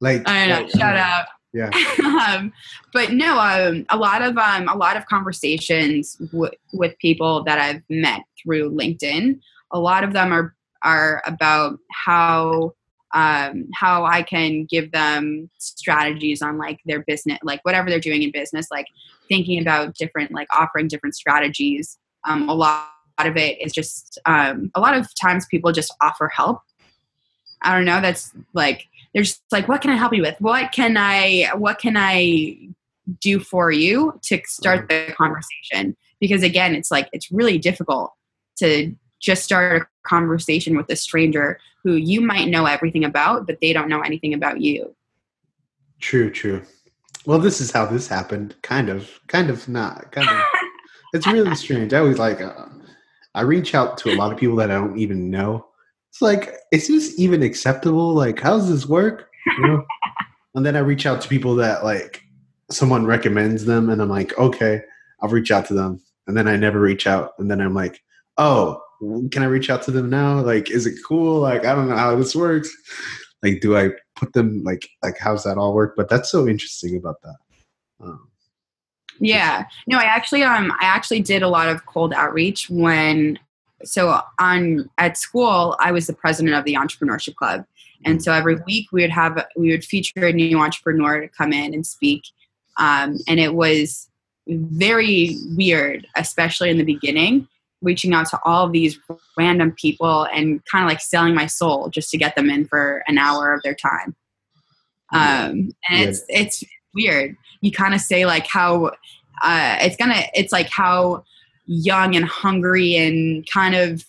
like. 0.00 0.28
I 0.28 0.46
know. 0.46 0.60
Like, 0.62 0.70
shout 0.70 0.96
out 0.96 1.26
yeah 1.54 1.70
um, 2.28 2.52
but 2.92 3.12
no 3.12 3.38
um, 3.38 3.86
a 3.88 3.96
lot 3.96 4.20
of 4.20 4.36
um, 4.36 4.68
a 4.68 4.76
lot 4.76 4.96
of 4.96 5.06
conversations 5.06 6.16
w- 6.32 6.50
with 6.74 6.98
people 6.98 7.42
that 7.44 7.58
i've 7.58 7.82
met 7.88 8.22
through 8.42 8.70
linkedin 8.70 9.38
a 9.70 9.78
lot 9.78 10.04
of 10.04 10.12
them 10.12 10.32
are 10.32 10.54
are 10.82 11.22
about 11.26 11.78
how 11.90 12.72
um, 13.14 13.68
how 13.72 14.04
I 14.04 14.22
can 14.22 14.64
give 14.64 14.90
them 14.90 15.48
strategies 15.58 16.42
on 16.42 16.58
like 16.58 16.80
their 16.84 17.04
business, 17.04 17.38
like 17.44 17.60
whatever 17.62 17.88
they're 17.88 18.00
doing 18.00 18.22
in 18.22 18.32
business, 18.32 18.66
like 18.72 18.86
thinking 19.28 19.60
about 19.60 19.94
different, 19.94 20.32
like 20.32 20.48
offering 20.54 20.88
different 20.88 21.14
strategies. 21.14 21.96
Um, 22.28 22.48
a 22.48 22.54
lot 22.54 22.88
of 23.18 23.36
it 23.36 23.60
is 23.62 23.72
just 23.72 24.18
um, 24.26 24.70
a 24.74 24.80
lot 24.80 24.96
of 24.96 25.08
times 25.14 25.46
people 25.48 25.70
just 25.70 25.94
offer 26.02 26.28
help. 26.28 26.60
I 27.62 27.74
don't 27.74 27.84
know. 27.84 28.00
That's 28.00 28.32
like 28.52 28.88
they're 29.14 29.22
just 29.22 29.42
like, 29.52 29.68
what 29.68 29.80
can 29.80 29.90
I 29.92 29.96
help 29.96 30.12
you 30.12 30.22
with? 30.22 30.38
What 30.40 30.72
can 30.72 30.96
I? 30.98 31.50
What 31.54 31.78
can 31.78 31.96
I 31.96 32.68
do 33.20 33.38
for 33.38 33.70
you 33.70 34.18
to 34.24 34.40
start 34.44 34.88
the 34.88 35.14
conversation? 35.16 35.96
Because 36.20 36.42
again, 36.42 36.74
it's 36.74 36.90
like 36.90 37.08
it's 37.12 37.30
really 37.30 37.58
difficult 37.58 38.12
to 38.56 38.94
just 39.20 39.44
start 39.44 39.82
a 39.82 40.08
conversation 40.08 40.76
with 40.76 40.90
a 40.90 40.96
stranger 40.96 41.58
who 41.84 41.94
you 41.94 42.20
might 42.22 42.48
know 42.48 42.64
everything 42.64 43.04
about, 43.04 43.46
but 43.46 43.58
they 43.60 43.72
don't 43.72 43.88
know 43.88 44.00
anything 44.00 44.34
about 44.34 44.60
you. 44.60 44.96
True, 46.00 46.30
true. 46.30 46.62
Well, 47.26 47.38
this 47.38 47.60
is 47.60 47.70
how 47.70 47.86
this 47.86 48.08
happened. 48.08 48.56
Kind 48.62 48.88
of, 48.88 49.20
kind 49.28 49.50
of 49.50 49.68
not. 49.68 50.10
Kind 50.12 50.28
of. 50.28 50.42
it's 51.12 51.26
really 51.26 51.54
strange. 51.54 51.92
I 51.92 51.98
always 51.98 52.18
like. 52.18 52.40
Uh, 52.40 52.66
I 53.34 53.42
reach 53.42 53.74
out 53.74 53.98
to 53.98 54.10
a 54.10 54.16
lot 54.16 54.32
of 54.32 54.38
people 54.38 54.56
that 54.56 54.70
I 54.70 54.74
don't 54.74 54.98
even 54.98 55.30
know. 55.30 55.66
It's 56.10 56.22
like, 56.22 56.54
is 56.72 56.88
this 56.88 57.18
even 57.18 57.42
acceptable? 57.42 58.14
Like, 58.14 58.40
how 58.40 58.56
does 58.56 58.68
this 58.68 58.86
work? 58.86 59.28
You 59.58 59.66
know. 59.66 59.84
and 60.54 60.64
then 60.64 60.76
I 60.76 60.80
reach 60.80 61.06
out 61.06 61.20
to 61.20 61.28
people 61.28 61.54
that 61.56 61.84
like 61.84 62.22
someone 62.70 63.06
recommends 63.06 63.64
them, 63.64 63.90
and 63.90 64.00
I'm 64.00 64.10
like, 64.10 64.38
okay, 64.38 64.82
I'll 65.20 65.28
reach 65.28 65.50
out 65.50 65.66
to 65.66 65.74
them. 65.74 66.00
And 66.26 66.36
then 66.36 66.48
I 66.48 66.56
never 66.56 66.80
reach 66.80 67.06
out, 67.06 67.32
and 67.38 67.50
then 67.50 67.60
I'm 67.60 67.74
like, 67.74 68.00
oh, 68.38 68.80
can 69.30 69.42
I 69.42 69.46
reach 69.46 69.70
out 69.70 69.82
to 69.82 69.90
them 69.90 70.10
now? 70.10 70.40
Like, 70.40 70.70
is 70.70 70.86
it 70.86 70.98
cool? 71.06 71.40
Like, 71.40 71.64
I 71.64 71.74
don't 71.74 71.88
know 71.88 71.96
how 71.96 72.16
this 72.16 72.34
works. 72.34 72.70
Like, 73.42 73.60
do 73.60 73.76
I 73.76 73.90
put 74.16 74.32
them 74.32 74.62
like 74.64 74.88
like 75.02 75.18
how's 75.18 75.44
that 75.44 75.58
all 75.58 75.74
work? 75.74 75.94
But 75.96 76.08
that's 76.08 76.30
so 76.30 76.48
interesting 76.48 76.96
about 76.96 77.16
that. 77.22 77.36
Um, 78.00 78.28
yeah, 79.20 79.64
no, 79.86 79.98
I 79.98 80.04
actually 80.04 80.42
um 80.42 80.72
I 80.80 80.84
actually 80.86 81.20
did 81.20 81.42
a 81.42 81.48
lot 81.48 81.68
of 81.68 81.86
cold 81.86 82.12
outreach 82.12 82.68
when 82.70 83.38
so 83.84 84.20
on 84.38 84.88
at 84.98 85.16
school 85.16 85.76
I 85.78 85.92
was 85.92 86.06
the 86.06 86.14
president 86.14 86.54
of 86.54 86.64
the 86.64 86.74
entrepreneurship 86.74 87.34
club, 87.34 87.64
and 88.04 88.22
so 88.22 88.32
every 88.32 88.56
week 88.66 88.88
we 88.92 89.02
would 89.02 89.10
have 89.10 89.46
we 89.56 89.70
would 89.70 89.84
feature 89.84 90.26
a 90.26 90.32
new 90.32 90.58
entrepreneur 90.58 91.20
to 91.20 91.28
come 91.28 91.52
in 91.52 91.74
and 91.74 91.86
speak, 91.86 92.22
um, 92.78 93.18
and 93.28 93.38
it 93.40 93.54
was 93.54 94.08
very 94.48 95.36
weird, 95.56 96.06
especially 96.16 96.70
in 96.70 96.78
the 96.78 96.84
beginning 96.84 97.48
reaching 97.84 98.14
out 98.14 98.28
to 98.30 98.40
all 98.44 98.66
of 98.66 98.72
these 98.72 98.98
random 99.36 99.72
people 99.72 100.24
and 100.32 100.64
kind 100.64 100.84
of 100.84 100.88
like 100.88 101.00
selling 101.00 101.34
my 101.34 101.46
soul 101.46 101.88
just 101.90 102.10
to 102.10 102.18
get 102.18 102.34
them 102.36 102.50
in 102.50 102.66
for 102.66 103.04
an 103.06 103.18
hour 103.18 103.54
of 103.54 103.62
their 103.62 103.74
time. 103.74 104.16
Um, 105.12 105.70
and 105.88 106.08
it's 106.08 106.24
it's 106.28 106.64
weird. 106.94 107.36
You 107.60 107.70
kind 107.70 107.94
of 107.94 108.00
say 108.00 108.26
like 108.26 108.46
how 108.46 108.86
uh, 109.42 109.76
it's 109.80 109.96
gonna 109.96 110.22
it's 110.34 110.52
like 110.52 110.68
how 110.68 111.24
young 111.66 112.16
and 112.16 112.24
hungry 112.24 112.96
and 112.96 113.46
kind 113.50 113.74
of 113.74 114.04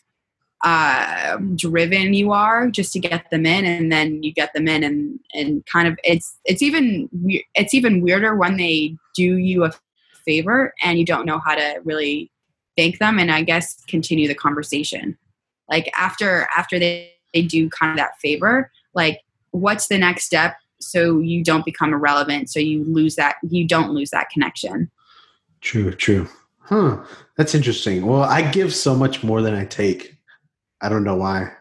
uh, 0.63 1.37
driven 1.55 2.13
you 2.13 2.31
are 2.31 2.69
just 2.69 2.91
to 2.93 2.99
get 2.99 3.29
them 3.29 3.45
in, 3.45 3.65
and 3.65 3.91
then 3.91 4.23
you 4.23 4.33
get 4.33 4.53
them 4.53 4.67
in, 4.67 4.83
and 4.83 5.19
and 5.33 5.65
kind 5.67 5.87
of 5.87 5.97
it's 6.03 6.37
it's 6.45 6.61
even 6.61 7.09
it's 7.53 7.73
even 7.73 8.01
weirder 8.01 8.35
when 8.35 8.57
they 8.57 8.95
do 9.15 9.37
you 9.37 9.63
a 9.63 9.71
favor 10.25 10.73
and 10.83 10.97
you 10.97 11.05
don't 11.05 11.25
know 11.25 11.39
how 11.45 11.53
to 11.53 11.79
really 11.83 12.31
thank 12.77 12.99
them 12.99 13.19
and 13.19 13.31
I 13.31 13.43
guess 13.43 13.83
continue 13.85 14.27
the 14.27 14.35
conversation. 14.35 15.17
Like 15.69 15.91
after 15.97 16.47
after 16.55 16.77
they, 16.79 17.11
they 17.33 17.41
do 17.41 17.69
kind 17.69 17.91
of 17.91 17.97
that 17.97 18.19
favor, 18.19 18.71
like 18.93 19.21
what's 19.51 19.87
the 19.87 19.97
next 19.97 20.25
step 20.25 20.57
so 20.79 21.19
you 21.19 21.43
don't 21.43 21.65
become 21.65 21.93
irrelevant, 21.93 22.49
so 22.49 22.59
you 22.59 22.83
lose 22.83 23.15
that 23.15 23.37
you 23.49 23.67
don't 23.67 23.91
lose 23.91 24.11
that 24.11 24.29
connection. 24.29 24.91
True, 25.61 25.91
true. 25.91 26.27
Huh. 26.59 27.03
That's 27.37 27.55
interesting. 27.55 28.05
Well, 28.05 28.23
I 28.23 28.49
give 28.49 28.73
so 28.73 28.95
much 28.95 29.23
more 29.23 29.41
than 29.41 29.53
I 29.53 29.65
take. 29.65 30.15
I 30.81 30.89
don't 30.89 31.03
know 31.03 31.15
why. 31.15 31.51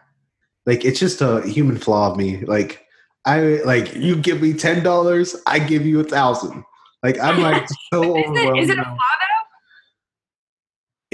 Like 0.65 0.83
it's 0.83 0.99
just 0.99 1.21
a 1.21 1.41
human 1.41 1.77
flaw 1.77 2.11
of 2.11 2.17
me. 2.17 2.43
Like 2.45 2.85
I 3.25 3.61
like 3.65 3.95
you 3.95 4.15
give 4.15 4.41
me 4.41 4.53
ten 4.53 4.83
dollars, 4.83 5.35
I 5.45 5.59
give 5.59 5.85
you 5.85 5.99
a 5.99 6.03
thousand. 6.03 6.63
Like 7.03 7.19
I'm 7.19 7.41
like 7.41 7.67
so 7.93 8.17
is, 8.17 8.25
it, 8.27 8.57
is 8.57 8.69
it 8.69 8.79
a 8.79 8.83
flaw 8.83 9.14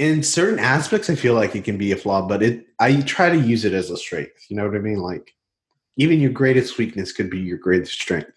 in 0.02 0.20
certain 0.20 0.58
aspects 0.58 1.08
i 1.08 1.14
feel 1.14 1.34
like 1.34 1.54
it 1.54 1.62
can 1.62 1.78
be 1.78 1.92
a 1.92 1.96
flaw 1.96 2.26
but 2.26 2.42
it 2.42 2.66
i 2.80 3.00
try 3.02 3.30
to 3.30 3.38
use 3.38 3.64
it 3.64 3.72
as 3.72 3.88
a 3.88 3.96
strength 3.96 4.44
you 4.48 4.56
know 4.56 4.66
what 4.66 4.76
i 4.76 4.80
mean? 4.80 4.98
Like 4.98 5.34
even 5.96 6.20
your 6.20 6.32
greatest 6.32 6.76
weakness 6.76 7.12
could 7.12 7.28
be 7.28 7.38
your 7.38 7.58
greatest 7.58 7.92
strength. 7.92 8.32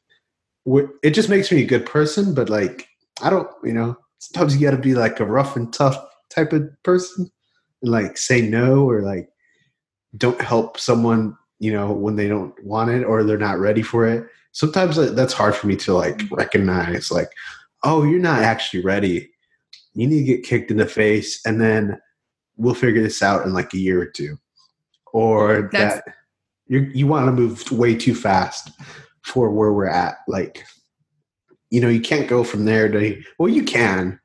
It 1.03 1.11
just 1.11 1.29
makes 1.29 1.51
me 1.51 1.63
a 1.63 1.67
good 1.73 1.85
person 1.85 2.33
but 2.35 2.49
like 2.49 2.87
i 3.21 3.29
don't 3.29 3.49
you 3.63 3.73
know 3.73 3.97
sometimes 4.19 4.55
you 4.55 4.67
got 4.67 4.75
to 4.75 4.81
be 4.81 4.93
like 4.93 5.19
a 5.19 5.25
rough 5.25 5.55
and 5.55 5.71
tough 5.73 5.97
type 6.29 6.53
of 6.53 6.69
person 6.83 7.31
and 7.81 7.91
like 7.91 8.17
say 8.17 8.41
no 8.41 8.87
or 8.87 9.01
like 9.01 9.29
don't 10.17 10.41
help 10.41 10.79
someone 10.79 11.35
you 11.59 11.71
know 11.73 11.91
when 11.91 12.15
they 12.15 12.27
don't 12.27 12.53
want 12.63 12.91
it 12.91 13.03
or 13.03 13.23
they're 13.23 13.37
not 13.37 13.59
ready 13.59 13.81
for 13.81 14.05
it. 14.05 14.27
Sometimes 14.51 14.95
that's 15.15 15.33
hard 15.33 15.55
for 15.55 15.67
me 15.67 15.75
to 15.77 15.93
like 15.93 16.17
mm-hmm. 16.17 16.35
recognize 16.35 17.09
like 17.09 17.31
oh 17.83 18.03
you're 18.03 18.19
not 18.19 18.43
actually 18.43 18.83
ready 18.83 19.31
you 19.95 20.07
need 20.07 20.19
to 20.19 20.25
get 20.25 20.43
kicked 20.43 20.71
in 20.71 20.77
the 20.77 20.85
face 20.85 21.41
and 21.45 21.59
then 21.59 21.99
we'll 22.57 22.75
figure 22.75 23.01
this 23.01 23.23
out 23.23 23.45
in 23.45 23.53
like 23.53 23.73
a 23.73 23.77
year 23.77 24.01
or 24.01 24.05
two. 24.05 24.37
Or 25.13 25.69
That's, 25.71 25.95
that 25.95 26.15
you 26.67 26.91
you 26.93 27.07
want 27.07 27.27
to 27.27 27.31
move 27.31 27.71
way 27.71 27.95
too 27.95 28.13
fast 28.13 28.71
for 29.21 29.49
where 29.49 29.71
we're 29.71 29.87
at 29.87 30.17
like 30.27 30.63
you 31.71 31.81
know 31.81 31.87
you 31.87 32.01
can't 32.01 32.27
go 32.27 32.43
from 32.43 32.65
there 32.65 32.89
to 32.89 33.21
well 33.39 33.49
you 33.49 33.63
can. 33.63 34.19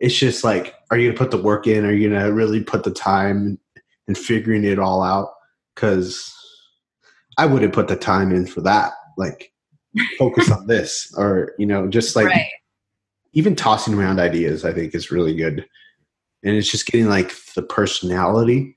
It's 0.00 0.14
just 0.14 0.44
like 0.44 0.74
are 0.90 0.98
you 0.98 1.08
gonna 1.08 1.18
put 1.18 1.30
the 1.30 1.42
work 1.42 1.66
in? 1.66 1.86
Are 1.86 1.92
you 1.92 2.10
gonna 2.10 2.30
really 2.30 2.62
put 2.62 2.84
the 2.84 2.90
time 2.90 3.58
in 4.06 4.14
figuring 4.14 4.64
it 4.64 4.78
all 4.78 5.02
out? 5.02 5.30
Because 5.74 6.30
i 7.38 7.46
wouldn't 7.46 7.72
put 7.72 7.88
the 7.88 7.96
time 7.96 8.30
in 8.32 8.46
for 8.46 8.60
that 8.60 8.92
like 9.16 9.52
focus 10.18 10.50
on 10.50 10.66
this 10.68 11.12
or 11.16 11.52
you 11.58 11.66
know 11.66 11.88
just 11.88 12.16
like 12.16 12.26
right 12.26 12.46
even 13.34 13.56
tossing 13.56 13.94
around 13.94 14.20
ideas, 14.20 14.64
I 14.64 14.72
think 14.72 14.94
is 14.94 15.10
really 15.10 15.34
good. 15.34 15.66
And 16.42 16.56
it's 16.56 16.70
just 16.70 16.86
getting 16.86 17.08
like 17.08 17.32
the 17.54 17.62
personality. 17.62 18.76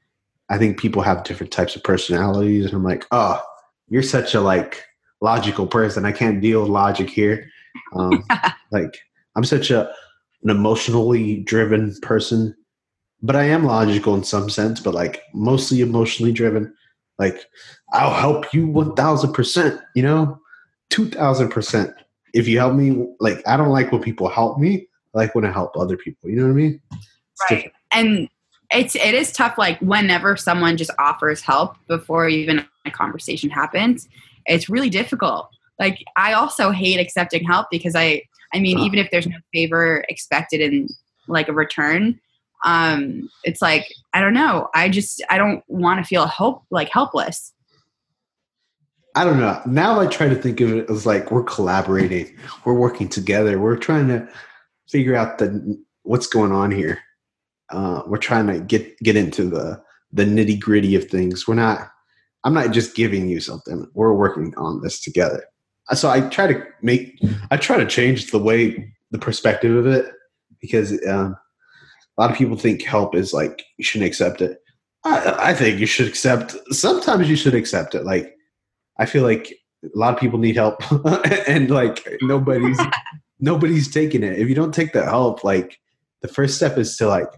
I 0.50 0.58
think 0.58 0.80
people 0.80 1.02
have 1.02 1.24
different 1.24 1.52
types 1.52 1.76
of 1.76 1.84
personalities, 1.84 2.66
and 2.66 2.74
I'm 2.74 2.84
like, 2.84 3.06
oh, 3.12 3.42
you're 3.90 4.04
such 4.04 4.34
a 4.34 4.42
like 4.42 4.84
logical 5.22 5.68
person. 5.68 6.06
I 6.06 6.12
can't 6.12 6.42
deal 6.42 6.62
with 6.62 6.70
logic 6.70 7.10
here. 7.10 7.50
Um, 7.96 8.24
like 8.72 8.98
I'm 9.36 9.44
such 9.44 9.72
a 9.72 9.92
an 10.44 10.50
emotionally 10.50 11.42
driven 11.42 11.94
person, 12.02 12.56
but 13.22 13.36
I 13.36 13.44
am 13.44 13.66
logical 13.66 14.16
in 14.16 14.24
some 14.24 14.50
sense, 14.50 14.80
but 14.80 14.94
like 14.94 15.22
mostly 15.34 15.82
emotionally 15.82 16.32
driven. 16.32 16.74
Like 17.20 17.46
I'll 17.94 18.14
help 18.14 18.54
you 18.54 18.68
one 18.68 18.96
thousand 18.96 19.34
percent, 19.34 19.82
you 19.94 20.04
know, 20.04 20.40
two 20.90 21.10
thousand 21.10 21.50
percent 21.50 21.94
if 22.38 22.48
you 22.48 22.60
help 22.60 22.76
me, 22.76 23.08
like 23.20 23.46
I 23.48 23.58
don't 23.58 23.70
like 23.70 23.92
when 23.92 24.02
people 24.02 24.30
help 24.30 24.60
me. 24.60 24.88
I 25.16 25.18
like 25.18 25.36
when 25.36 25.44
I 25.44 25.52
help 25.52 25.76
other 25.76 25.98
people. 25.98 26.30
You 26.30 26.38
know 26.38 26.44
what 26.44 26.52
I 26.52 26.54
mean? 26.54 26.82
It's 26.92 27.02
right. 27.42 27.50
Different. 27.50 27.74
And 27.92 28.30
it's 28.72 28.96
it 28.96 29.14
is 29.16 29.32
tough. 29.32 29.58
Like 29.58 29.80
whenever 29.80 30.38
someone 30.38 30.78
just 30.78 30.92
offers 31.00 31.42
help 31.42 31.76
before 31.88 32.30
even 32.30 32.66
a 32.86 32.92
conversation 32.92 33.50
happens, 33.50 34.08
it's 34.46 34.70
really 34.70 34.90
difficult. 34.90 35.50
Like 35.80 36.04
I 36.16 36.34
also 36.34 36.70
hate 36.70 37.00
accepting 37.00 37.44
help 37.44 37.68
because 37.72 37.96
I 37.96 38.22
I 38.54 38.60
mean, 38.60 38.78
even 38.80 39.00
if 39.00 39.10
there's 39.12 39.28
no 39.28 39.38
favor 39.52 40.06
expected 40.10 40.62
in 40.62 40.90
like 41.28 41.50
a 41.50 41.54
return, 41.54 42.20
um, 42.66 43.30
it's 43.44 43.62
like 43.62 43.92
I 44.14 44.22
don't 44.22 44.34
know. 44.34 44.70
I 44.76 44.90
just 44.90 45.24
I 45.32 45.40
don't 45.40 45.64
want 45.68 46.00
to 46.00 46.08
feel 46.08 46.28
help 46.28 46.64
like 46.70 46.90
helpless. 46.90 47.52
I 49.18 49.24
don't 49.24 49.40
know. 49.40 49.60
Now 49.66 50.00
I 50.00 50.06
try 50.06 50.30
to 50.30 50.36
think 50.36 50.62
of 50.62 50.72
it 50.72 50.88
as 50.92 51.08
like 51.08 51.32
we're 51.32 51.42
collaborating, 51.42 52.38
we're 52.66 52.76
working 52.76 53.10
together, 53.10 53.60
we're 53.60 53.76
trying 53.76 54.08
to 54.10 54.30
figure 54.88 55.16
out 55.16 55.40
the 55.40 55.76
what's 56.04 56.28
going 56.28 56.52
on 56.52 56.70
here. 56.70 57.00
Uh, 57.72 58.04
we're 58.06 58.20
trying 58.20 58.46
to 58.46 58.60
get 58.60 58.96
get 59.00 59.16
into 59.16 59.46
the 59.46 59.82
the 60.12 60.24
nitty 60.24 60.60
gritty 60.60 60.94
of 60.94 61.06
things. 61.06 61.48
We're 61.48 61.56
not. 61.56 61.90
I'm 62.44 62.54
not 62.54 62.70
just 62.74 62.96
giving 62.96 63.28
you 63.28 63.40
something. 63.40 63.90
We're 63.96 64.14
working 64.14 64.54
on 64.56 64.84
this 64.84 65.02
together. 65.02 65.44
So 65.96 66.12
I 66.12 66.22
try 66.30 66.46
to 66.54 66.64
make. 66.84 67.20
I 67.50 67.58
try 67.58 67.78
to 67.78 67.88
change 67.88 68.30
the 68.30 68.38
way 68.38 68.94
the 69.10 69.18
perspective 69.18 69.76
of 69.76 69.88
it 69.88 70.14
because 70.62 70.92
um, 71.08 71.36
a 72.20 72.22
lot 72.22 72.30
of 72.30 72.38
people 72.38 72.56
think 72.56 72.84
help 72.84 73.16
is 73.16 73.34
like 73.34 73.64
you 73.78 73.84
shouldn't 73.84 74.08
accept 74.08 74.42
it. 74.42 74.60
I, 75.04 75.38
I 75.40 75.54
think 75.56 75.80
you 75.80 75.88
should 75.88 76.08
accept. 76.08 76.56
Sometimes 76.70 77.28
you 77.28 77.36
should 77.36 77.56
accept 77.56 77.96
it. 77.96 78.06
Like 78.06 78.37
I 79.00 79.06
feel 79.06 79.24
like 79.24 79.54
a 79.84 79.98
lot 79.98 80.14
of 80.14 80.20
people 80.20 80.40
need 80.40 80.56
help 80.56 80.82
and 81.48 81.70
like 81.70 82.08
nobody's 82.22 82.80
nobody's 83.40 83.92
taking 83.92 84.24
it. 84.24 84.40
If 84.40 84.50
you 84.50 84.56
don't 84.56 84.74
take 84.74 84.94
the 84.94 85.06
help, 85.06 85.44
like 85.44 85.80
the 86.22 86.28
first 86.28 86.56
step 86.56 86.78
is 86.78 86.98
to 86.98 87.08
like 87.08 87.30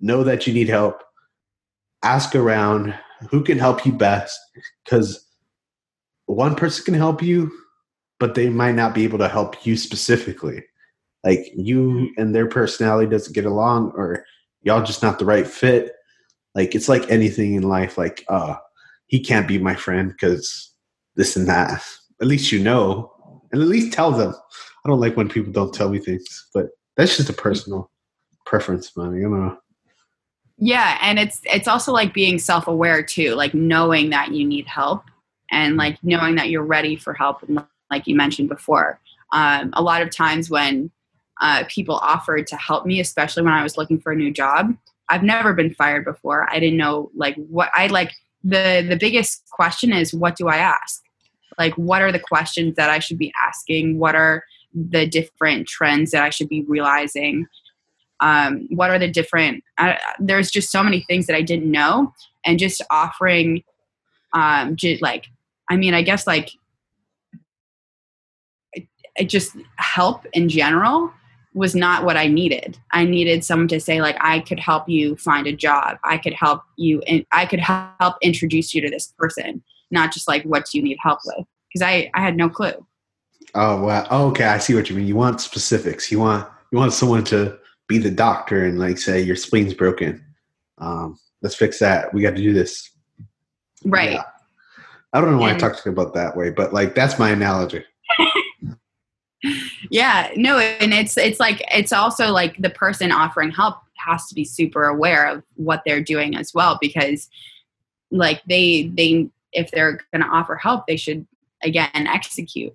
know 0.00 0.22
that 0.24 0.46
you 0.46 0.54
need 0.54 0.68
help, 0.68 1.02
ask 2.02 2.34
around 2.34 2.94
who 3.30 3.42
can 3.42 3.58
help 3.58 3.84
you 3.84 3.92
best 3.92 4.38
cuz 4.88 5.26
one 6.26 6.54
person 6.54 6.84
can 6.84 6.94
help 6.94 7.22
you, 7.22 7.50
but 8.18 8.34
they 8.34 8.48
might 8.48 8.74
not 8.74 8.94
be 8.94 9.04
able 9.04 9.18
to 9.18 9.28
help 9.28 9.64
you 9.64 9.76
specifically. 9.76 10.64
Like 11.24 11.52
you 11.56 12.12
and 12.16 12.34
their 12.34 12.48
personality 12.48 13.10
doesn't 13.10 13.34
get 13.34 13.46
along, 13.46 13.92
or 13.96 14.24
y'all 14.62 14.84
just 14.84 15.02
not 15.02 15.18
the 15.18 15.24
right 15.24 15.46
fit. 15.46 15.92
Like 16.54 16.74
it's 16.74 16.88
like 16.88 17.10
anything 17.10 17.54
in 17.54 17.62
life. 17.62 17.98
Like, 17.98 18.24
uh, 18.28 18.56
he 19.06 19.20
can't 19.20 19.48
be 19.48 19.58
my 19.58 19.74
friend 19.74 20.10
because 20.10 20.72
this 21.16 21.36
and 21.36 21.48
that. 21.48 21.82
At 22.20 22.28
least 22.28 22.52
you 22.52 22.58
know, 22.58 23.12
and 23.52 23.60
at 23.60 23.68
least 23.68 23.92
tell 23.92 24.12
them. 24.12 24.34
I 24.84 24.88
don't 24.88 25.00
like 25.00 25.16
when 25.16 25.28
people 25.28 25.52
don't 25.52 25.74
tell 25.74 25.88
me 25.88 25.98
things, 25.98 26.48
but 26.54 26.68
that's 26.96 27.16
just 27.16 27.28
a 27.28 27.34
personal 27.34 27.90
preference, 28.44 28.96
man. 28.96 29.14
You 29.14 29.28
know. 29.28 29.58
Yeah, 30.58 30.98
and 31.02 31.18
it's 31.18 31.40
it's 31.44 31.68
also 31.68 31.92
like 31.92 32.14
being 32.14 32.38
self-aware 32.38 33.02
too, 33.02 33.34
like 33.34 33.52
knowing 33.52 34.10
that 34.10 34.32
you 34.32 34.46
need 34.46 34.66
help 34.66 35.02
and 35.50 35.76
like 35.76 35.98
knowing 36.02 36.36
that 36.36 36.48
you're 36.48 36.64
ready 36.64 36.96
for 36.96 37.12
help 37.12 37.42
And 37.42 37.62
like 37.90 38.06
you 38.06 38.14
mentioned 38.16 38.48
before. 38.48 39.00
Um, 39.32 39.70
a 39.74 39.82
lot 39.82 40.02
of 40.02 40.10
times 40.10 40.48
when 40.50 40.90
uh, 41.40 41.64
people 41.68 41.96
offered 41.96 42.46
to 42.48 42.56
help 42.56 42.86
me, 42.86 43.00
especially 43.00 43.42
when 43.42 43.52
I 43.52 43.62
was 43.62 43.76
looking 43.76 44.00
for 44.00 44.12
a 44.12 44.16
new 44.16 44.32
job, 44.32 44.74
I've 45.08 45.22
never 45.22 45.52
been 45.52 45.74
fired 45.74 46.04
before. 46.04 46.48
I 46.50 46.58
didn't 46.58 46.78
know 46.78 47.10
like 47.14 47.36
what 47.36 47.70
I 47.74 47.88
like 47.88 48.12
the 48.42 48.84
the 48.88 48.96
biggest 48.96 49.48
question 49.50 49.92
is 49.92 50.14
what 50.14 50.36
do 50.36 50.48
I 50.48 50.56
ask? 50.56 51.02
Like 51.58 51.74
what 51.74 52.02
are 52.02 52.12
the 52.12 52.18
questions 52.18 52.76
that 52.76 52.90
I 52.90 52.98
should 52.98 53.18
be 53.18 53.32
asking? 53.40 53.98
What 53.98 54.14
are 54.14 54.44
the 54.74 55.06
different 55.06 55.66
trends 55.66 56.10
that 56.10 56.22
I 56.22 56.30
should 56.30 56.48
be 56.48 56.64
realizing? 56.64 57.46
um, 58.20 58.66
what 58.70 58.90
are 58.90 58.98
the 58.98 59.10
different 59.10 59.62
uh, 59.78 59.94
there's 60.18 60.50
just 60.50 60.70
so 60.70 60.82
many 60.82 61.00
things 61.02 61.26
that 61.26 61.36
i 61.36 61.42
didn't 61.42 61.70
know 61.70 62.12
and 62.44 62.58
just 62.58 62.82
offering 62.90 63.62
um, 64.32 64.76
j- 64.76 64.98
like 65.00 65.26
i 65.70 65.76
mean 65.76 65.94
i 65.94 66.02
guess 66.02 66.26
like 66.26 66.50
it, 68.72 68.86
it 69.16 69.28
just 69.28 69.56
help 69.76 70.26
in 70.32 70.48
general 70.48 71.12
was 71.54 71.74
not 71.74 72.04
what 72.04 72.16
i 72.16 72.26
needed 72.26 72.78
i 72.92 73.04
needed 73.04 73.44
someone 73.44 73.68
to 73.68 73.80
say 73.80 74.00
like 74.00 74.16
i 74.20 74.40
could 74.40 74.60
help 74.60 74.88
you 74.88 75.16
find 75.16 75.46
a 75.46 75.52
job 75.52 75.98
i 76.04 76.16
could 76.16 76.34
help 76.34 76.62
you 76.76 77.00
and 77.02 77.24
i 77.32 77.44
could 77.44 77.60
help 77.60 78.16
introduce 78.22 78.74
you 78.74 78.80
to 78.80 78.90
this 78.90 79.12
person 79.18 79.62
not 79.90 80.12
just 80.12 80.28
like 80.28 80.42
what 80.44 80.66
do 80.66 80.78
you 80.78 80.84
need 80.84 80.98
help 81.00 81.18
with 81.24 81.46
because 81.72 81.82
i 81.86 82.10
i 82.14 82.20
had 82.20 82.36
no 82.36 82.48
clue 82.48 82.86
oh 83.54 83.82
wow 83.82 84.06
okay 84.28 84.44
i 84.44 84.58
see 84.58 84.74
what 84.74 84.88
you 84.88 84.96
mean 84.96 85.06
you 85.06 85.16
want 85.16 85.40
specifics 85.40 86.10
you 86.10 86.18
want 86.18 86.48
you 86.72 86.78
want 86.78 86.92
someone 86.92 87.24
to 87.24 87.58
be 87.88 87.98
the 87.98 88.10
doctor 88.10 88.64
and 88.64 88.78
like 88.78 88.98
say 88.98 89.20
your 89.20 89.36
spleen's 89.36 89.74
broken. 89.74 90.24
Um, 90.78 91.18
let's 91.42 91.54
fix 91.54 91.78
that. 91.78 92.12
We 92.12 92.22
got 92.22 92.36
to 92.36 92.42
do 92.42 92.52
this. 92.52 92.90
Right. 93.84 94.12
Yeah. 94.12 94.24
I 95.12 95.20
don't 95.20 95.32
know 95.32 95.38
why 95.38 95.50
and, 95.50 95.62
I 95.62 95.68
talked 95.68 95.86
about 95.86 96.14
that 96.14 96.36
way, 96.36 96.50
but 96.50 96.72
like 96.72 96.94
that's 96.94 97.18
my 97.18 97.30
analogy. 97.30 97.84
yeah, 99.90 100.30
no, 100.36 100.58
and 100.58 100.92
it's 100.92 101.16
it's 101.16 101.40
like 101.40 101.62
it's 101.72 101.92
also 101.92 102.32
like 102.32 102.56
the 102.58 102.70
person 102.70 103.12
offering 103.12 103.50
help 103.50 103.76
has 103.96 104.26
to 104.26 104.34
be 104.34 104.44
super 104.44 104.84
aware 104.84 105.26
of 105.26 105.42
what 105.54 105.82
they're 105.86 106.02
doing 106.02 106.36
as 106.36 106.52
well 106.52 106.76
because 106.82 107.30
like 108.10 108.42
they 108.46 108.88
they 108.88 109.30
if 109.56 109.70
they're 109.70 110.00
going 110.12 110.22
to 110.22 110.28
offer 110.28 110.54
help, 110.54 110.86
they 110.86 110.96
should 110.96 111.26
again 111.62 111.90
execute. 111.94 112.74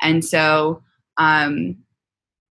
And 0.00 0.24
so 0.24 0.82
um 1.16 1.76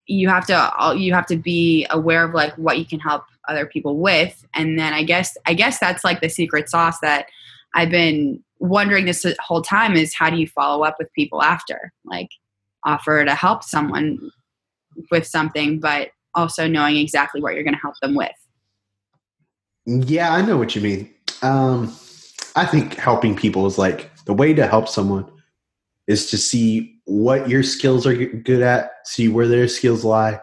you 0.06 0.28
have 0.28 0.46
to 0.46 0.94
you 0.96 1.12
have 1.12 1.26
to 1.26 1.36
be 1.36 1.86
aware 1.90 2.24
of 2.24 2.32
like 2.32 2.54
what 2.54 2.78
you 2.78 2.86
can 2.86 3.00
help 3.00 3.24
other 3.48 3.66
people 3.66 3.98
with. 3.98 4.44
And 4.54 4.78
then 4.78 4.94
i 4.94 5.02
guess 5.02 5.36
i 5.46 5.52
guess 5.52 5.78
that's 5.78 6.04
like 6.04 6.20
the 6.20 6.28
secret 6.28 6.70
sauce 6.70 6.98
that 7.00 7.26
i've 7.74 7.90
been 7.90 8.42
wondering 8.58 9.04
this 9.04 9.26
whole 9.40 9.62
time 9.62 9.96
is 9.96 10.14
how 10.14 10.30
do 10.30 10.36
you 10.36 10.46
follow 10.46 10.84
up 10.84 10.96
with 10.98 11.12
people 11.12 11.42
after? 11.42 11.92
Like 12.04 12.30
offer 12.84 13.24
to 13.24 13.34
help 13.34 13.62
someone 13.62 14.30
with 15.10 15.26
something 15.26 15.78
but 15.78 16.08
also 16.34 16.66
knowing 16.66 16.96
exactly 16.96 17.40
what 17.40 17.54
you're 17.54 17.64
going 17.64 17.74
to 17.74 17.80
help 17.80 17.96
them 18.00 18.14
with. 18.14 18.30
Yeah 19.86 20.32
i 20.32 20.40
know 20.40 20.56
what 20.56 20.74
you 20.74 20.82
mean. 20.82 21.10
Um 21.42 21.94
i 22.56 22.66
think 22.66 22.94
helping 22.94 23.36
people 23.36 23.66
is 23.66 23.78
like 23.78 24.10
the 24.24 24.34
way 24.34 24.52
to 24.52 24.66
help 24.66 24.88
someone 24.88 25.30
is 26.06 26.30
to 26.30 26.38
see 26.38 26.96
what 27.04 27.48
your 27.48 27.62
skills 27.62 28.06
are 28.06 28.14
good 28.14 28.62
at, 28.62 28.90
see 29.04 29.28
where 29.28 29.48
their 29.48 29.68
skills 29.68 30.04
lie, 30.04 30.40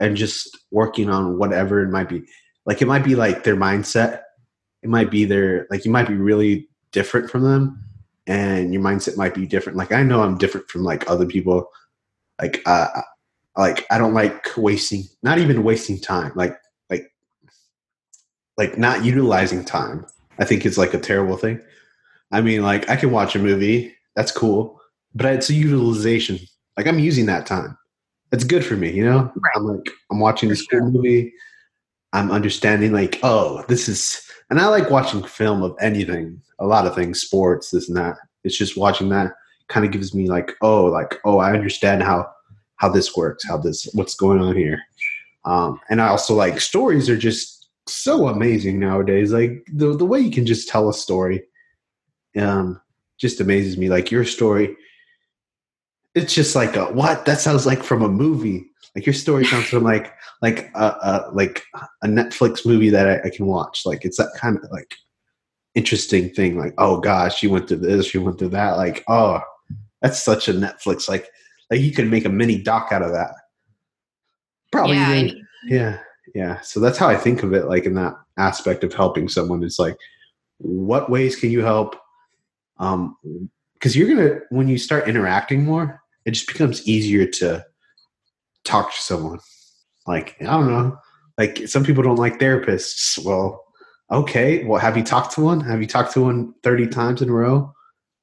and 0.00 0.16
just 0.16 0.58
working 0.70 1.08
on 1.08 1.38
whatever 1.38 1.82
it 1.82 1.90
might 1.90 2.08
be. 2.08 2.22
Like 2.66 2.82
it 2.82 2.88
might 2.88 3.04
be 3.04 3.14
like 3.14 3.44
their 3.44 3.56
mindset. 3.56 4.22
It 4.82 4.90
might 4.90 5.10
be 5.10 5.24
their 5.24 5.66
like 5.70 5.84
you 5.84 5.90
might 5.90 6.08
be 6.08 6.14
really 6.14 6.68
different 6.92 7.30
from 7.30 7.42
them, 7.42 7.84
and 8.26 8.72
your 8.72 8.82
mindset 8.82 9.16
might 9.16 9.34
be 9.34 9.46
different. 9.46 9.78
Like 9.78 9.92
I 9.92 10.02
know 10.02 10.22
I'm 10.22 10.38
different 10.38 10.68
from 10.68 10.82
like 10.82 11.08
other 11.08 11.26
people. 11.26 11.68
Like 12.40 12.62
uh, 12.66 12.88
like 13.56 13.86
I 13.90 13.98
don't 13.98 14.14
like 14.14 14.56
wasting, 14.56 15.04
not 15.22 15.38
even 15.38 15.62
wasting 15.62 16.00
time. 16.00 16.32
Like 16.34 16.56
like 16.90 17.12
like 18.56 18.78
not 18.78 19.04
utilizing 19.04 19.64
time. 19.64 20.06
I 20.38 20.44
think 20.44 20.66
it's 20.66 20.78
like 20.78 20.94
a 20.94 21.00
terrible 21.00 21.36
thing. 21.36 21.60
I 22.32 22.40
mean, 22.40 22.62
like 22.62 22.88
I 22.90 22.96
can 22.96 23.10
watch 23.10 23.36
a 23.36 23.38
movie. 23.38 23.94
That's 24.16 24.32
cool 24.32 24.80
but 25.14 25.26
it's 25.26 25.50
a 25.50 25.54
utilization. 25.54 26.38
Like 26.76 26.86
I'm 26.86 26.98
using 26.98 27.26
that 27.26 27.46
time. 27.46 27.78
It's 28.32 28.44
good 28.44 28.64
for 28.64 28.76
me, 28.76 28.90
you 28.90 29.04
know. 29.04 29.32
Right. 29.36 29.52
I'm 29.56 29.64
like 29.64 29.90
I'm 30.10 30.18
watching 30.18 30.48
this 30.48 30.64
sure. 30.64 30.84
movie. 30.84 31.32
I'm 32.12 32.30
understanding 32.30 32.92
like, 32.92 33.18
oh, 33.22 33.64
this 33.68 33.88
is, 33.88 34.24
and 34.48 34.60
I 34.60 34.68
like 34.68 34.88
watching 34.88 35.24
film 35.24 35.64
of 35.64 35.74
anything, 35.80 36.40
a 36.60 36.66
lot 36.66 36.86
of 36.86 36.94
things, 36.94 37.20
sports, 37.20 37.70
this 37.70 37.88
and 37.88 37.96
that. 37.96 38.16
It's 38.44 38.56
just 38.56 38.76
watching 38.76 39.08
that 39.08 39.32
kind 39.68 39.84
of 39.84 39.90
gives 39.90 40.14
me 40.14 40.28
like, 40.28 40.52
oh, 40.62 40.84
like, 40.84 41.18
oh, 41.24 41.38
I 41.38 41.52
understand 41.52 42.02
how 42.02 42.30
how 42.76 42.88
this 42.88 43.16
works, 43.16 43.46
how 43.46 43.56
this, 43.56 43.88
what's 43.94 44.14
going 44.14 44.40
on 44.40 44.56
here. 44.56 44.80
Um, 45.44 45.80
and 45.90 46.02
I 46.02 46.08
also 46.08 46.34
like 46.34 46.60
stories 46.60 47.08
are 47.08 47.16
just 47.16 47.53
so 47.86 48.28
amazing 48.28 48.78
nowadays. 48.78 49.32
Like 49.32 49.66
the 49.72 49.96
the 49.96 50.04
way 50.04 50.20
you 50.20 50.30
can 50.30 50.46
just 50.46 50.68
tell 50.68 50.88
a 50.88 50.94
story, 50.94 51.42
um, 52.36 52.80
just 53.18 53.40
amazes 53.40 53.76
me. 53.76 53.88
Like 53.88 54.10
your 54.10 54.24
story, 54.24 54.76
it's 56.14 56.34
just 56.34 56.54
like 56.54 56.76
a, 56.76 56.86
what? 56.86 57.24
That 57.26 57.40
sounds 57.40 57.66
like 57.66 57.82
from 57.82 58.02
a 58.02 58.08
movie. 58.08 58.66
Like 58.94 59.06
your 59.06 59.14
story 59.14 59.44
sounds 59.44 59.66
from 59.66 59.84
like 59.84 60.14
like 60.42 60.70
a, 60.74 60.84
a 60.84 61.30
like 61.32 61.62
a 62.02 62.06
netflix 62.06 62.64
movie 62.66 62.90
that 62.90 63.08
I, 63.08 63.26
I, 63.26 63.30
can 63.30 63.46
watch. 63.46 63.82
Like 63.84 64.04
it's 64.04 64.18
that 64.18 64.32
kind 64.36 64.56
of 64.56 64.70
like 64.70 64.94
interesting 65.74 66.30
thing. 66.30 66.58
Like 66.58 66.74
oh 66.78 67.00
gosh 67.00 67.36
she 67.38 67.48
went 67.48 67.68
through 67.68 67.78
this 67.78 68.06
she 68.06 68.18
went 68.18 68.38
through 68.38 68.50
that. 68.50 68.76
Like 68.76 69.04
oh 69.08 69.40
that's 70.00 70.22
such 70.22 70.48
a 70.48 70.52
netflix 70.52 71.08
like 71.08 71.28
like 71.70 71.80
you 71.80 71.92
could 71.92 72.10
make 72.10 72.24
a 72.24 72.28
mini 72.28 72.62
doc 72.62 72.88
out 72.92 73.02
of 73.02 73.12
that. 73.12 73.32
Probably 74.70 74.96
yeah, 74.96 75.14
even, 75.14 75.46
yeah 75.66 75.98
yeah 76.34 76.60
so 76.60 76.80
that's 76.80 76.98
how 76.98 77.08
i 77.08 77.16
think 77.16 77.42
of 77.42 77.52
it 77.52 77.66
like 77.66 77.84
in 77.84 77.94
that 77.94 78.14
aspect 78.38 78.84
of 78.84 78.92
helping 78.92 79.28
someone 79.28 79.62
it's 79.62 79.78
like 79.78 79.96
what 80.58 81.10
ways 81.10 81.36
can 81.36 81.50
you 81.50 81.62
help 81.62 81.96
um 82.78 83.16
because 83.74 83.96
you're 83.96 84.08
gonna 84.08 84.40
when 84.50 84.68
you 84.68 84.78
start 84.78 85.08
interacting 85.08 85.64
more 85.64 86.00
it 86.24 86.32
just 86.32 86.46
becomes 86.46 86.86
easier 86.88 87.26
to 87.26 87.64
talk 88.64 88.92
to 88.94 89.02
someone. 89.02 89.38
Like, 90.06 90.36
I 90.40 90.44
don't 90.44 90.68
know. 90.68 90.96
Like 91.38 91.68
some 91.68 91.84
people 91.84 92.02
don't 92.02 92.18
like 92.18 92.38
therapists. 92.38 93.22
Well, 93.24 93.62
okay. 94.10 94.64
Well, 94.64 94.80
have 94.80 94.96
you 94.96 95.02
talked 95.02 95.34
to 95.34 95.42
one? 95.42 95.60
Have 95.60 95.80
you 95.80 95.86
talked 95.86 96.12
to 96.12 96.22
one 96.22 96.54
30 96.62 96.88
times 96.88 97.22
in 97.22 97.28
a 97.28 97.32
row 97.32 97.72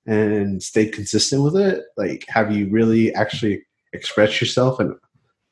and 0.06 0.62
stayed 0.62 0.94
consistent 0.94 1.44
with 1.44 1.56
it? 1.56 1.84
Like, 1.98 2.26
have 2.28 2.52
you 2.52 2.70
really 2.70 3.14
actually 3.14 3.64
expressed 3.94 4.40
yourself 4.42 4.80
and 4.80 4.96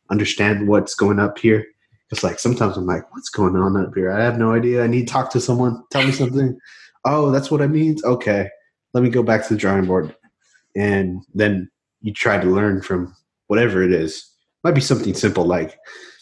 understand 0.10 0.68
what's 0.68 0.96
going 0.96 1.20
up 1.20 1.38
here? 1.38 1.66
Because 2.10 2.24
like 2.24 2.40
sometimes 2.40 2.76
I'm 2.76 2.86
like, 2.86 3.12
what's 3.14 3.30
going 3.30 3.56
on 3.56 3.78
up 3.78 3.94
here? 3.94 4.12
I 4.12 4.24
have 4.24 4.40
no 4.40 4.54
idea. 4.54 4.84
I 4.84 4.88
need 4.88 5.08
to 5.08 5.14
talk 5.14 5.30
to 5.32 5.42
someone. 5.42 5.84
Tell 5.92 6.06
me 6.06 6.12
something. 6.12 6.58
oh, 7.06 7.32
that's 7.32 7.52
what 7.52 7.62
I 7.62 7.68
mean. 7.68 7.98
Okay. 8.04 8.50
Let 8.94 9.04
me 9.04 9.10
go 9.10 9.22
back 9.22 9.44
to 9.44 9.54
the 9.54 9.60
drawing 9.60 9.86
board. 9.86 10.16
And 10.76 11.24
then 11.34 11.70
you 12.02 12.14
try 12.14 12.40
to 12.40 12.48
learn 12.48 12.82
from 12.82 13.16
whatever 13.48 13.84
it 13.84 13.92
is. 13.92 14.26
Might 14.64 14.76
be 14.76 14.82
something 14.82 15.14
simple 15.14 15.46
like, 15.46 15.78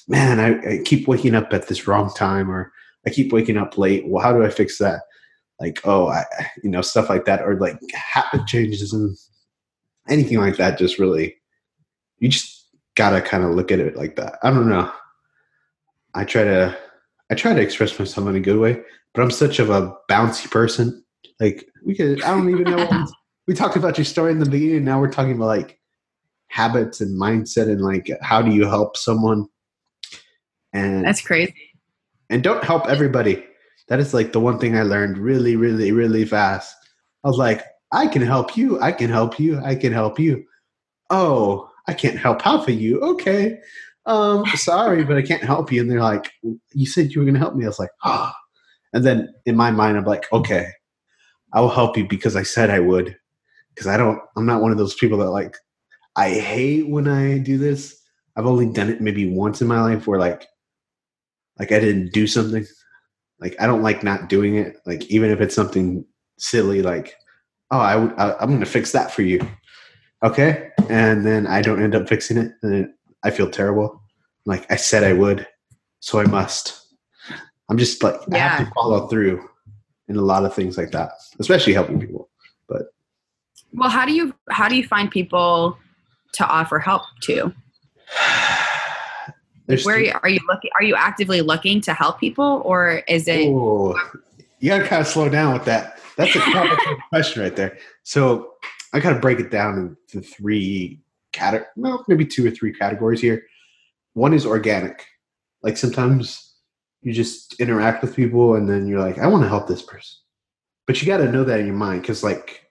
man, 0.07 0.39
I, 0.39 0.75
I, 0.75 0.83
keep 0.83 1.07
waking 1.07 1.35
up 1.35 1.53
at 1.53 1.67
this 1.67 1.87
wrong 1.87 2.13
time, 2.13 2.49
or 2.49 2.71
I 3.05 3.09
keep 3.09 3.31
waking 3.31 3.57
up 3.57 3.77
late. 3.77 4.07
Well, 4.07 4.23
how 4.23 4.31
do 4.31 4.43
I 4.43 4.49
fix 4.49 4.77
that? 4.77 5.01
Like, 5.59 5.79
oh, 5.85 6.07
I, 6.07 6.23
you 6.63 6.69
know, 6.69 6.81
stuff 6.81 7.09
like 7.09 7.25
that, 7.25 7.41
or 7.41 7.55
like 7.59 7.79
habit 7.93 8.45
changes 8.47 8.93
and 8.93 9.17
anything 10.07 10.37
like 10.37 10.57
that. 10.57 10.77
Just 10.77 10.99
really, 10.99 11.35
you 12.19 12.29
just 12.29 12.67
gotta 12.95 13.21
kind 13.21 13.43
of 13.43 13.51
look 13.51 13.71
at 13.71 13.79
it 13.79 13.95
like 13.95 14.15
that. 14.17 14.37
I 14.43 14.51
don't 14.51 14.69
know. 14.69 14.91
I 16.17 16.25
try 16.25 16.43
to, 16.43 16.77
I 17.31 17.35
try 17.35 17.53
to 17.53 17.61
express 17.61 17.97
myself 17.97 18.27
in 18.27 18.35
a 18.35 18.39
good 18.39 18.59
way, 18.59 18.81
but 19.13 19.21
I'm 19.21 19.31
such 19.31 19.59
of 19.59 19.69
a 19.69 19.95
bouncy 20.09 20.49
person. 20.49 21.03
Like 21.39 21.67
we 21.85 21.95
could, 21.95 22.23
I 22.23 22.31
don't 22.31 22.49
even 22.49 22.63
know 22.63 23.07
we 23.47 23.53
talked 23.53 23.77
about 23.77 23.97
your 23.97 24.05
story 24.05 24.31
in 24.31 24.39
the 24.39 24.49
beginning. 24.49 24.83
Now 24.83 24.99
we're 24.99 25.11
talking 25.11 25.33
about 25.33 25.45
like 25.45 25.79
habits 26.49 27.01
and 27.01 27.19
mindset 27.19 27.69
and 27.69 27.81
like 27.81 28.09
how 28.21 28.41
do 28.41 28.51
you 28.51 28.65
help 28.65 28.97
someone. 28.97 29.47
And 30.73 31.03
that's 31.03 31.21
crazy. 31.21 31.55
And 32.29 32.43
don't 32.43 32.63
help 32.63 32.87
everybody. 32.87 33.43
That 33.87 33.99
is 33.99 34.13
like 34.13 34.33
the 34.33 34.39
one 34.41 34.59
thing 34.59 34.77
I 34.77 34.83
learned 34.83 35.17
really, 35.17 35.55
really, 35.55 35.93
really 35.93 36.25
fast. 36.25 36.75
I 37.23 37.29
was 37.29 37.37
like, 37.37 37.63
I 37.93 38.07
can 38.07 38.21
help 38.21 38.57
you. 38.57 38.79
I 38.81 38.91
can 38.91 39.09
help 39.09 39.39
you. 39.39 39.59
I 39.63 39.75
can 39.75 39.93
help 39.93 40.19
you. 40.19 40.43
Oh, 41.09 41.69
I 41.87 41.93
can't 41.93 42.19
help 42.19 42.41
half 42.41 42.67
of 42.67 42.75
you. 42.75 42.99
Okay. 42.99 43.59
Um, 44.07 44.45
sorry, 44.55 45.03
but 45.03 45.17
I 45.17 45.21
can't 45.21 45.43
help 45.43 45.71
you. 45.71 45.81
And 45.81 45.91
they're 45.91 46.01
like, 46.01 46.31
You 46.73 46.87
said 46.87 47.11
you 47.11 47.21
were 47.21 47.25
gonna 47.25 47.39
help 47.39 47.55
me. 47.55 47.65
I 47.65 47.67
was 47.67 47.79
like, 47.79 47.91
ah. 48.03 48.33
Oh. 48.33 48.39
And 48.93 49.05
then 49.05 49.33
in 49.45 49.55
my 49.55 49.69
mind, 49.69 49.97
I'm 49.97 50.05
like, 50.05 50.31
okay, 50.31 50.69
I 51.53 51.61
will 51.61 51.69
help 51.69 51.97
you 51.97 52.07
because 52.07 52.35
I 52.35 52.43
said 52.43 52.69
I 52.69 52.79
would. 52.79 53.15
Because 53.75 53.87
I 53.87 53.97
don't 53.97 54.19
I'm 54.35 54.45
not 54.45 54.61
one 54.61 54.71
of 54.71 54.77
those 54.77 54.95
people 54.95 55.19
that 55.19 55.29
like 55.29 55.55
I 56.15 56.31
hate 56.31 56.89
when 56.89 57.07
I 57.07 57.37
do 57.37 57.57
this. 57.57 57.95
I've 58.35 58.47
only 58.47 58.67
done 58.67 58.89
it 58.89 59.01
maybe 59.01 59.29
once 59.29 59.61
in 59.61 59.67
my 59.67 59.81
life 59.81 60.07
where 60.07 60.19
like 60.19 60.47
like 61.59 61.71
I 61.71 61.79
didn't 61.79 62.13
do 62.13 62.25
something. 62.27 62.65
Like 63.39 63.55
I 63.59 63.67
don't 63.67 63.83
like 63.83 64.03
not 64.03 64.29
doing 64.29 64.55
it. 64.55 64.77
Like 64.85 65.05
even 65.11 65.29
if 65.31 65.41
it's 65.41 65.53
something 65.55 66.05
silly, 66.39 66.81
like 66.81 67.15
oh 67.71 67.79
I 67.79 67.95
would 67.95 68.13
I'm 68.17 68.51
gonna 68.51 68.65
fix 68.65 68.93
that 68.93 69.11
for 69.11 69.21
you, 69.21 69.47
okay? 70.23 70.69
And 70.89 71.25
then 71.25 71.45
I 71.45 71.61
don't 71.61 71.83
end 71.83 71.93
up 71.95 72.09
fixing 72.09 72.37
it, 72.37 72.53
and 72.63 72.89
I 73.27 73.31
feel 73.31 73.49
terrible. 73.49 74.01
Like 74.45 74.65
I 74.71 74.77
said 74.77 75.03
I 75.03 75.11
would, 75.11 75.45
so 75.99 76.19
I 76.19 76.23
must. 76.23 76.79
I'm 77.69 77.77
just 77.77 78.01
like 78.01 78.15
yeah. 78.29 78.35
I 78.35 78.37
have 78.39 78.67
to 78.67 78.73
follow 78.73 79.07
through 79.07 79.47
in 80.07 80.15
a 80.15 80.21
lot 80.21 80.45
of 80.45 80.55
things 80.55 80.77
like 80.77 80.91
that, 80.91 81.11
especially 81.39 81.73
helping 81.73 81.99
people. 81.99 82.29
But 82.69 82.83
well, 83.73 83.89
how 83.89 84.05
do 84.05 84.13
you 84.13 84.33
how 84.49 84.69
do 84.69 84.77
you 84.77 84.87
find 84.87 85.11
people 85.11 85.77
to 86.35 86.47
offer 86.47 86.79
help 86.79 87.01
to? 87.23 87.53
There's 89.67 89.83
Where 89.83 90.17
are 90.23 90.29
you 90.29 90.39
looking? 90.47 90.71
Are 90.79 90.83
you 90.83 90.95
actively 90.95 91.41
looking 91.41 91.81
to 91.81 91.93
help 91.93 92.21
people, 92.21 92.61
or 92.63 93.03
is 93.09 93.27
it? 93.27 93.47
Ooh, 93.47 93.93
you 94.59 94.69
got 94.69 94.77
to 94.77 94.87
kind 94.87 95.01
of 95.01 95.07
slow 95.07 95.27
down 95.27 95.51
with 95.51 95.65
that. 95.65 95.99
That's 96.15 96.33
a 96.33 96.39
complicated 96.53 96.99
question 97.09 97.43
right 97.43 97.53
there. 97.53 97.77
So 98.03 98.53
I 98.93 99.01
got 99.01 99.11
to 99.15 99.19
break 99.19 99.41
it 99.41 99.51
down 99.51 99.97
into 100.13 100.25
three 100.25 101.01
categories, 101.31 101.71
well, 101.75 102.05
maybe 102.07 102.25
two 102.25 102.45
or 102.47 102.51
three 102.51 102.73
categories 102.73 103.21
here. 103.21 103.43
One 104.13 104.33
is 104.33 104.45
organic. 104.45 105.05
Like 105.63 105.77
sometimes 105.77 106.55
you 107.01 107.13
just 107.13 107.59
interact 107.59 108.01
with 108.01 108.15
people 108.15 108.55
and 108.55 108.69
then 108.69 108.87
you're 108.87 108.99
like, 108.99 109.17
I 109.19 109.27
want 109.27 109.43
to 109.43 109.49
help 109.49 109.67
this 109.67 109.81
person. 109.81 110.17
But 110.85 111.01
you 111.01 111.07
got 111.07 111.17
to 111.17 111.31
know 111.31 111.43
that 111.43 111.59
in 111.59 111.65
your 111.65 111.75
mind 111.75 112.01
because, 112.01 112.23
like, 112.23 112.63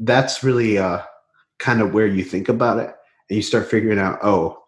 that's 0.00 0.42
really 0.42 0.78
uh, 0.78 1.02
kind 1.58 1.80
of 1.80 1.94
where 1.94 2.06
you 2.06 2.24
think 2.24 2.48
about 2.48 2.78
it 2.78 2.92
and 3.30 3.36
you 3.36 3.42
start 3.42 3.70
figuring 3.70 3.98
out, 3.98 4.18
oh, 4.22 4.58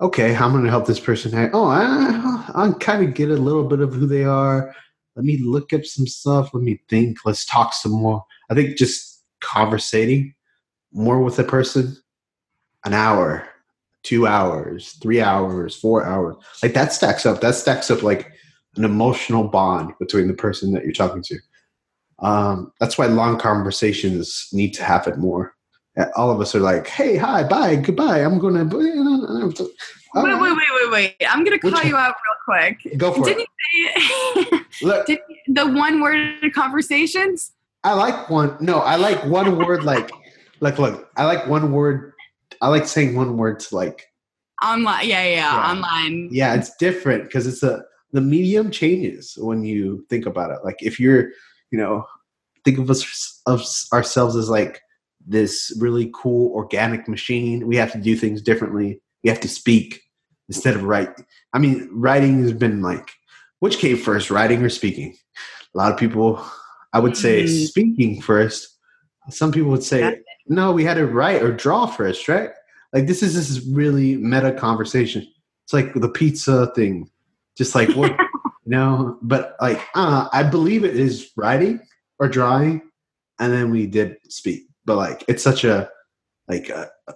okay, 0.00 0.34
I'm 0.34 0.50
going 0.50 0.64
to 0.64 0.70
help 0.70 0.86
this 0.86 1.00
person. 1.00 1.50
Oh, 1.52 1.66
I, 1.66 2.44
I 2.54 2.72
kind 2.80 3.06
of 3.06 3.14
get 3.14 3.30
a 3.30 3.34
little 3.34 3.64
bit 3.64 3.80
of 3.80 3.94
who 3.94 4.06
they 4.06 4.24
are. 4.24 4.74
Let 5.14 5.24
me 5.24 5.38
look 5.38 5.72
up 5.72 5.84
some 5.84 6.06
stuff. 6.06 6.52
Let 6.52 6.64
me 6.64 6.80
think. 6.88 7.18
Let's 7.24 7.44
talk 7.44 7.74
some 7.74 7.92
more. 7.92 8.24
I 8.50 8.54
think 8.54 8.76
just 8.76 9.22
conversating 9.40 10.34
more 10.92 11.22
with 11.22 11.38
a 11.38 11.44
person, 11.44 11.96
an 12.84 12.92
hour, 12.94 13.46
two 14.02 14.26
hours, 14.26 14.92
three 15.02 15.20
hours, 15.20 15.74
four 15.74 16.04
hours, 16.04 16.36
like 16.62 16.74
that 16.74 16.92
stacks 16.92 17.26
up. 17.26 17.40
That 17.40 17.54
stacks 17.54 17.90
up 17.90 18.02
like 18.02 18.32
an 18.76 18.84
emotional 18.84 19.44
bond 19.44 19.92
between 19.98 20.28
the 20.28 20.34
person 20.34 20.72
that 20.72 20.84
you're 20.84 20.92
talking 20.92 21.22
to. 21.22 21.38
Um, 22.18 22.72
that's 22.80 22.96
why 22.98 23.06
long 23.06 23.38
conversations 23.38 24.48
need 24.52 24.72
to 24.74 24.84
happen 24.84 25.20
more 25.20 25.54
all 26.16 26.30
of 26.30 26.40
us 26.40 26.54
are 26.54 26.60
like, 26.60 26.86
"Hey, 26.86 27.16
hi, 27.16 27.42
bye, 27.42 27.76
goodbye. 27.76 28.20
I'm 28.20 28.38
gonna." 28.38 28.64
Wait, 28.64 28.82
wait, 28.94 30.40
wait, 30.40 30.56
wait, 30.56 30.90
wait. 30.90 31.16
I'm 31.28 31.44
gonna 31.44 31.58
call 31.58 31.82
you 31.82 31.96
out 31.96 32.14
real 32.14 32.74
quick. 32.78 32.98
Go 32.98 33.12
for 33.12 33.24
Didn't 33.24 33.42
it. 33.42 33.48
You 33.74 34.44
say, 34.44 34.60
Look, 34.82 35.06
did 35.06 35.18
the 35.48 35.66
one 35.66 36.00
word 36.00 36.52
conversations? 36.54 37.52
I 37.84 37.94
like 37.94 38.30
one. 38.30 38.56
No, 38.60 38.78
I 38.78 38.96
like 38.96 39.24
one 39.26 39.56
word. 39.56 39.84
Like, 39.84 40.10
like, 40.62 40.78
look, 40.78 41.10
I 41.16 41.24
like 41.24 41.46
one 41.46 41.72
word. 41.72 42.12
I 42.60 42.68
like 42.68 42.86
saying 42.86 43.14
one 43.14 43.36
word 43.36 43.60
to 43.60 43.76
like 43.76 44.06
online. 44.64 45.08
Yeah, 45.08 45.24
yeah, 45.24 45.34
yeah. 45.34 45.70
online. 45.70 46.28
Yeah, 46.32 46.54
it's 46.54 46.74
different 46.76 47.24
because 47.24 47.46
it's 47.46 47.62
a 47.62 47.82
the 48.12 48.20
medium 48.20 48.70
changes 48.70 49.34
when 49.38 49.64
you 49.64 50.06
think 50.08 50.26
about 50.26 50.50
it. 50.50 50.58
Like, 50.64 50.76
if 50.80 51.00
you're, 51.00 51.30
you 51.70 51.78
know, 51.78 52.06
think 52.64 52.78
of 52.78 52.90
us 52.90 53.42
of 53.46 53.66
ourselves 53.92 54.36
as 54.36 54.48
like 54.48 54.80
this 55.26 55.76
really 55.78 56.10
cool 56.14 56.52
organic 56.54 57.08
machine. 57.08 57.66
We 57.66 57.76
have 57.76 57.92
to 57.92 57.98
do 57.98 58.16
things 58.16 58.42
differently. 58.42 59.00
We 59.22 59.30
have 59.30 59.40
to 59.40 59.48
speak 59.48 60.00
instead 60.48 60.74
of 60.74 60.84
write. 60.84 61.10
I 61.52 61.58
mean, 61.58 61.88
writing 61.92 62.42
has 62.42 62.52
been 62.52 62.82
like, 62.82 63.10
which 63.60 63.78
came 63.78 63.96
first, 63.96 64.30
writing 64.30 64.62
or 64.62 64.68
speaking? 64.68 65.16
A 65.74 65.78
lot 65.78 65.92
of 65.92 65.98
people, 65.98 66.44
I 66.92 66.98
would 66.98 67.16
say, 67.16 67.44
mm. 67.44 67.66
speaking 67.66 68.20
first. 68.20 68.68
Some 69.30 69.52
people 69.52 69.70
would 69.70 69.84
say, 69.84 70.18
no, 70.46 70.72
we 70.72 70.84
had 70.84 70.94
to 70.94 71.06
write 71.06 71.42
or 71.42 71.52
draw 71.52 71.86
first, 71.86 72.28
right? 72.28 72.50
Like 72.92 73.06
this 73.06 73.22
is 73.22 73.34
this 73.34 73.64
really 73.66 74.16
meta 74.16 74.52
conversation. 74.52 75.26
It's 75.64 75.72
like 75.72 75.94
the 75.94 76.08
pizza 76.08 76.72
thing, 76.74 77.08
just 77.56 77.74
like 77.74 77.88
what, 77.90 78.10
you 78.64 78.70
know. 78.70 79.18
But 79.22 79.56
like, 79.60 79.80
uh, 79.94 80.28
I 80.32 80.42
believe 80.42 80.84
it 80.84 80.96
is 80.96 81.30
writing 81.36 81.80
or 82.18 82.28
drawing, 82.28 82.82
and 83.38 83.52
then 83.52 83.70
we 83.70 83.86
did 83.86 84.16
speak. 84.28 84.64
But 84.84 84.96
like 84.96 85.24
it's 85.28 85.42
such 85.42 85.64
a 85.64 85.88
like 86.48 86.68
a, 86.68 86.90
uh, 87.08 87.12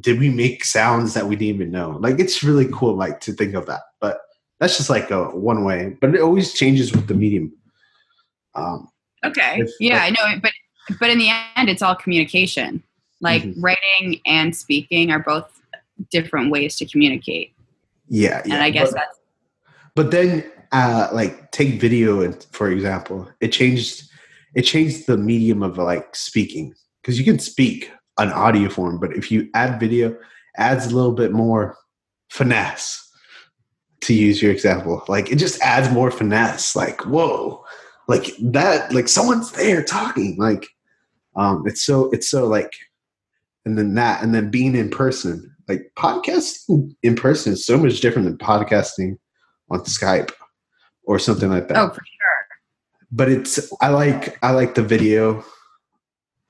did 0.00 0.18
we 0.18 0.28
make 0.28 0.64
sounds 0.64 1.14
that 1.14 1.26
we 1.26 1.36
didn't 1.36 1.54
even 1.54 1.70
know? 1.70 1.98
Like 2.00 2.18
it's 2.18 2.42
really 2.42 2.68
cool 2.72 2.94
like 2.94 3.20
to 3.20 3.32
think 3.32 3.54
of 3.54 3.66
that. 3.66 3.82
But 4.00 4.18
that's 4.60 4.76
just 4.76 4.90
like 4.90 5.10
a 5.10 5.30
one 5.30 5.64
way. 5.64 5.96
But 6.00 6.14
it 6.14 6.20
always 6.20 6.52
changes 6.52 6.92
with 6.92 7.06
the 7.06 7.14
medium. 7.14 7.52
Um 8.54 8.88
okay. 9.24 9.60
if, 9.60 9.70
yeah 9.80 10.02
i 10.02 10.10
know 10.10 10.40
but 10.40 10.52
but 11.00 11.10
in 11.10 11.18
the 11.18 11.30
end 11.56 11.68
it's 11.68 11.82
all 11.82 11.94
communication 11.94 12.82
like 13.20 13.42
mm-hmm. 13.42 13.60
writing 13.60 14.20
and 14.26 14.54
speaking 14.54 15.10
are 15.10 15.18
both 15.18 15.60
different 16.10 16.50
ways 16.50 16.76
to 16.76 16.86
communicate 16.86 17.52
yeah, 18.08 18.42
yeah 18.44 18.54
and 18.54 18.62
i 18.62 18.70
guess 18.70 18.90
but, 18.90 18.96
that's 18.96 19.18
but 19.94 20.10
then 20.10 20.44
uh 20.72 21.08
like 21.12 21.50
take 21.50 21.80
video 21.80 22.20
and 22.20 22.46
for 22.52 22.70
example 22.70 23.28
it 23.40 23.48
changed 23.48 24.08
it 24.54 24.62
changed 24.62 25.06
the 25.06 25.16
medium 25.16 25.62
of 25.62 25.78
like 25.78 26.14
speaking 26.14 26.74
because 27.02 27.18
you 27.18 27.24
can 27.24 27.38
speak 27.38 27.90
an 28.18 28.32
audio 28.32 28.68
form, 28.68 28.98
but 28.98 29.12
if 29.16 29.30
you 29.30 29.48
add 29.54 29.80
video, 29.80 30.16
adds 30.56 30.86
a 30.86 30.94
little 30.94 31.12
bit 31.12 31.32
more 31.32 31.76
finesse. 32.30 33.04
To 34.02 34.14
use 34.14 34.40
your 34.40 34.52
example, 34.52 35.04
like 35.08 35.32
it 35.32 35.36
just 35.36 35.60
adds 35.60 35.92
more 35.92 36.12
finesse. 36.12 36.76
Like 36.76 37.04
whoa, 37.04 37.64
like 38.06 38.30
that, 38.40 38.94
like 38.94 39.08
someone's 39.08 39.50
there 39.50 39.82
talking. 39.82 40.36
Like 40.38 40.68
um, 41.36 41.64
it's 41.66 41.82
so 41.82 42.10
it's 42.10 42.30
so 42.30 42.46
like, 42.46 42.72
and 43.64 43.78
then 43.78 43.94
that, 43.94 44.22
and 44.22 44.34
then 44.34 44.50
being 44.50 44.74
in 44.74 44.90
person. 44.90 45.54
Like 45.68 45.92
podcasting 45.98 46.96
in 47.02 47.14
person 47.14 47.52
is 47.52 47.66
so 47.66 47.76
much 47.76 48.00
different 48.00 48.26
than 48.26 48.38
podcasting 48.38 49.18
on 49.70 49.80
Skype 49.80 50.32
or 51.04 51.18
something 51.18 51.50
like 51.50 51.68
that. 51.68 51.76
Oh, 51.76 51.88
for 51.90 52.00
sure. 52.00 53.06
But 53.12 53.28
it's 53.28 53.70
I 53.82 53.88
like 53.88 54.38
I 54.42 54.52
like 54.52 54.74
the 54.74 54.82
video 54.82 55.44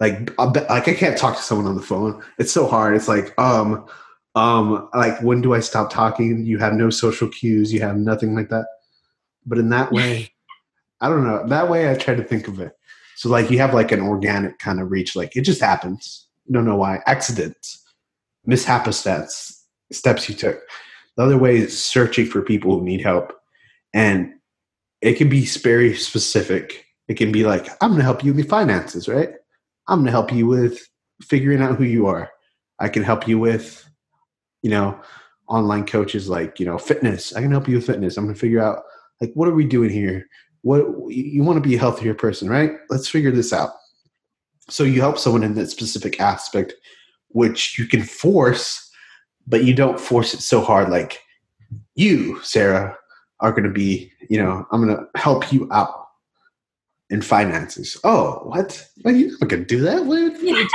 like 0.00 0.38
like 0.38 0.88
I 0.88 0.94
can't 0.94 1.18
talk 1.18 1.36
to 1.36 1.42
someone 1.42 1.66
on 1.66 1.74
the 1.74 1.82
phone. 1.82 2.22
It's 2.38 2.52
so 2.52 2.66
hard. 2.66 2.94
It's 2.94 3.08
like 3.08 3.36
um 3.38 3.86
um 4.34 4.88
like 4.94 5.20
when 5.22 5.40
do 5.40 5.54
I 5.54 5.60
stop 5.60 5.90
talking? 5.90 6.44
You 6.46 6.58
have 6.58 6.74
no 6.74 6.90
social 6.90 7.28
cues. 7.28 7.72
You 7.72 7.80
have 7.80 7.96
nothing 7.96 8.34
like 8.34 8.48
that. 8.50 8.66
But 9.46 9.58
in 9.58 9.70
that 9.70 9.90
way, 9.90 10.32
I 11.00 11.08
don't 11.08 11.24
know. 11.24 11.46
That 11.48 11.68
way, 11.68 11.90
I 11.90 11.94
try 11.94 12.14
to 12.14 12.22
think 12.22 12.48
of 12.48 12.60
it. 12.60 12.72
So 13.18 13.28
like 13.28 13.50
you 13.50 13.58
have 13.58 13.74
like 13.74 13.90
an 13.90 14.00
organic 14.00 14.60
kind 14.60 14.78
of 14.78 14.92
reach. 14.92 15.16
Like 15.16 15.34
it 15.34 15.40
just 15.40 15.60
happens. 15.60 16.28
You 16.46 16.54
don't 16.54 16.64
know 16.64 16.76
why. 16.76 17.00
Accidents, 17.06 17.84
mishapostats, 18.48 19.60
steps 19.90 20.28
you 20.28 20.36
took. 20.36 20.60
The 21.16 21.24
other 21.24 21.36
way 21.36 21.56
is 21.56 21.82
searching 21.82 22.26
for 22.26 22.42
people 22.42 22.78
who 22.78 22.84
need 22.84 23.00
help, 23.00 23.32
and 23.92 24.34
it 25.02 25.14
can 25.14 25.28
be 25.28 25.44
very 25.46 25.96
specific. 25.96 26.84
It 27.08 27.14
can 27.14 27.32
be 27.32 27.42
like, 27.42 27.66
I'm 27.82 27.96
to 27.96 28.04
help 28.04 28.22
you 28.22 28.32
with 28.32 28.48
finances, 28.48 29.08
right? 29.08 29.30
I'm 29.88 30.04
to 30.04 30.12
help 30.12 30.32
you 30.32 30.46
with 30.46 30.88
figuring 31.20 31.60
out 31.60 31.74
who 31.74 31.82
you 31.82 32.06
are. 32.06 32.30
I 32.78 32.88
can 32.88 33.02
help 33.02 33.26
you 33.26 33.40
with, 33.40 33.84
you 34.62 34.70
know, 34.70 34.96
online 35.48 35.86
coaches 35.86 36.28
like, 36.28 36.60
you 36.60 36.66
know, 36.66 36.78
fitness. 36.78 37.34
I 37.34 37.40
can 37.40 37.50
help 37.50 37.66
you 37.66 37.74
with 37.74 37.86
fitness. 37.86 38.16
I'm 38.16 38.28
to 38.28 38.38
figure 38.38 38.62
out 38.62 38.84
like 39.20 39.32
what 39.34 39.48
are 39.48 39.54
we 39.54 39.64
doing 39.64 39.90
here? 39.90 40.24
What 40.68 40.84
you 41.08 41.42
want 41.42 41.56
to 41.56 41.66
be 41.66 41.76
a 41.76 41.78
healthier 41.78 42.12
person, 42.12 42.50
right? 42.50 42.72
Let's 42.90 43.08
figure 43.08 43.30
this 43.30 43.54
out. 43.54 43.70
So 44.68 44.84
you 44.84 45.00
help 45.00 45.18
someone 45.18 45.42
in 45.42 45.54
that 45.54 45.70
specific 45.70 46.20
aspect 46.20 46.74
which 47.28 47.78
you 47.78 47.86
can 47.86 48.02
force, 48.02 48.90
but 49.46 49.64
you 49.64 49.74
don't 49.74 49.98
force 49.98 50.34
it 50.34 50.40
so 50.40 50.60
hard 50.60 50.90
like 50.90 51.20
you, 51.94 52.38
Sarah, 52.42 52.94
are 53.40 53.52
going 53.52 53.64
to 53.64 53.70
be, 53.70 54.12
you 54.28 54.42
know, 54.42 54.66
I'm 54.70 54.84
going 54.84 54.94
to 54.94 55.06
help 55.18 55.50
you 55.50 55.68
out 55.72 56.08
in 57.08 57.22
finances. 57.22 57.98
Oh, 58.04 58.40
what? 58.44 58.86
Well, 59.04 59.14
you're 59.14 59.30
not 59.40 59.48
gonna 59.48 59.64
do 59.64 59.80
that. 59.80 60.04
What, 60.04 60.68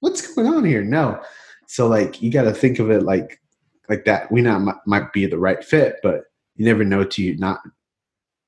what's 0.00 0.34
going 0.34 0.48
on 0.48 0.64
here? 0.64 0.82
No. 0.82 1.20
So 1.66 1.86
like 1.86 2.22
you 2.22 2.30
got 2.30 2.44
to 2.44 2.52
think 2.54 2.78
of 2.78 2.90
it 2.90 3.02
like 3.02 3.40
like 3.88 4.06
that. 4.06 4.32
We 4.32 4.40
not 4.40 4.62
might, 4.62 4.76
might 4.86 5.12
be 5.12 5.26
the 5.26 5.38
right 5.38 5.62
fit, 5.62 5.96
but 6.02 6.22
you 6.56 6.64
never 6.64 6.84
know 6.84 7.04
till 7.04 7.26
you 7.26 7.36
not. 7.36 7.60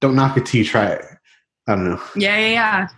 Don't 0.01 0.15
knock 0.15 0.37
it 0.37 0.47
till 0.47 0.59
you 0.59 0.65
try 0.65 0.87
it. 0.87 1.05
I 1.67 1.75
don't 1.75 1.85
know. 1.85 2.01
Yeah, 2.15 2.39
yeah, 2.39 2.51
yeah. 2.51 2.89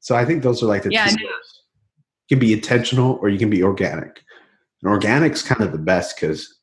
So 0.00 0.16
I 0.16 0.24
think 0.24 0.42
those 0.42 0.62
are 0.62 0.66
like 0.66 0.82
the 0.82 0.90
yeah, 0.90 1.06
two. 1.06 1.16
no. 1.16 1.30
You 1.30 2.36
can 2.36 2.38
be 2.38 2.52
intentional 2.52 3.18
or 3.20 3.28
you 3.28 3.38
can 3.38 3.50
be 3.50 3.62
organic. 3.62 4.22
And 4.82 4.90
organic's 4.90 5.42
kind 5.42 5.60
of 5.60 5.72
the 5.72 5.78
best 5.78 6.16
because 6.16 6.58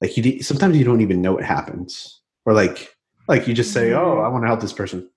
like 0.00 0.16
you 0.16 0.42
sometimes 0.42 0.76
you 0.76 0.84
don't 0.84 1.00
even 1.00 1.22
know 1.22 1.32
what 1.32 1.44
happens 1.44 2.20
or 2.44 2.52
like 2.52 2.94
like 3.28 3.48
you 3.48 3.54
just 3.54 3.72
say 3.72 3.92
oh 3.92 4.18
i 4.18 4.28
want 4.28 4.42
to 4.42 4.48
help 4.48 4.60
this 4.60 4.72
person 4.72 5.08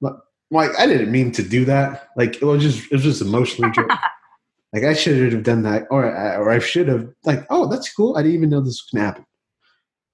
like 0.00 0.70
i 0.78 0.86
didn't 0.86 1.12
mean 1.12 1.30
to 1.32 1.42
do 1.42 1.64
that 1.64 2.08
like 2.16 2.36
it 2.36 2.44
was 2.44 2.62
just 2.62 2.84
it 2.90 2.92
was 2.92 3.02
just 3.02 3.22
emotionally 3.22 3.72
like 4.72 4.84
i 4.84 4.92
should 4.92 5.32
have 5.32 5.42
done 5.42 5.62
that 5.62 5.86
or 5.90 6.04
or 6.04 6.50
i 6.50 6.58
should 6.58 6.88
have 6.88 7.08
like 7.24 7.46
oh 7.50 7.68
that's 7.68 7.92
cool 7.92 8.16
i 8.16 8.22
didn't 8.22 8.36
even 8.36 8.50
know 8.50 8.60
this 8.60 8.82
was 8.82 8.88
gonna 8.92 9.04
happen 9.04 9.24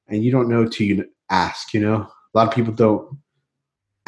and 0.09 0.23
you 0.23 0.31
don't 0.31 0.49
know 0.49 0.67
till 0.67 0.87
you 0.87 1.05
ask 1.31 1.73
you 1.73 1.81
know 1.81 1.97
a 1.97 2.33
lot 2.35 2.49
of 2.49 2.55
people 2.55 2.73
don't 2.73 3.17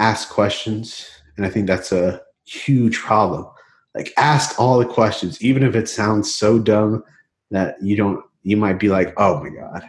ask 0.01 0.31
questions 0.31 1.07
and 1.37 1.47
i 1.47 1.49
think 1.49 1.67
that's 1.67 1.93
a 1.93 2.21
huge 2.45 2.99
problem 2.99 3.47
like 3.95 4.13
ask 4.17 4.59
all 4.59 4.79
the 4.79 4.87
questions 4.87 5.43
even 5.43 5.63
if 5.63 5.77
it 5.77 5.89
sounds 5.89 6.35
so 6.35 6.59
dumb 6.59 7.05
that 7.51 7.77
you 7.83 7.97
don't 7.97 8.25
you 8.43 8.57
might 8.57 8.79
be 8.79 8.89
like 8.89 9.13
oh 9.17 9.41
my 9.43 9.51
god 9.51 9.89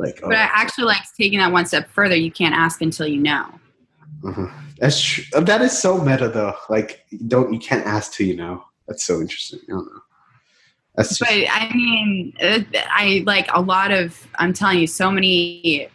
like, 0.00 0.18
but 0.22 0.32
oh. 0.32 0.36
I 0.36 0.48
actually 0.52 0.84
like 0.84 1.02
taking 1.16 1.38
that 1.40 1.52
one 1.52 1.66
step 1.66 1.90
further. 1.90 2.16
You 2.16 2.32
can't 2.32 2.54
ask 2.54 2.80
until 2.80 3.06
you 3.06 3.20
know. 3.20 3.46
Uh-huh. 4.24 4.46
That's 4.78 5.00
true. 5.00 5.24
That 5.42 5.60
is 5.60 5.78
so 5.78 5.98
meta, 5.98 6.28
though. 6.28 6.54
Like, 6.70 7.04
don't 7.28 7.52
you 7.52 7.58
can't 7.58 7.86
ask 7.86 8.14
till 8.14 8.26
you 8.26 8.36
know. 8.36 8.64
That's 8.88 9.04
so 9.04 9.20
interesting. 9.20 9.60
I 9.68 9.72
don't 9.72 9.84
know. 9.84 10.00
That's 10.96 11.18
just, 11.18 11.20
but 11.20 11.30
I 11.30 11.70
mean, 11.74 12.32
I 12.40 13.22
like 13.26 13.48
a 13.52 13.60
lot 13.60 13.90
of. 13.90 14.26
I'm 14.36 14.54
telling 14.54 14.78
you, 14.78 14.86
so 14.86 15.10
many. 15.10 15.88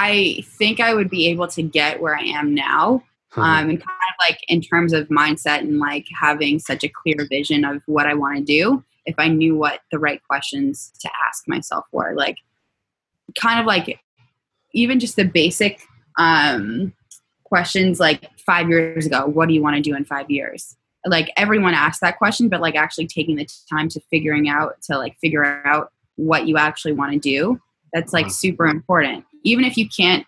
I 0.00 0.44
think 0.44 0.78
I 0.78 0.94
would 0.94 1.10
be 1.10 1.26
able 1.26 1.48
to 1.48 1.60
get 1.60 2.00
where 2.00 2.16
I 2.16 2.22
am 2.22 2.54
now, 2.54 3.02
um, 3.34 3.68
and 3.68 3.78
kind 3.80 3.80
of 3.80 4.14
like 4.20 4.38
in 4.46 4.60
terms 4.60 4.92
of 4.92 5.08
mindset 5.08 5.58
and 5.58 5.80
like 5.80 6.06
having 6.16 6.60
such 6.60 6.84
a 6.84 6.88
clear 6.88 7.26
vision 7.28 7.64
of 7.64 7.82
what 7.86 8.06
I 8.06 8.14
want 8.14 8.38
to 8.38 8.44
do. 8.44 8.84
If 9.06 9.16
I 9.18 9.26
knew 9.26 9.56
what 9.56 9.80
the 9.90 9.98
right 9.98 10.22
questions 10.22 10.92
to 11.00 11.10
ask 11.26 11.48
myself 11.48 11.84
were, 11.90 12.14
like 12.14 12.36
kind 13.40 13.58
of 13.58 13.66
like 13.66 13.98
even 14.72 15.00
just 15.00 15.16
the 15.16 15.24
basic 15.24 15.80
um, 16.16 16.92
questions 17.42 17.98
like 17.98 18.30
five 18.38 18.68
years 18.68 19.04
ago 19.04 19.26
what 19.26 19.48
do 19.48 19.54
you 19.54 19.62
want 19.62 19.74
to 19.74 19.82
do 19.82 19.96
in 19.96 20.04
five 20.04 20.30
years? 20.30 20.76
Like 21.06 21.32
everyone 21.36 21.74
asks 21.74 22.00
that 22.02 22.18
question 22.18 22.48
but 22.48 22.60
like 22.60 22.76
actually 22.76 23.08
taking 23.08 23.34
the 23.34 23.48
time 23.68 23.88
to 23.88 24.00
figuring 24.10 24.48
out 24.48 24.80
to 24.82 24.96
like 24.96 25.18
figure 25.18 25.60
out 25.66 25.90
what 26.14 26.46
you 26.46 26.56
actually 26.56 26.92
want 26.92 27.12
to 27.12 27.18
do 27.18 27.60
that's 27.92 28.12
like 28.12 28.30
super 28.30 28.66
important 28.66 29.24
even 29.44 29.64
if 29.64 29.76
you 29.76 29.88
can't 29.88 30.26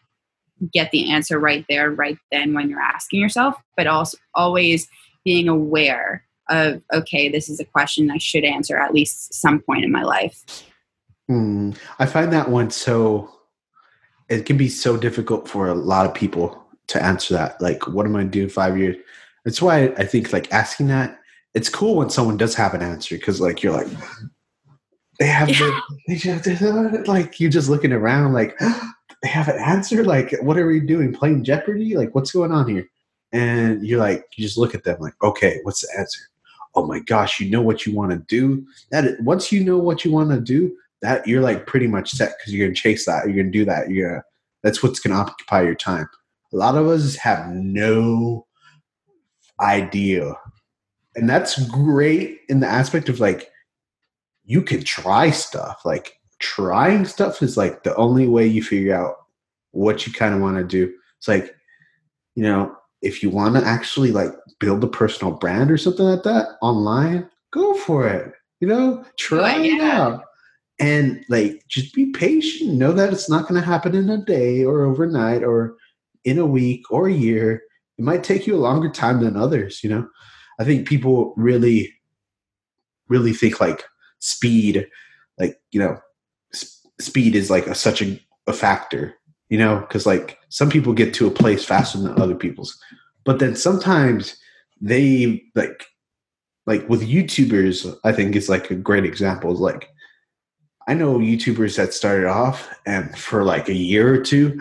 get 0.73 0.91
the 0.91 1.11
answer 1.11 1.39
right 1.39 1.65
there 1.69 1.91
right 1.91 2.19
then 2.31 2.53
when 2.53 2.69
you're 2.69 2.81
asking 2.81 3.21
yourself 3.21 3.55
but 3.77 3.87
also 3.87 4.19
always 4.35 4.89
being 5.25 5.49
aware 5.49 6.25
of 6.49 6.83
okay 6.93 7.29
this 7.29 7.49
is 7.49 7.61
a 7.61 7.65
question 7.65 8.11
i 8.11 8.19
should 8.19 8.45
answer 8.45 8.77
at 8.77 8.93
least 8.93 9.33
some 9.33 9.61
point 9.61 9.85
in 9.85 9.93
my 9.93 10.03
life 10.03 10.65
Hmm. 11.31 11.71
I 12.01 12.07
find 12.07 12.33
that 12.33 12.51
one 12.51 12.73
so 12.73 13.31
it 14.29 14.47
can 14.47 14.57
be 14.57 14.69
so 14.69 14.97
difficult 14.97 15.47
for 15.47 15.69
a 15.69 15.75
lot 15.75 16.05
of 16.05 16.13
people 16.13 16.61
to 16.89 17.01
answer 17.01 17.35
that. 17.35 17.63
Like, 17.63 17.87
what 17.87 18.05
am 18.05 18.17
I 18.17 18.25
doing 18.25 18.49
five 18.49 18.77
years? 18.77 18.97
That's 19.45 19.63
why 19.63 19.95
I 19.97 20.07
think 20.07 20.33
like 20.33 20.53
asking 20.53 20.89
that 20.89 21.21
it's 21.55 21.69
cool 21.69 21.95
when 21.95 22.11
someone 22.11 22.37
does 22.37 22.57
have 22.57 22.75
an 22.75 22.83
answer 22.83 23.15
because 23.15 23.41
like 23.41 23.63
you're 23.63 23.73
like 23.73 23.87
they 25.21 25.27
have 25.29 25.51
yeah. 25.51 25.81
the, 26.09 26.93
they 26.93 27.03
like 27.07 27.39
you're 27.39 27.49
just 27.49 27.69
looking 27.69 27.93
around 27.93 28.33
like 28.33 28.59
they 29.23 29.29
have 29.29 29.49
an 29.49 29.59
answer. 29.59 30.05
Like, 30.05 30.35
what 30.41 30.59
are 30.59 30.67
we 30.67 30.81
doing? 30.81 31.13
Playing 31.13 31.45
Jeopardy? 31.45 31.97
Like, 31.97 32.15
what's 32.15 32.33
going 32.33 32.53
on 32.53 32.69
here? 32.69 32.87
And 33.33 33.87
you're 33.87 34.01
like, 34.01 34.25
you 34.37 34.45
just 34.45 34.59
look 34.59 34.75
at 34.75 34.85
them 34.85 34.99
like, 35.01 35.15
okay, 35.23 35.61
what's 35.63 35.83
the 35.83 35.99
answer? 35.99 36.21
Oh 36.75 36.87
my 36.87 37.01
gosh, 37.01 37.41
you 37.41 37.51
know 37.51 37.63
what 37.63 37.85
you 37.85 37.95
want 37.95 38.13
to 38.13 38.19
do. 38.19 38.65
That 38.91 39.21
once 39.21 39.53
you 39.53 39.63
know 39.63 39.79
what 39.79 40.05
you 40.05 40.13
want 40.13 40.31
to 40.31 40.41
do, 40.41 40.75
that 41.03 41.27
you're 41.27 41.41
like 41.41 41.67
pretty 41.67 41.87
much 41.87 42.11
set 42.11 42.35
because 42.39 42.53
you're 42.53 42.67
gonna 42.67 42.75
chase 42.75 43.07
that. 43.07 43.27
You're 43.27 43.37
gonna 43.37 43.51
do 43.51 43.65
that. 43.65 43.91
You're 43.91 44.09
gonna. 44.09 44.23
That's 44.63 44.83
what's 44.83 45.01
gonna 45.01 45.21
occupy 45.21 45.63
your 45.63 45.75
time. 45.75 46.09
A 46.53 46.57
lot 46.57 46.77
of 46.77 46.87
us 46.87 47.17
have 47.17 47.49
no 47.49 48.47
idea, 49.61 50.35
and 51.17 51.29
that's 51.29 51.67
great 51.69 52.41
in 52.49 52.61
the 52.61 52.69
aspect 52.69 53.09
of 53.09 53.19
like 53.19 53.51
you 54.45 54.63
can 54.63 54.85
try 54.85 55.31
stuff. 55.31 55.83
Like 55.85 56.20
trying 56.41 57.05
stuff 57.05 57.43
is 57.43 57.57
like 57.57 57.83
the 57.83 57.95
only 57.97 58.27
way 58.27 58.47
you 58.47 58.63
figure 58.63 58.95
out 58.95 59.17
what 59.73 60.07
you 60.07 60.13
kind 60.13 60.35
of 60.35 60.41
want 60.41 60.57
to 60.57 60.65
do. 60.65 60.93
It's 61.19 61.29
like 61.29 61.55
you 62.35 62.43
know 62.43 62.77
if 63.03 63.23
you 63.23 63.31
want 63.31 63.55
to 63.57 63.65
actually 63.65 64.13
like 64.13 64.33
build 64.59 64.85
a 64.85 64.89
personal 64.89 65.33
brand 65.33 65.71
or 65.71 65.79
something 65.79 66.05
like 66.05 66.23
that 66.25 66.59
online, 66.61 67.29
go 67.51 67.75
for 67.75 68.07
it. 68.07 68.35
You 68.61 68.69
know, 68.69 69.03
oh, 69.03 69.07
try 69.17 69.57
yeah. 69.57 69.77
it 69.77 69.81
out 69.81 70.25
and 70.81 71.23
like 71.29 71.63
just 71.69 71.95
be 71.95 72.07
patient 72.07 72.75
know 72.75 72.91
that 72.91 73.13
it's 73.13 73.29
not 73.29 73.47
going 73.47 73.61
to 73.61 73.67
happen 73.67 73.95
in 73.95 74.09
a 74.09 74.25
day 74.25 74.65
or 74.65 74.85
overnight 74.85 75.45
or 75.45 75.77
in 76.25 76.39
a 76.39 76.47
week 76.47 76.83
or 76.91 77.07
a 77.07 77.13
year 77.13 77.63
it 77.99 78.05
might 78.05 78.25
take 78.25 78.47
you 78.47 78.57
a 78.57 78.59
longer 78.59 78.89
time 78.89 79.21
than 79.21 79.37
others 79.37 79.85
you 79.85 79.91
know 79.91 80.09
i 80.59 80.65
think 80.65 80.89
people 80.89 81.35
really 81.37 81.93
really 83.09 83.33
think 83.33 83.61
like 83.61 83.85
speed 84.19 84.89
like 85.39 85.61
you 85.71 85.79
know 85.79 85.99
speed 87.01 87.35
is 87.35 87.51
like 87.51 87.67
a, 87.67 87.75
such 87.75 88.03
a, 88.03 88.21
a 88.47 88.53
factor 88.53 89.15
you 89.49 89.59
know 89.59 89.81
because 89.81 90.07
like 90.07 90.39
some 90.49 90.69
people 90.69 90.93
get 90.93 91.15
to 91.15 91.27
a 91.27 91.31
place 91.31 91.65
faster 91.65 91.99
than 91.99 92.21
other 92.21 92.35
people's 92.35 92.79
but 93.25 93.39
then 93.39 93.55
sometimes 93.55 94.37
they 94.81 95.43
like 95.55 95.87
like 96.67 96.89
with 96.89 97.09
youtubers 97.09 97.97
i 98.05 98.13
think 98.13 98.37
is 98.37 98.49
like 98.49 98.71
a 98.71 98.75
great 98.75 99.05
example 99.05 99.53
is 99.53 99.61
like 99.61 99.91
I 100.91 100.95
know 100.95 101.19
YouTubers 101.19 101.77
that 101.77 101.95
started 101.95 102.27
off 102.27 102.69
and 102.85 103.17
for 103.17 103.45
like 103.45 103.69
a 103.69 103.75
year 103.75 104.13
or 104.13 104.19
two 104.19 104.59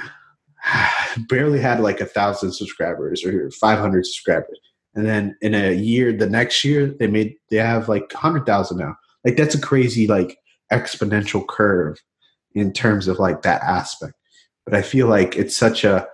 barely 1.28 1.60
had 1.60 1.80
like 1.80 2.02
a 2.02 2.06
thousand 2.06 2.52
subscribers 2.52 3.26
or 3.26 3.50
500 3.50 4.06
subscribers. 4.06 4.60
And 4.94 5.08
then 5.08 5.36
in 5.42 5.56
a 5.56 5.74
year, 5.74 6.14
the 6.14 6.30
next 6.30 6.64
year, 6.64 6.88
they 7.00 7.08
made, 7.08 7.36
they 7.50 7.58
have 7.58 7.90
like 7.90 8.14
100,000 8.14 8.78
now. 8.78 8.96
Like 9.26 9.38
that's 9.38 9.56
a 9.56 9.62
crazy, 9.62 10.06
like 10.06 10.38
exponential 10.72 11.48
curve 11.48 11.98
in 12.56 12.74
terms 12.74 13.08
of 13.08 13.20
like 13.20 13.41
that 13.43 13.62
aspect. 13.62 14.14
But 14.66 14.74
I 14.74 14.82
feel 14.82 15.08
like 15.08 15.36
it's 15.36 15.56
such 15.56 15.84
a, 15.84 16.08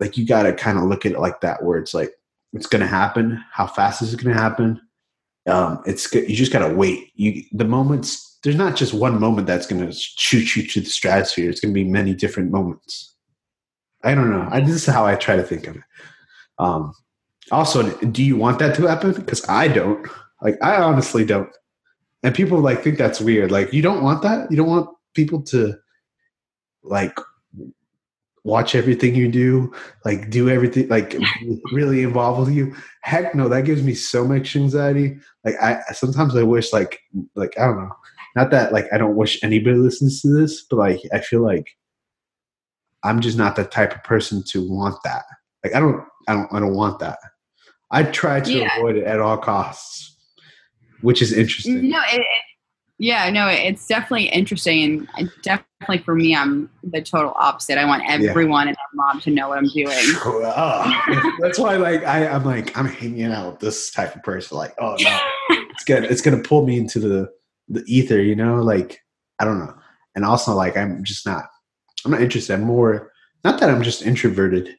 like 0.00 0.16
you 0.16 0.26
got 0.26 0.44
to 0.44 0.52
kind 0.52 0.78
of 0.78 0.84
look 0.84 1.06
at 1.06 1.12
it 1.12 1.20
like 1.20 1.40
that, 1.40 1.62
where 1.64 1.78
it's 1.78 1.94
like, 1.94 2.12
it's 2.52 2.68
to 2.82 2.86
happen. 2.86 3.42
How 3.50 3.66
fast 3.66 4.02
is 4.02 4.14
it 4.14 4.18
to 4.34 4.40
happen? 4.40 4.80
Um, 5.46 5.82
it's 5.86 6.12
you 6.14 6.36
just 6.36 6.52
got 6.52 6.66
to 6.66 6.72
wait. 6.72 7.10
You 7.14 7.42
the 7.52 7.64
moments 7.64 8.38
there's 8.42 8.56
not 8.56 8.76
just 8.76 8.94
one 8.94 9.18
moment 9.18 9.46
that's 9.46 9.66
to 9.86 9.92
shoot 9.92 10.54
you 10.54 10.66
to 10.68 10.80
the 10.80 10.86
stratosphere. 10.86 11.50
It's 11.50 11.60
to 11.72 11.74
be 11.74 11.84
many 11.84 12.14
different 12.14 12.50
moments. 12.50 13.16
I 14.04 14.14
don't 14.14 14.30
know. 14.30 14.46
I, 14.50 14.60
this 14.60 14.74
is 14.74 14.86
how 14.86 15.06
I 15.06 15.16
try 15.16 15.36
to 15.36 15.42
think 15.42 15.66
of 15.66 15.76
it. 15.76 15.82
Um, 16.58 16.92
also, 17.50 17.90
do 17.98 18.22
you 18.22 18.36
want 18.36 18.58
that 18.58 18.76
to 18.76 18.86
happen? 18.86 19.12
Because 19.12 19.46
I 19.48 19.68
don't. 19.68 20.06
Like, 20.42 20.62
I 20.62 20.76
honestly 20.76 21.24
don't. 21.24 21.50
And 22.22 22.34
people 22.34 22.60
like 22.60 22.82
think 22.82 22.98
that's 22.98 23.20
weird. 23.20 23.50
Like, 23.50 23.72
you 23.72 23.82
don't 23.82 24.02
want 24.02 24.22
that. 24.22 24.50
You 24.50 24.56
don't 24.56 24.68
want 24.68 24.90
people 25.14 25.42
to 25.42 25.74
like 26.82 27.16
watch 28.44 28.74
everything 28.74 29.14
you 29.14 29.30
do, 29.30 29.72
like 30.04 30.28
do 30.30 30.50
everything, 30.50 30.88
like 30.88 31.16
really 31.72 32.02
involve 32.02 32.38
with 32.38 32.54
you. 32.54 32.74
Heck 33.02 33.34
no, 33.34 33.48
that 33.48 33.64
gives 33.64 33.82
me 33.82 33.94
so 33.94 34.26
much 34.26 34.54
anxiety. 34.54 35.18
Like 35.44 35.54
I 35.60 35.80
sometimes 35.92 36.36
I 36.36 36.42
wish 36.42 36.72
like 36.72 37.00
like 37.34 37.58
I 37.58 37.66
don't 37.66 37.78
know 37.78 37.92
not 38.36 38.50
that 38.50 38.72
like 38.72 38.86
I 38.92 38.98
don't 38.98 39.16
wish 39.16 39.42
anybody 39.42 39.76
listens 39.76 40.20
to 40.22 40.28
this, 40.28 40.62
but 40.62 40.76
like 40.76 41.00
I 41.12 41.20
feel 41.20 41.42
like 41.42 41.76
I'm 43.02 43.20
just 43.20 43.38
not 43.38 43.56
the 43.56 43.64
type 43.64 43.94
of 43.94 44.02
person 44.02 44.42
to 44.48 44.68
want 44.68 44.96
that. 45.04 45.24
Like 45.62 45.74
I 45.74 45.80
don't 45.80 46.04
I 46.26 46.34
don't 46.34 46.52
I 46.52 46.60
don't 46.60 46.74
want 46.74 46.98
that. 46.98 47.18
I 47.90 48.02
try 48.02 48.40
to 48.40 48.52
yeah. 48.52 48.76
avoid 48.76 48.96
it 48.96 49.04
at 49.04 49.20
all 49.20 49.38
costs, 49.38 50.16
which 51.02 51.22
is 51.22 51.32
interesting. 51.32 51.90
No, 51.90 52.00
it, 52.12 52.20
it, 52.20 52.26
yeah, 53.04 53.28
no, 53.28 53.48
it's 53.48 53.86
definitely 53.86 54.28
interesting, 54.28 55.06
and 55.18 55.30
definitely 55.42 55.98
for 55.98 56.14
me, 56.14 56.34
I'm 56.34 56.70
the 56.82 57.02
total 57.02 57.34
opposite. 57.36 57.76
I 57.76 57.84
want 57.84 58.02
everyone 58.08 58.66
yeah. 58.66 58.70
and 58.70 58.76
their 58.76 58.94
mom 58.94 59.20
to 59.20 59.30
know 59.30 59.50
what 59.50 59.58
I'm 59.58 59.68
doing. 59.68 59.90
Oh, 60.24 61.34
That's 61.40 61.58
why, 61.58 61.76
like, 61.76 62.02
I, 62.04 62.26
I'm 62.26 62.44
like, 62.44 62.76
I'm 62.78 62.86
hanging 62.86 63.26
out 63.26 63.52
with 63.52 63.60
this 63.60 63.90
type 63.90 64.16
of 64.16 64.22
person. 64.22 64.56
Like, 64.56 64.74
oh 64.78 64.96
no, 65.00 65.18
it's 65.50 65.84
gonna, 65.84 66.06
it's 66.06 66.22
gonna 66.22 66.42
pull 66.42 66.64
me 66.64 66.78
into 66.78 66.98
the 66.98 67.30
the 67.68 67.84
ether, 67.86 68.22
you 68.22 68.34
know, 68.34 68.62
like 68.62 69.00
I 69.38 69.44
don't 69.44 69.58
know. 69.58 69.74
And 70.14 70.24
also 70.24 70.54
like 70.54 70.76
I'm 70.76 71.04
just 71.04 71.26
not 71.26 71.44
I'm 72.04 72.12
not 72.12 72.22
interested. 72.22 72.54
I'm 72.54 72.62
more 72.62 73.12
not 73.42 73.60
that 73.60 73.68
I'm 73.68 73.82
just 73.82 74.02
introverted. 74.02 74.76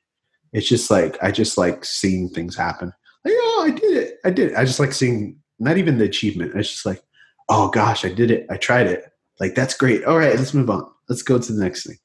It's 0.52 0.68
just 0.68 0.90
like 0.90 1.18
I 1.22 1.32
just 1.32 1.60
like 1.60 1.86
seeing 1.86 2.30
things 2.30 2.56
happen. 2.56 2.92
Like, 3.24 3.34
oh, 3.38 3.64
I 3.68 3.72
did 3.72 3.98
it. 3.98 4.14
I 4.24 4.32
did 4.32 4.52
it. 4.52 4.58
I 4.58 4.66
just 4.66 4.80
like 4.80 4.94
seeing 4.94 5.38
not 5.60 5.78
even 5.78 5.98
the 5.98 6.06
achievement. 6.06 6.54
It's 6.56 6.72
just 6.72 6.86
like, 6.86 7.02
oh 7.50 7.70
gosh, 7.70 8.06
I 8.06 8.10
did 8.10 8.32
it. 8.32 8.46
I 8.50 8.58
tried 8.58 8.88
it. 8.88 9.06
Like 9.40 9.56
that's 9.56 9.76
great. 9.76 10.04
All 10.06 10.18
right, 10.18 10.36
let's 10.36 10.54
move 10.54 10.70
on. 10.70 10.86
Let's 11.10 11.22
go 11.22 11.38
to 11.38 11.54
the 11.54 11.64
next 11.64 11.86
thing. 11.86 11.98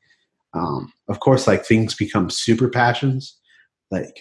Um, 0.54 0.92
of 1.08 1.20
course, 1.20 1.46
like 1.46 1.64
things 1.64 1.94
become 1.94 2.30
super 2.30 2.68
passions. 2.68 3.38
Like 3.90 4.14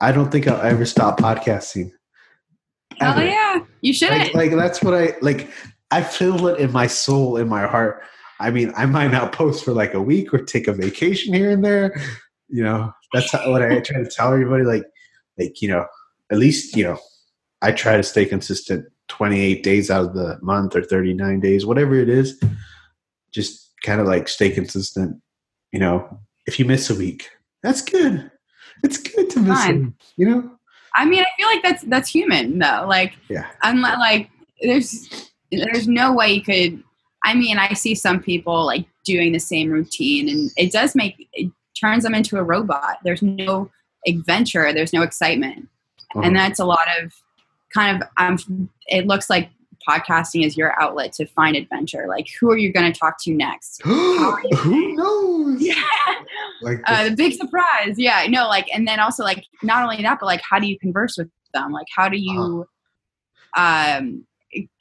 I 0.00 0.12
don't 0.12 0.30
think 0.30 0.48
I'll 0.48 0.60
ever 0.60 0.84
stop 0.84 1.20
podcasting. 1.20 1.90
Hell 2.98 3.22
yeah, 3.22 3.60
you 3.80 3.92
should. 3.92 4.10
Like, 4.10 4.34
like 4.34 4.50
that's 4.50 4.82
what 4.82 4.94
I 4.94 5.14
like. 5.22 5.48
I 5.90 6.02
feel 6.02 6.46
it 6.48 6.58
in 6.58 6.72
my 6.72 6.86
soul, 6.86 7.36
in 7.36 7.48
my 7.48 7.66
heart. 7.66 8.02
I 8.40 8.50
mean, 8.50 8.72
I 8.76 8.86
might 8.86 9.12
not 9.12 9.32
post 9.32 9.64
for 9.64 9.72
like 9.72 9.94
a 9.94 10.02
week 10.02 10.34
or 10.34 10.38
take 10.38 10.66
a 10.66 10.72
vacation 10.72 11.32
here 11.32 11.50
and 11.50 11.64
there. 11.64 11.94
You 12.48 12.64
know, 12.64 12.92
that's 13.12 13.32
what 13.32 13.62
I 13.62 13.80
try 13.80 14.02
to 14.02 14.10
tell 14.10 14.32
everybody. 14.32 14.64
Like, 14.64 14.84
like 15.38 15.62
you 15.62 15.68
know, 15.68 15.86
at 16.30 16.38
least 16.38 16.76
you 16.76 16.84
know, 16.84 16.98
I 17.62 17.70
try 17.72 17.96
to 17.96 18.02
stay 18.02 18.26
consistent. 18.26 18.86
Twenty 19.08 19.40
eight 19.40 19.62
days 19.62 19.90
out 19.90 20.06
of 20.06 20.14
the 20.14 20.38
month 20.42 20.74
or 20.74 20.82
thirty 20.82 21.12
nine 21.12 21.40
days, 21.40 21.66
whatever 21.66 21.94
it 21.94 22.08
is. 22.08 22.40
Just 23.32 23.70
kind 23.82 24.00
of 24.00 24.06
like 24.06 24.28
stay 24.28 24.50
consistent. 24.50 25.20
You 25.70 25.80
know, 25.80 26.20
if 26.46 26.58
you 26.58 26.64
miss 26.64 26.90
a 26.90 26.94
week, 26.94 27.28
that's 27.62 27.82
good. 27.82 28.30
It's 28.82 28.98
good 28.98 29.30
to 29.30 29.40
miss. 29.40 29.66
You 30.16 30.28
know. 30.28 30.50
I 30.96 31.04
mean, 31.04 31.22
I 31.22 31.26
feel 31.36 31.46
like 31.46 31.62
that's 31.62 31.82
that's 31.84 32.08
human 32.08 32.58
though. 32.58 32.86
Like, 32.88 33.14
yeah, 33.28 33.46
I'm 33.62 33.80
like, 33.80 34.30
there's 34.60 35.30
there's 35.50 35.88
no 35.88 36.12
way 36.12 36.32
you 36.32 36.42
could. 36.42 36.82
I 37.24 37.34
mean, 37.34 37.58
I 37.58 37.72
see 37.74 37.94
some 37.94 38.20
people 38.20 38.64
like 38.66 38.86
doing 39.04 39.32
the 39.32 39.38
same 39.38 39.70
routine, 39.70 40.28
and 40.28 40.50
it 40.56 40.72
does 40.72 40.94
make 40.94 41.28
it 41.32 41.50
turns 41.78 42.04
them 42.04 42.14
into 42.14 42.36
a 42.36 42.42
robot. 42.42 42.98
There's 43.04 43.22
no 43.22 43.70
adventure. 44.06 44.72
There's 44.72 44.92
no 44.92 45.02
excitement, 45.02 45.68
uh-huh. 46.14 46.26
and 46.26 46.36
that's 46.36 46.58
a 46.58 46.64
lot 46.64 46.86
of 47.00 47.12
kind 47.74 48.02
of. 48.02 48.08
Um, 48.18 48.68
it 48.88 49.06
looks 49.06 49.30
like 49.30 49.50
podcasting 49.88 50.44
is 50.44 50.56
your 50.56 50.80
outlet 50.80 51.12
to 51.14 51.26
find 51.26 51.56
adventure. 51.56 52.06
Like, 52.08 52.28
who 52.40 52.50
are 52.50 52.56
you 52.56 52.72
going 52.72 52.92
to 52.92 52.98
talk 52.98 53.16
to 53.22 53.32
next? 53.32 53.82
who 53.84 54.94
knows? 54.94 55.60
Yeah. 55.60 55.82
Like 56.62 56.80
uh, 56.86 57.08
the 57.08 57.16
big 57.16 57.34
surprise. 57.34 57.96
Yeah. 57.96 58.26
No, 58.28 58.46
like, 58.46 58.68
and 58.72 58.86
then 58.86 59.00
also, 59.00 59.24
like, 59.24 59.44
not 59.62 59.82
only 59.82 60.02
that, 60.02 60.18
but 60.20 60.26
like, 60.26 60.42
how 60.48 60.58
do 60.58 60.66
you 60.66 60.78
converse 60.78 61.16
with 61.18 61.28
them? 61.52 61.72
Like, 61.72 61.86
how 61.94 62.08
do 62.08 62.18
you 62.18 62.66
uh-huh. 63.54 63.98
um, 63.98 64.26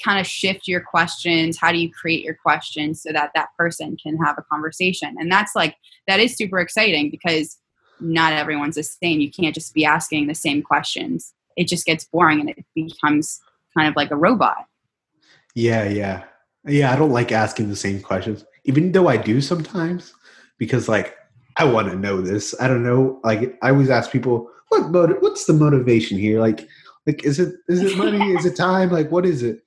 kind 0.04 0.20
of 0.20 0.28
shift 0.28 0.68
your 0.68 0.82
questions? 0.82 1.58
How 1.58 1.72
do 1.72 1.78
you 1.78 1.92
create 1.92 2.24
your 2.24 2.36
questions 2.36 3.02
so 3.02 3.12
that 3.12 3.32
that 3.36 3.50
person 3.58 3.98
can 4.02 4.18
have 4.18 4.38
a 4.38 4.44
conversation? 4.44 5.16
And 5.20 5.32
that's 5.32 5.56
like, 5.56 5.76
that 6.08 6.20
is 6.20 6.36
super 6.36 6.60
exciting 6.60 7.10
because 7.10 7.58
not 8.00 8.34
everyone's 8.34 8.76
the 8.76 8.84
same. 8.84 9.20
You 9.22 9.32
can't 9.32 9.56
just 9.56 9.74
be 9.74 9.86
asking 9.86 10.28
the 10.28 10.36
same 10.36 10.62
questions. 10.62 11.34
It 11.58 11.68
just 11.68 11.86
gets 11.86 12.06
boring 12.06 12.40
and 12.40 12.50
it 12.50 12.66
becomes 12.76 13.42
kind 13.76 13.88
of 13.88 13.96
like 13.96 14.12
a 14.12 14.16
robot. 14.16 14.66
Yeah, 15.56 15.88
yeah. 15.88 16.24
Yeah, 16.66 16.94
I 16.94 16.96
don't 16.96 17.12
like 17.12 17.32
asking 17.32 17.70
the 17.70 17.76
same 17.76 18.02
questions, 18.02 18.46
even 18.66 18.92
though 18.92 19.08
I 19.08 19.18
do 19.18 19.42
sometimes, 19.42 20.14
because 20.58 20.88
like 20.88 21.16
I 21.58 21.64
want 21.66 21.90
to 21.90 21.98
know 21.98 22.22
this. 22.22 22.54
I 22.60 22.68
don't 22.68 22.84
know. 22.84 23.20
Like 23.24 23.58
I 23.62 23.72
always 23.72 23.90
ask 23.90 24.12
people, 24.12 24.50
what 24.70 24.90
motive, 24.90 25.18
what's 25.22 25.46
the 25.46 25.54
motivation 25.54 26.18
here? 26.18 26.40
Like, 26.40 26.68
like 27.08 27.24
is 27.26 27.40
it 27.40 27.56
is 27.68 27.82
it 27.82 27.98
money? 27.98 28.34
is 28.34 28.46
it 28.46 28.56
time? 28.56 28.92
Like, 28.92 29.12
what 29.12 29.26
is 29.26 29.42
it? 29.42 29.64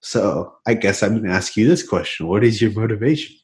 So 0.00 0.54
I 0.66 0.74
guess 0.74 1.02
I'm 1.02 1.16
gonna 1.16 1.32
ask 1.32 1.56
you 1.56 1.68
this 1.68 1.86
question: 1.86 2.26
What 2.26 2.42
is 2.42 2.60
your 2.60 2.72
motivation? 2.72 3.36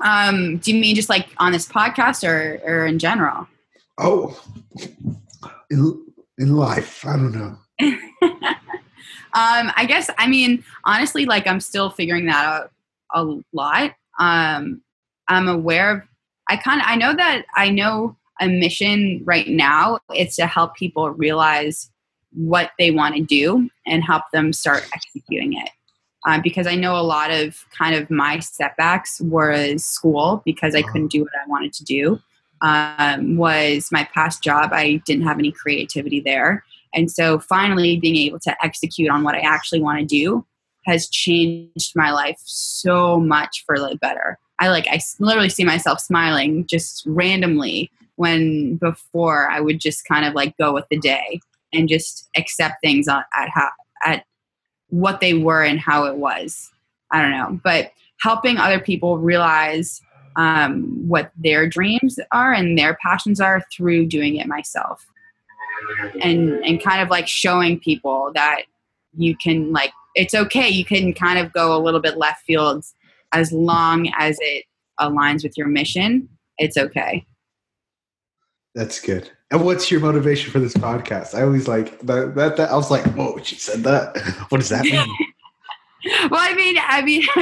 Um, 0.00 0.58
do 0.58 0.72
you 0.72 0.80
mean 0.80 0.94
just 0.94 1.08
like 1.08 1.28
on 1.38 1.52
this 1.52 1.66
podcast 1.66 2.28
or 2.28 2.60
or 2.64 2.86
in 2.86 2.98
general? 2.98 3.48
Oh, 3.96 4.40
in 5.70 6.04
in 6.38 6.56
life, 6.56 7.04
I 7.06 7.16
don't 7.16 7.32
know. 7.32 7.58
Um, 9.34 9.70
I 9.76 9.84
guess 9.86 10.10
I 10.18 10.26
mean 10.26 10.64
honestly, 10.84 11.26
like 11.26 11.46
I'm 11.46 11.60
still 11.60 11.90
figuring 11.90 12.26
that 12.26 12.44
out 12.44 12.70
a 13.14 13.36
lot. 13.52 13.92
Um, 14.18 14.82
I'm 15.28 15.48
aware 15.48 15.90
of. 15.92 16.02
I 16.48 16.56
kind 16.56 16.80
of 16.80 16.86
I 16.88 16.96
know 16.96 17.14
that 17.14 17.44
I 17.54 17.68
know 17.68 18.16
a 18.40 18.48
mission 18.48 19.22
right 19.24 19.46
now. 19.46 19.98
It's 20.14 20.36
to 20.36 20.46
help 20.46 20.74
people 20.76 21.10
realize 21.10 21.90
what 22.32 22.70
they 22.78 22.90
want 22.90 23.16
to 23.16 23.22
do 23.22 23.68
and 23.86 24.02
help 24.02 24.24
them 24.32 24.52
start 24.52 24.88
executing 24.94 25.52
it. 25.52 25.70
Uh, 26.26 26.40
because 26.42 26.66
I 26.66 26.74
know 26.74 26.96
a 26.96 27.02
lot 27.02 27.30
of 27.30 27.64
kind 27.76 27.94
of 27.94 28.10
my 28.10 28.38
setbacks 28.40 29.20
was 29.20 29.84
school 29.84 30.42
because 30.44 30.74
I 30.74 30.82
couldn't 30.82 31.12
do 31.12 31.22
what 31.22 31.32
I 31.32 31.48
wanted 31.48 31.72
to 31.74 31.84
do. 31.84 32.18
Um, 32.60 33.36
was 33.36 33.90
my 33.92 34.08
past 34.12 34.42
job. 34.42 34.70
I 34.72 35.02
didn't 35.06 35.24
have 35.24 35.38
any 35.38 35.52
creativity 35.52 36.20
there. 36.20 36.64
And 36.94 37.10
so 37.10 37.38
finally 37.38 37.98
being 37.98 38.16
able 38.16 38.40
to 38.40 38.64
execute 38.64 39.10
on 39.10 39.22
what 39.22 39.34
I 39.34 39.40
actually 39.40 39.80
want 39.80 39.98
to 40.00 40.04
do 40.04 40.44
has 40.86 41.08
changed 41.08 41.92
my 41.94 42.10
life 42.10 42.38
so 42.44 43.20
much 43.20 43.64
for 43.66 43.78
the 43.78 43.96
better. 44.00 44.38
I 44.58 44.68
like 44.68 44.88
I 44.88 45.00
literally 45.20 45.50
see 45.50 45.64
myself 45.64 46.00
smiling 46.00 46.66
just 46.66 47.04
randomly 47.06 47.90
when 48.16 48.76
before 48.76 49.48
I 49.48 49.60
would 49.60 49.80
just 49.80 50.04
kind 50.06 50.24
of 50.24 50.34
like 50.34 50.56
go 50.56 50.72
with 50.72 50.86
the 50.90 50.98
day 50.98 51.40
and 51.72 51.88
just 51.88 52.28
accept 52.36 52.76
things 52.82 53.06
at 53.06 53.24
how 53.32 53.68
at 54.04 54.24
what 54.88 55.20
they 55.20 55.34
were 55.34 55.62
and 55.62 55.78
how 55.78 56.04
it 56.06 56.16
was. 56.16 56.70
I 57.10 57.22
don't 57.22 57.30
know, 57.30 57.60
but 57.62 57.92
helping 58.20 58.56
other 58.58 58.80
people 58.80 59.18
realize 59.18 60.02
um, 60.38 60.84
what 61.08 61.32
their 61.36 61.68
dreams 61.68 62.18
are 62.30 62.52
and 62.52 62.78
their 62.78 62.96
passions 63.02 63.40
are 63.40 63.62
through 63.72 64.06
doing 64.06 64.36
it 64.36 64.46
myself. 64.46 65.04
And 66.22 66.64
and 66.64 66.82
kind 66.82 67.02
of 67.02 67.08
like 67.08 67.28
showing 67.28 67.78
people 67.78 68.30
that 68.34 68.62
you 69.16 69.36
can 69.36 69.72
like 69.72 69.92
it's 70.14 70.34
okay. 70.34 70.68
You 70.68 70.84
can 70.84 71.12
kind 71.12 71.38
of 71.38 71.52
go 71.52 71.76
a 71.76 71.82
little 71.82 72.00
bit 72.00 72.16
left 72.16 72.44
field 72.44 72.84
as 73.32 73.52
long 73.52 74.10
as 74.16 74.38
it 74.40 74.64
aligns 74.98 75.42
with 75.42 75.58
your 75.58 75.66
mission. 75.66 76.28
It's 76.56 76.76
okay. 76.76 77.26
That's 78.74 79.00
good. 79.00 79.30
And 79.50 79.64
what's 79.64 79.90
your 79.90 80.00
motivation 80.00 80.52
for 80.52 80.60
this 80.60 80.74
podcast? 80.74 81.34
I 81.34 81.42
always 81.42 81.66
like 81.66 81.98
that, 82.00 82.34
that, 82.34 82.56
that 82.56 82.70
i 82.70 82.76
was 82.76 82.90
like 82.90 83.04
whoa 83.14 83.38
she 83.42 83.56
said 83.56 83.82
that. 83.84 84.16
What 84.50 84.58
does 84.58 84.68
that 84.68 84.84
mean 84.84 85.04
well 86.30 86.40
i 86.40 86.54
mean 86.54 86.76
i 86.80 87.02
mean 87.02 87.22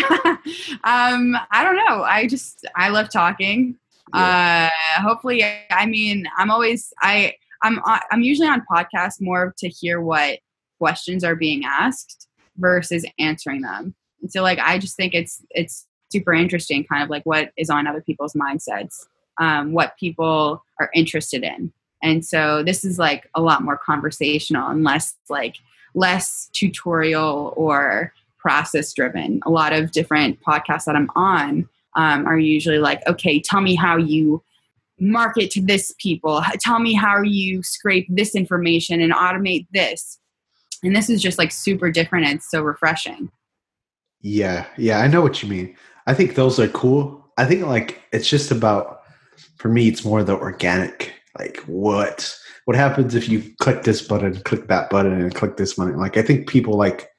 um 0.84 1.36
i 1.50 1.62
don't 1.62 1.76
know 1.76 2.02
i 2.02 2.26
just 2.26 2.66
i 2.76 2.88
love 2.88 3.10
talking 3.10 3.76
yeah. 4.14 4.70
uh 4.98 5.02
hopefully 5.02 5.44
i 5.70 5.86
mean 5.86 6.26
i'm 6.38 6.50
always 6.50 6.92
i 7.02 7.32
I'm 7.62 7.80
I'm 8.10 8.22
usually 8.22 8.48
on 8.48 8.64
podcasts 8.70 9.20
more 9.20 9.54
to 9.58 9.68
hear 9.68 10.00
what 10.00 10.38
questions 10.78 11.24
are 11.24 11.34
being 11.34 11.64
asked 11.64 12.28
versus 12.56 13.04
answering 13.18 13.62
them. 13.62 13.94
And 14.22 14.30
so 14.30 14.42
like 14.42 14.58
I 14.58 14.78
just 14.78 14.96
think 14.96 15.14
it's 15.14 15.42
it's 15.50 15.86
super 16.12 16.32
interesting, 16.32 16.84
kind 16.84 17.02
of 17.02 17.10
like 17.10 17.24
what 17.24 17.50
is 17.56 17.70
on 17.70 17.86
other 17.86 18.00
people's 18.00 18.34
mindsets, 18.34 19.06
um, 19.40 19.72
what 19.72 19.96
people 19.98 20.62
are 20.80 20.90
interested 20.94 21.42
in. 21.42 21.72
And 22.02 22.24
so 22.24 22.62
this 22.62 22.84
is 22.84 22.98
like 22.98 23.28
a 23.34 23.40
lot 23.40 23.62
more 23.62 23.78
conversational 23.78 24.68
and 24.68 24.84
less 24.84 25.14
like 25.28 25.56
less 25.94 26.48
tutorial 26.52 27.54
or 27.56 28.12
process 28.46 28.92
driven. 28.92 29.40
A 29.44 29.50
lot 29.50 29.72
of 29.72 29.90
different 29.90 30.40
podcasts 30.40 30.84
that 30.84 30.94
I'm 30.94 31.10
on 31.16 31.68
um, 31.96 32.24
are 32.28 32.38
usually 32.38 32.78
like, 32.78 33.04
okay, 33.08 33.40
tell 33.40 33.60
me 33.60 33.74
how 33.74 33.96
you 33.96 34.40
market 35.00 35.50
to 35.50 35.60
this 35.60 35.92
people. 35.98 36.40
Tell 36.60 36.78
me 36.78 36.94
how 36.94 37.22
you 37.22 37.64
scrape 37.64 38.06
this 38.08 38.36
information 38.36 39.00
and 39.00 39.12
automate 39.12 39.66
this. 39.72 40.20
And 40.84 40.94
this 40.94 41.10
is 41.10 41.20
just 41.20 41.38
like 41.38 41.50
super 41.50 41.90
different 41.90 42.26
and 42.26 42.40
so 42.40 42.62
refreshing. 42.62 43.30
Yeah 44.22 44.66
yeah 44.76 45.00
i 45.00 45.08
know 45.08 45.22
what 45.22 45.42
you 45.42 45.48
mean. 45.48 45.76
I 46.06 46.14
think 46.14 46.36
those 46.36 46.60
are 46.60 46.68
cool. 46.68 47.26
I 47.36 47.46
think 47.46 47.66
like 47.66 48.00
it's 48.12 48.28
just 48.28 48.52
about 48.52 49.02
for 49.56 49.68
me 49.68 49.88
it's 49.88 50.04
more 50.04 50.22
the 50.22 50.36
organic 50.36 51.12
like 51.36 51.58
what 51.66 52.32
what 52.66 52.76
happens 52.76 53.16
if 53.16 53.28
you 53.28 53.42
click 53.60 53.82
this 53.82 54.02
button 54.02 54.40
click 54.42 54.68
that 54.68 54.88
button 54.88 55.20
and 55.20 55.34
click 55.34 55.56
this 55.56 55.74
button 55.74 55.96
like 55.98 56.16
i 56.16 56.22
think 56.22 56.48
people 56.48 56.76
like 56.76 57.10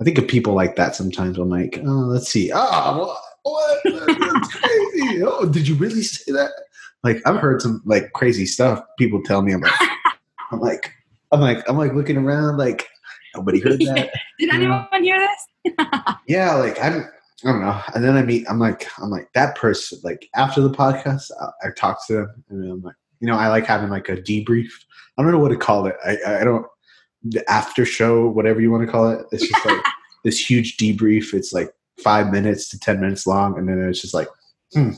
i 0.00 0.04
think 0.04 0.18
of 0.18 0.26
people 0.28 0.54
like 0.54 0.76
that 0.76 0.94
sometimes 0.94 1.38
i'm 1.38 1.48
like 1.48 1.80
oh 1.84 2.06
let's 2.06 2.28
see 2.28 2.50
oh 2.54 3.16
what, 3.42 3.80
that's 3.84 4.54
crazy 4.54 5.22
oh 5.22 5.48
did 5.48 5.66
you 5.66 5.74
really 5.76 6.02
say 6.02 6.32
that 6.32 6.50
like 7.04 7.20
I've 7.26 7.36
heard 7.36 7.62
some 7.62 7.82
like 7.84 8.12
crazy 8.12 8.46
stuff 8.46 8.82
people 8.98 9.22
tell 9.22 9.42
me 9.42 9.52
about. 9.52 9.72
I'm 10.50 10.60
like, 10.60 10.92
I'm 11.32 11.40
like, 11.40 11.68
I'm 11.68 11.76
like 11.76 11.94
looking 11.94 12.16
around, 12.16 12.56
like 12.56 12.86
nobody 13.34 13.60
heard 13.60 13.80
that. 13.80 14.10
Did 14.38 14.54
anyone 14.54 14.86
know? 14.92 15.00
hear 15.00 15.18
this? 15.18 15.76
yeah, 16.26 16.54
like 16.54 16.82
I'm, 16.82 17.08
I 17.44 17.52
don't 17.52 17.60
know. 17.60 17.80
And 17.94 18.02
then 18.02 18.16
I 18.16 18.22
meet, 18.22 18.46
I'm 18.48 18.58
like, 18.58 18.88
I'm 18.98 19.10
like 19.10 19.28
that 19.34 19.54
person. 19.56 20.00
Like 20.02 20.28
after 20.34 20.60
the 20.60 20.70
podcast, 20.70 21.30
I, 21.40 21.68
I 21.68 21.70
talk 21.76 22.04
to 22.06 22.14
them, 22.14 22.44
and 22.48 22.70
I'm 22.70 22.82
like, 22.82 22.96
you 23.20 23.28
know, 23.28 23.36
I 23.36 23.48
like 23.48 23.66
having 23.66 23.90
like 23.90 24.08
a 24.08 24.16
debrief. 24.16 24.70
I 25.16 25.22
don't 25.22 25.32
know 25.32 25.38
what 25.38 25.50
to 25.50 25.56
call 25.56 25.86
it. 25.86 25.96
I, 26.04 26.40
I 26.40 26.44
don't 26.44 26.66
the 27.22 27.48
after 27.50 27.84
show, 27.84 28.26
whatever 28.28 28.60
you 28.60 28.70
want 28.70 28.86
to 28.86 28.90
call 28.90 29.10
it. 29.10 29.26
It's 29.32 29.46
just 29.46 29.66
like 29.66 29.84
this 30.24 30.38
huge 30.38 30.76
debrief. 30.76 31.34
It's 31.34 31.52
like 31.52 31.72
five 32.02 32.30
minutes 32.30 32.68
to 32.70 32.78
ten 32.78 33.00
minutes 33.00 33.26
long, 33.26 33.58
and 33.58 33.68
then 33.68 33.80
it's 33.88 34.00
just 34.00 34.14
like, 34.14 34.28
hmm, 34.72 34.90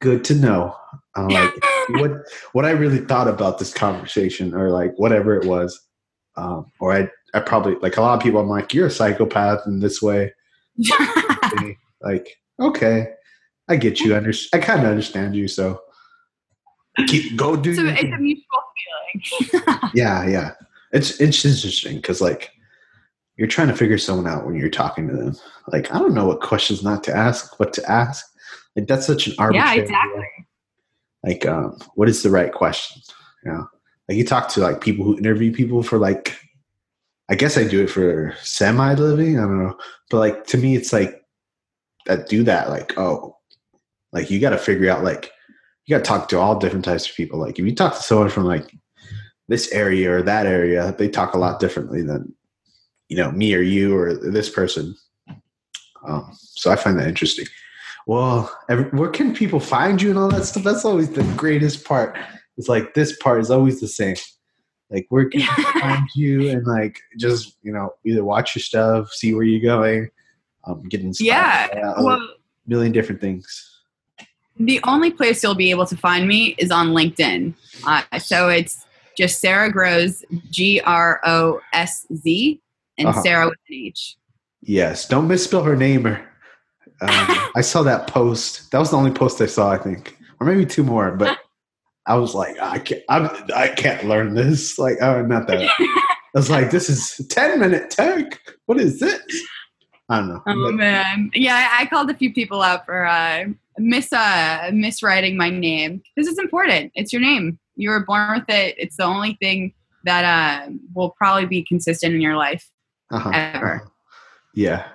good 0.00 0.24
to 0.24 0.34
know. 0.34 0.74
I'm 1.14 1.28
like, 1.28 1.52
what 1.90 2.12
what 2.52 2.64
I 2.64 2.70
really 2.70 2.98
thought 2.98 3.28
about 3.28 3.58
this 3.58 3.72
conversation, 3.72 4.54
or 4.54 4.70
like 4.70 4.94
whatever 4.96 5.36
it 5.36 5.46
was, 5.46 5.80
um, 6.36 6.70
or 6.80 6.92
I 6.92 7.08
I 7.34 7.40
probably 7.40 7.74
like 7.76 7.96
a 7.96 8.00
lot 8.00 8.16
of 8.16 8.22
people. 8.22 8.40
I'm 8.40 8.48
like, 8.48 8.74
you're 8.74 8.86
a 8.86 8.90
psychopath 8.90 9.66
in 9.66 9.80
this 9.80 10.00
way. 10.00 10.32
like, 12.02 12.38
okay, 12.60 13.08
I 13.68 13.76
get 13.76 14.00
you. 14.00 14.14
Under 14.14 14.32
I 14.52 14.58
kind 14.58 14.80
of 14.80 14.86
understand 14.86 15.34
you. 15.34 15.48
So, 15.48 15.80
Keep, 17.06 17.36
go 17.36 17.56
do. 17.56 17.74
So 17.74 17.84
it's 17.86 18.02
a 18.02 18.18
mutual 18.18 18.44
feeling. 19.12 19.62
yeah, 19.94 20.26
yeah. 20.26 20.52
It's 20.92 21.20
it's 21.20 21.44
interesting 21.44 21.96
because 21.96 22.20
like 22.20 22.50
you're 23.36 23.48
trying 23.48 23.68
to 23.68 23.76
figure 23.76 23.98
someone 23.98 24.26
out 24.26 24.44
when 24.44 24.56
you're 24.56 24.68
talking 24.68 25.08
to 25.08 25.16
them. 25.16 25.36
Like 25.68 25.94
I 25.94 25.98
don't 25.98 26.14
know 26.14 26.26
what 26.26 26.40
questions 26.40 26.82
not 26.82 27.04
to 27.04 27.16
ask, 27.16 27.58
what 27.58 27.72
to 27.74 27.90
ask. 27.90 28.26
Like 28.76 28.86
that's 28.86 29.06
such 29.06 29.26
an 29.26 29.34
arbitrary. 29.38 29.76
yeah, 29.76 29.82
exactly. 29.82 30.26
Like 31.24 31.46
um, 31.46 31.78
what 31.94 32.08
is 32.08 32.22
the 32.22 32.30
right 32.30 32.52
question? 32.52 33.02
You 33.44 33.52
know, 33.52 33.68
like 34.08 34.18
you 34.18 34.24
talk 34.24 34.48
to 34.50 34.60
like 34.60 34.80
people 34.80 35.04
who 35.04 35.18
interview 35.18 35.52
people 35.52 35.82
for 35.82 35.98
like. 35.98 36.36
I 37.30 37.34
guess 37.34 37.58
I 37.58 37.64
do 37.64 37.82
it 37.82 37.90
for 37.90 38.34
semi 38.40 38.94
living. 38.94 39.38
I 39.38 39.42
don't 39.42 39.62
know, 39.62 39.76
but 40.08 40.16
like 40.16 40.46
to 40.46 40.56
me, 40.56 40.76
it's 40.76 40.94
like 40.94 41.22
that 42.06 42.26
do 42.26 42.42
that. 42.44 42.70
Like 42.70 42.96
oh, 42.96 43.36
like 44.12 44.30
you 44.30 44.40
got 44.40 44.50
to 44.50 44.58
figure 44.58 44.90
out 44.90 45.04
like 45.04 45.30
you 45.84 45.94
got 45.94 46.04
to 46.04 46.08
talk 46.08 46.28
to 46.28 46.38
all 46.38 46.58
different 46.58 46.84
types 46.84 47.08
of 47.08 47.14
people. 47.14 47.38
Like 47.38 47.58
if 47.58 47.64
you 47.64 47.74
talk 47.74 47.94
to 47.94 48.02
someone 48.02 48.30
from 48.30 48.44
like 48.44 48.74
this 49.48 49.72
area 49.72 50.12
or 50.12 50.22
that 50.22 50.46
area, 50.46 50.94
they 50.98 51.08
talk 51.08 51.34
a 51.34 51.38
lot 51.38 51.58
differently 51.58 52.02
than 52.02 52.32
you 53.08 53.16
know 53.16 53.32
me 53.32 53.54
or 53.54 53.62
you 53.62 53.96
or 53.96 54.14
this 54.14 54.50
person. 54.50 54.94
Um, 56.06 56.30
so 56.34 56.70
I 56.70 56.76
find 56.76 56.98
that 56.98 57.08
interesting. 57.08 57.46
Well, 58.06 58.50
every, 58.70 58.84
where 58.84 59.10
can 59.10 59.34
people 59.34 59.60
find 59.60 60.00
you 60.00 60.10
and 60.10 60.18
all 60.18 60.30
that 60.30 60.44
stuff? 60.44 60.62
That's 60.62 60.84
always 60.84 61.10
the 61.10 61.24
greatest 61.36 61.84
part. 61.84 62.16
It's 62.56 62.68
like 62.68 62.94
this 62.94 63.16
part 63.18 63.40
is 63.40 63.50
always 63.50 63.80
the 63.80 63.88
same. 63.88 64.16
Like 64.90 65.06
where 65.10 65.28
can 65.28 65.40
people 65.56 65.80
find 65.80 66.08
you 66.14 66.50
and 66.50 66.66
like 66.66 67.00
just 67.18 67.56
you 67.62 67.72
know 67.72 67.94
either 68.04 68.24
watch 68.24 68.54
your 68.54 68.62
stuff, 68.62 69.10
see 69.12 69.34
where 69.34 69.44
you're 69.44 69.60
going, 69.60 70.10
um, 70.64 70.82
get 70.84 71.00
inspired. 71.00 71.70
Yeah. 71.74 71.94
Well, 71.98 72.20
million 72.66 72.92
different 72.92 73.20
things. 73.20 73.80
the 74.58 74.80
only 74.84 75.10
place 75.10 75.42
you'll 75.42 75.54
be 75.54 75.70
able 75.70 75.86
to 75.86 75.96
find 75.96 76.28
me 76.28 76.54
is 76.58 76.70
on 76.70 76.88
LinkedIn. 76.88 77.54
Uh, 77.86 78.18
so 78.18 78.48
it's 78.48 78.84
just 79.18 79.40
Sarah 79.40 79.70
Grosz, 79.72 80.22
G 80.50 80.80
R 80.84 81.20
O 81.26 81.60
S 81.72 82.06
Z, 82.14 82.60
and 82.96 83.08
Uh-huh. 83.08 83.22
Sarah 83.22 83.46
with 83.46 83.58
an 83.68 83.74
H. 83.74 84.16
Yes, 84.62 85.06
don't 85.08 85.26
misspell 85.28 85.64
her 85.64 85.76
name. 85.76 86.06
Um, 86.06 86.18
I 87.56 87.60
saw 87.60 87.82
that 87.82 88.06
post. 88.06 88.70
That 88.70 88.78
was 88.78 88.90
the 88.90 88.96
only 88.96 89.10
post 89.10 89.40
I 89.40 89.46
saw, 89.46 89.70
I 89.70 89.78
think, 89.78 90.16
or 90.40 90.46
maybe 90.46 90.64
two 90.64 90.84
more. 90.84 91.10
But 91.16 91.38
I 92.06 92.14
was 92.14 92.34
like, 92.34 92.58
I 92.60 92.78
can't. 92.78 93.02
I'm, 93.08 93.28
I 93.54 93.68
can't 93.68 94.04
learn 94.06 94.34
this. 94.34 94.78
Like, 94.78 94.96
oh, 95.02 95.22
not 95.22 95.46
that. 95.48 95.68
I 95.80 96.38
was 96.38 96.48
like, 96.50 96.70
this 96.70 96.88
is 96.88 97.26
ten 97.28 97.58
minute 97.58 97.90
tech. 97.90 98.40
What 98.66 98.80
is 98.80 99.00
this? 99.00 99.20
I 100.08 100.20
don't 100.20 100.28
know. 100.28 100.42
Oh 100.46 100.64
But- 100.70 100.74
man, 100.74 101.30
yeah, 101.34 101.68
I 101.76 101.82
I 101.82 101.86
called 101.86 102.08
a 102.10 102.14
few 102.14 102.32
people 102.32 102.62
out 102.62 102.86
for 102.86 103.04
uh, 103.06 103.44
miss 103.78 104.12
uh, 104.12 104.70
miswriting 104.72 105.36
my 105.36 105.50
name 105.50 106.02
This 106.16 106.26
is 106.26 106.38
important. 106.38 106.92
It's 106.94 107.12
your 107.12 107.22
name. 107.22 107.58
You 107.78 107.90
were 107.90 108.04
born 108.04 108.40
with 108.40 108.48
it. 108.48 108.74
It's 108.76 108.96
the 108.96 109.04
only 109.04 109.38
thing 109.40 109.72
that 110.04 110.24
uh, 110.24 110.70
will 110.94 111.10
probably 111.10 111.46
be 111.46 111.64
consistent 111.64 112.14
in 112.14 112.20
your 112.20 112.36
life. 112.36 112.68
uh-huh. 113.10 113.30
ever. 113.32 113.88
Yeah, 114.54 114.88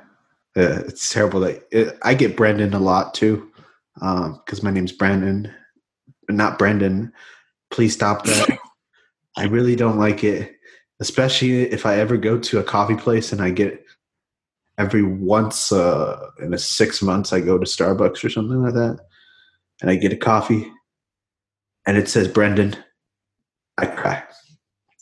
uh, 0.58 0.84
it's 0.88 1.12
terrible. 1.12 1.40
That 1.40 1.66
it, 1.72 1.98
I 2.04 2.14
get 2.14 2.36
Brendan 2.36 2.74
a 2.74 2.80
lot 2.80 3.14
too, 3.14 3.50
because 3.96 4.62
my 4.62 4.72
name's 4.72 4.92
Brandon, 4.92 5.52
not 6.30 6.60
Brendan. 6.60 7.14
Please 7.72 7.94
stop 7.94 8.26
that. 8.26 8.60
I 9.38 9.46
really 9.46 9.76
don't 9.76 9.98
like 9.98 10.24
it, 10.24 10.56
especially 11.00 11.62
if 11.72 11.86
I 11.86 11.98
ever 12.00 12.18
go 12.18 12.38
to 12.38 12.60
a 12.60 12.64
coffee 12.64 12.96
place 12.96 13.32
and 13.32 13.42
I 13.42 13.50
get 13.50 13.84
every 14.78 15.04
once 15.04 15.72
uh, 15.72 16.30
in 16.40 16.54
a 16.54 16.58
six 16.58 17.02
months 17.02 17.32
I 17.32 17.40
go 17.40 17.58
to 17.58 17.66
Starbucks 17.66 18.24
or 18.24 18.30
something 18.30 18.62
like 18.62 18.74
that, 18.74 19.00
and 19.82 19.90
I 19.90 19.96
get 19.96 20.14
a 20.14 20.18
coffee, 20.18 20.72
and 21.86 21.98
it 21.98 22.08
says 22.10 22.28
Brendan. 22.28 22.76
I 23.78 23.88
cry, 23.88 24.24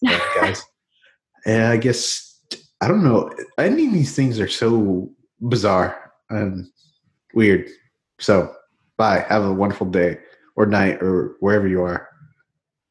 guys. 0.03 0.63
and 1.45 1.63
I 1.63 1.77
guess 1.77 2.39
I 2.81 2.87
don't 2.87 3.03
know. 3.03 3.31
Any 3.57 3.87
of 3.87 3.93
these 3.93 4.15
things 4.15 4.39
are 4.39 4.47
so 4.47 5.09
bizarre 5.39 6.11
and 6.29 6.67
weird. 7.33 7.69
So, 8.19 8.53
bye. 8.97 9.25
Have 9.29 9.45
a 9.45 9.53
wonderful 9.53 9.87
day 9.87 10.17
or 10.55 10.65
night 10.65 11.01
or 11.01 11.35
wherever 11.39 11.67
you 11.67 11.81
are. 11.83 12.07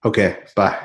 Okay, 0.05 0.39
bye. 0.55 0.79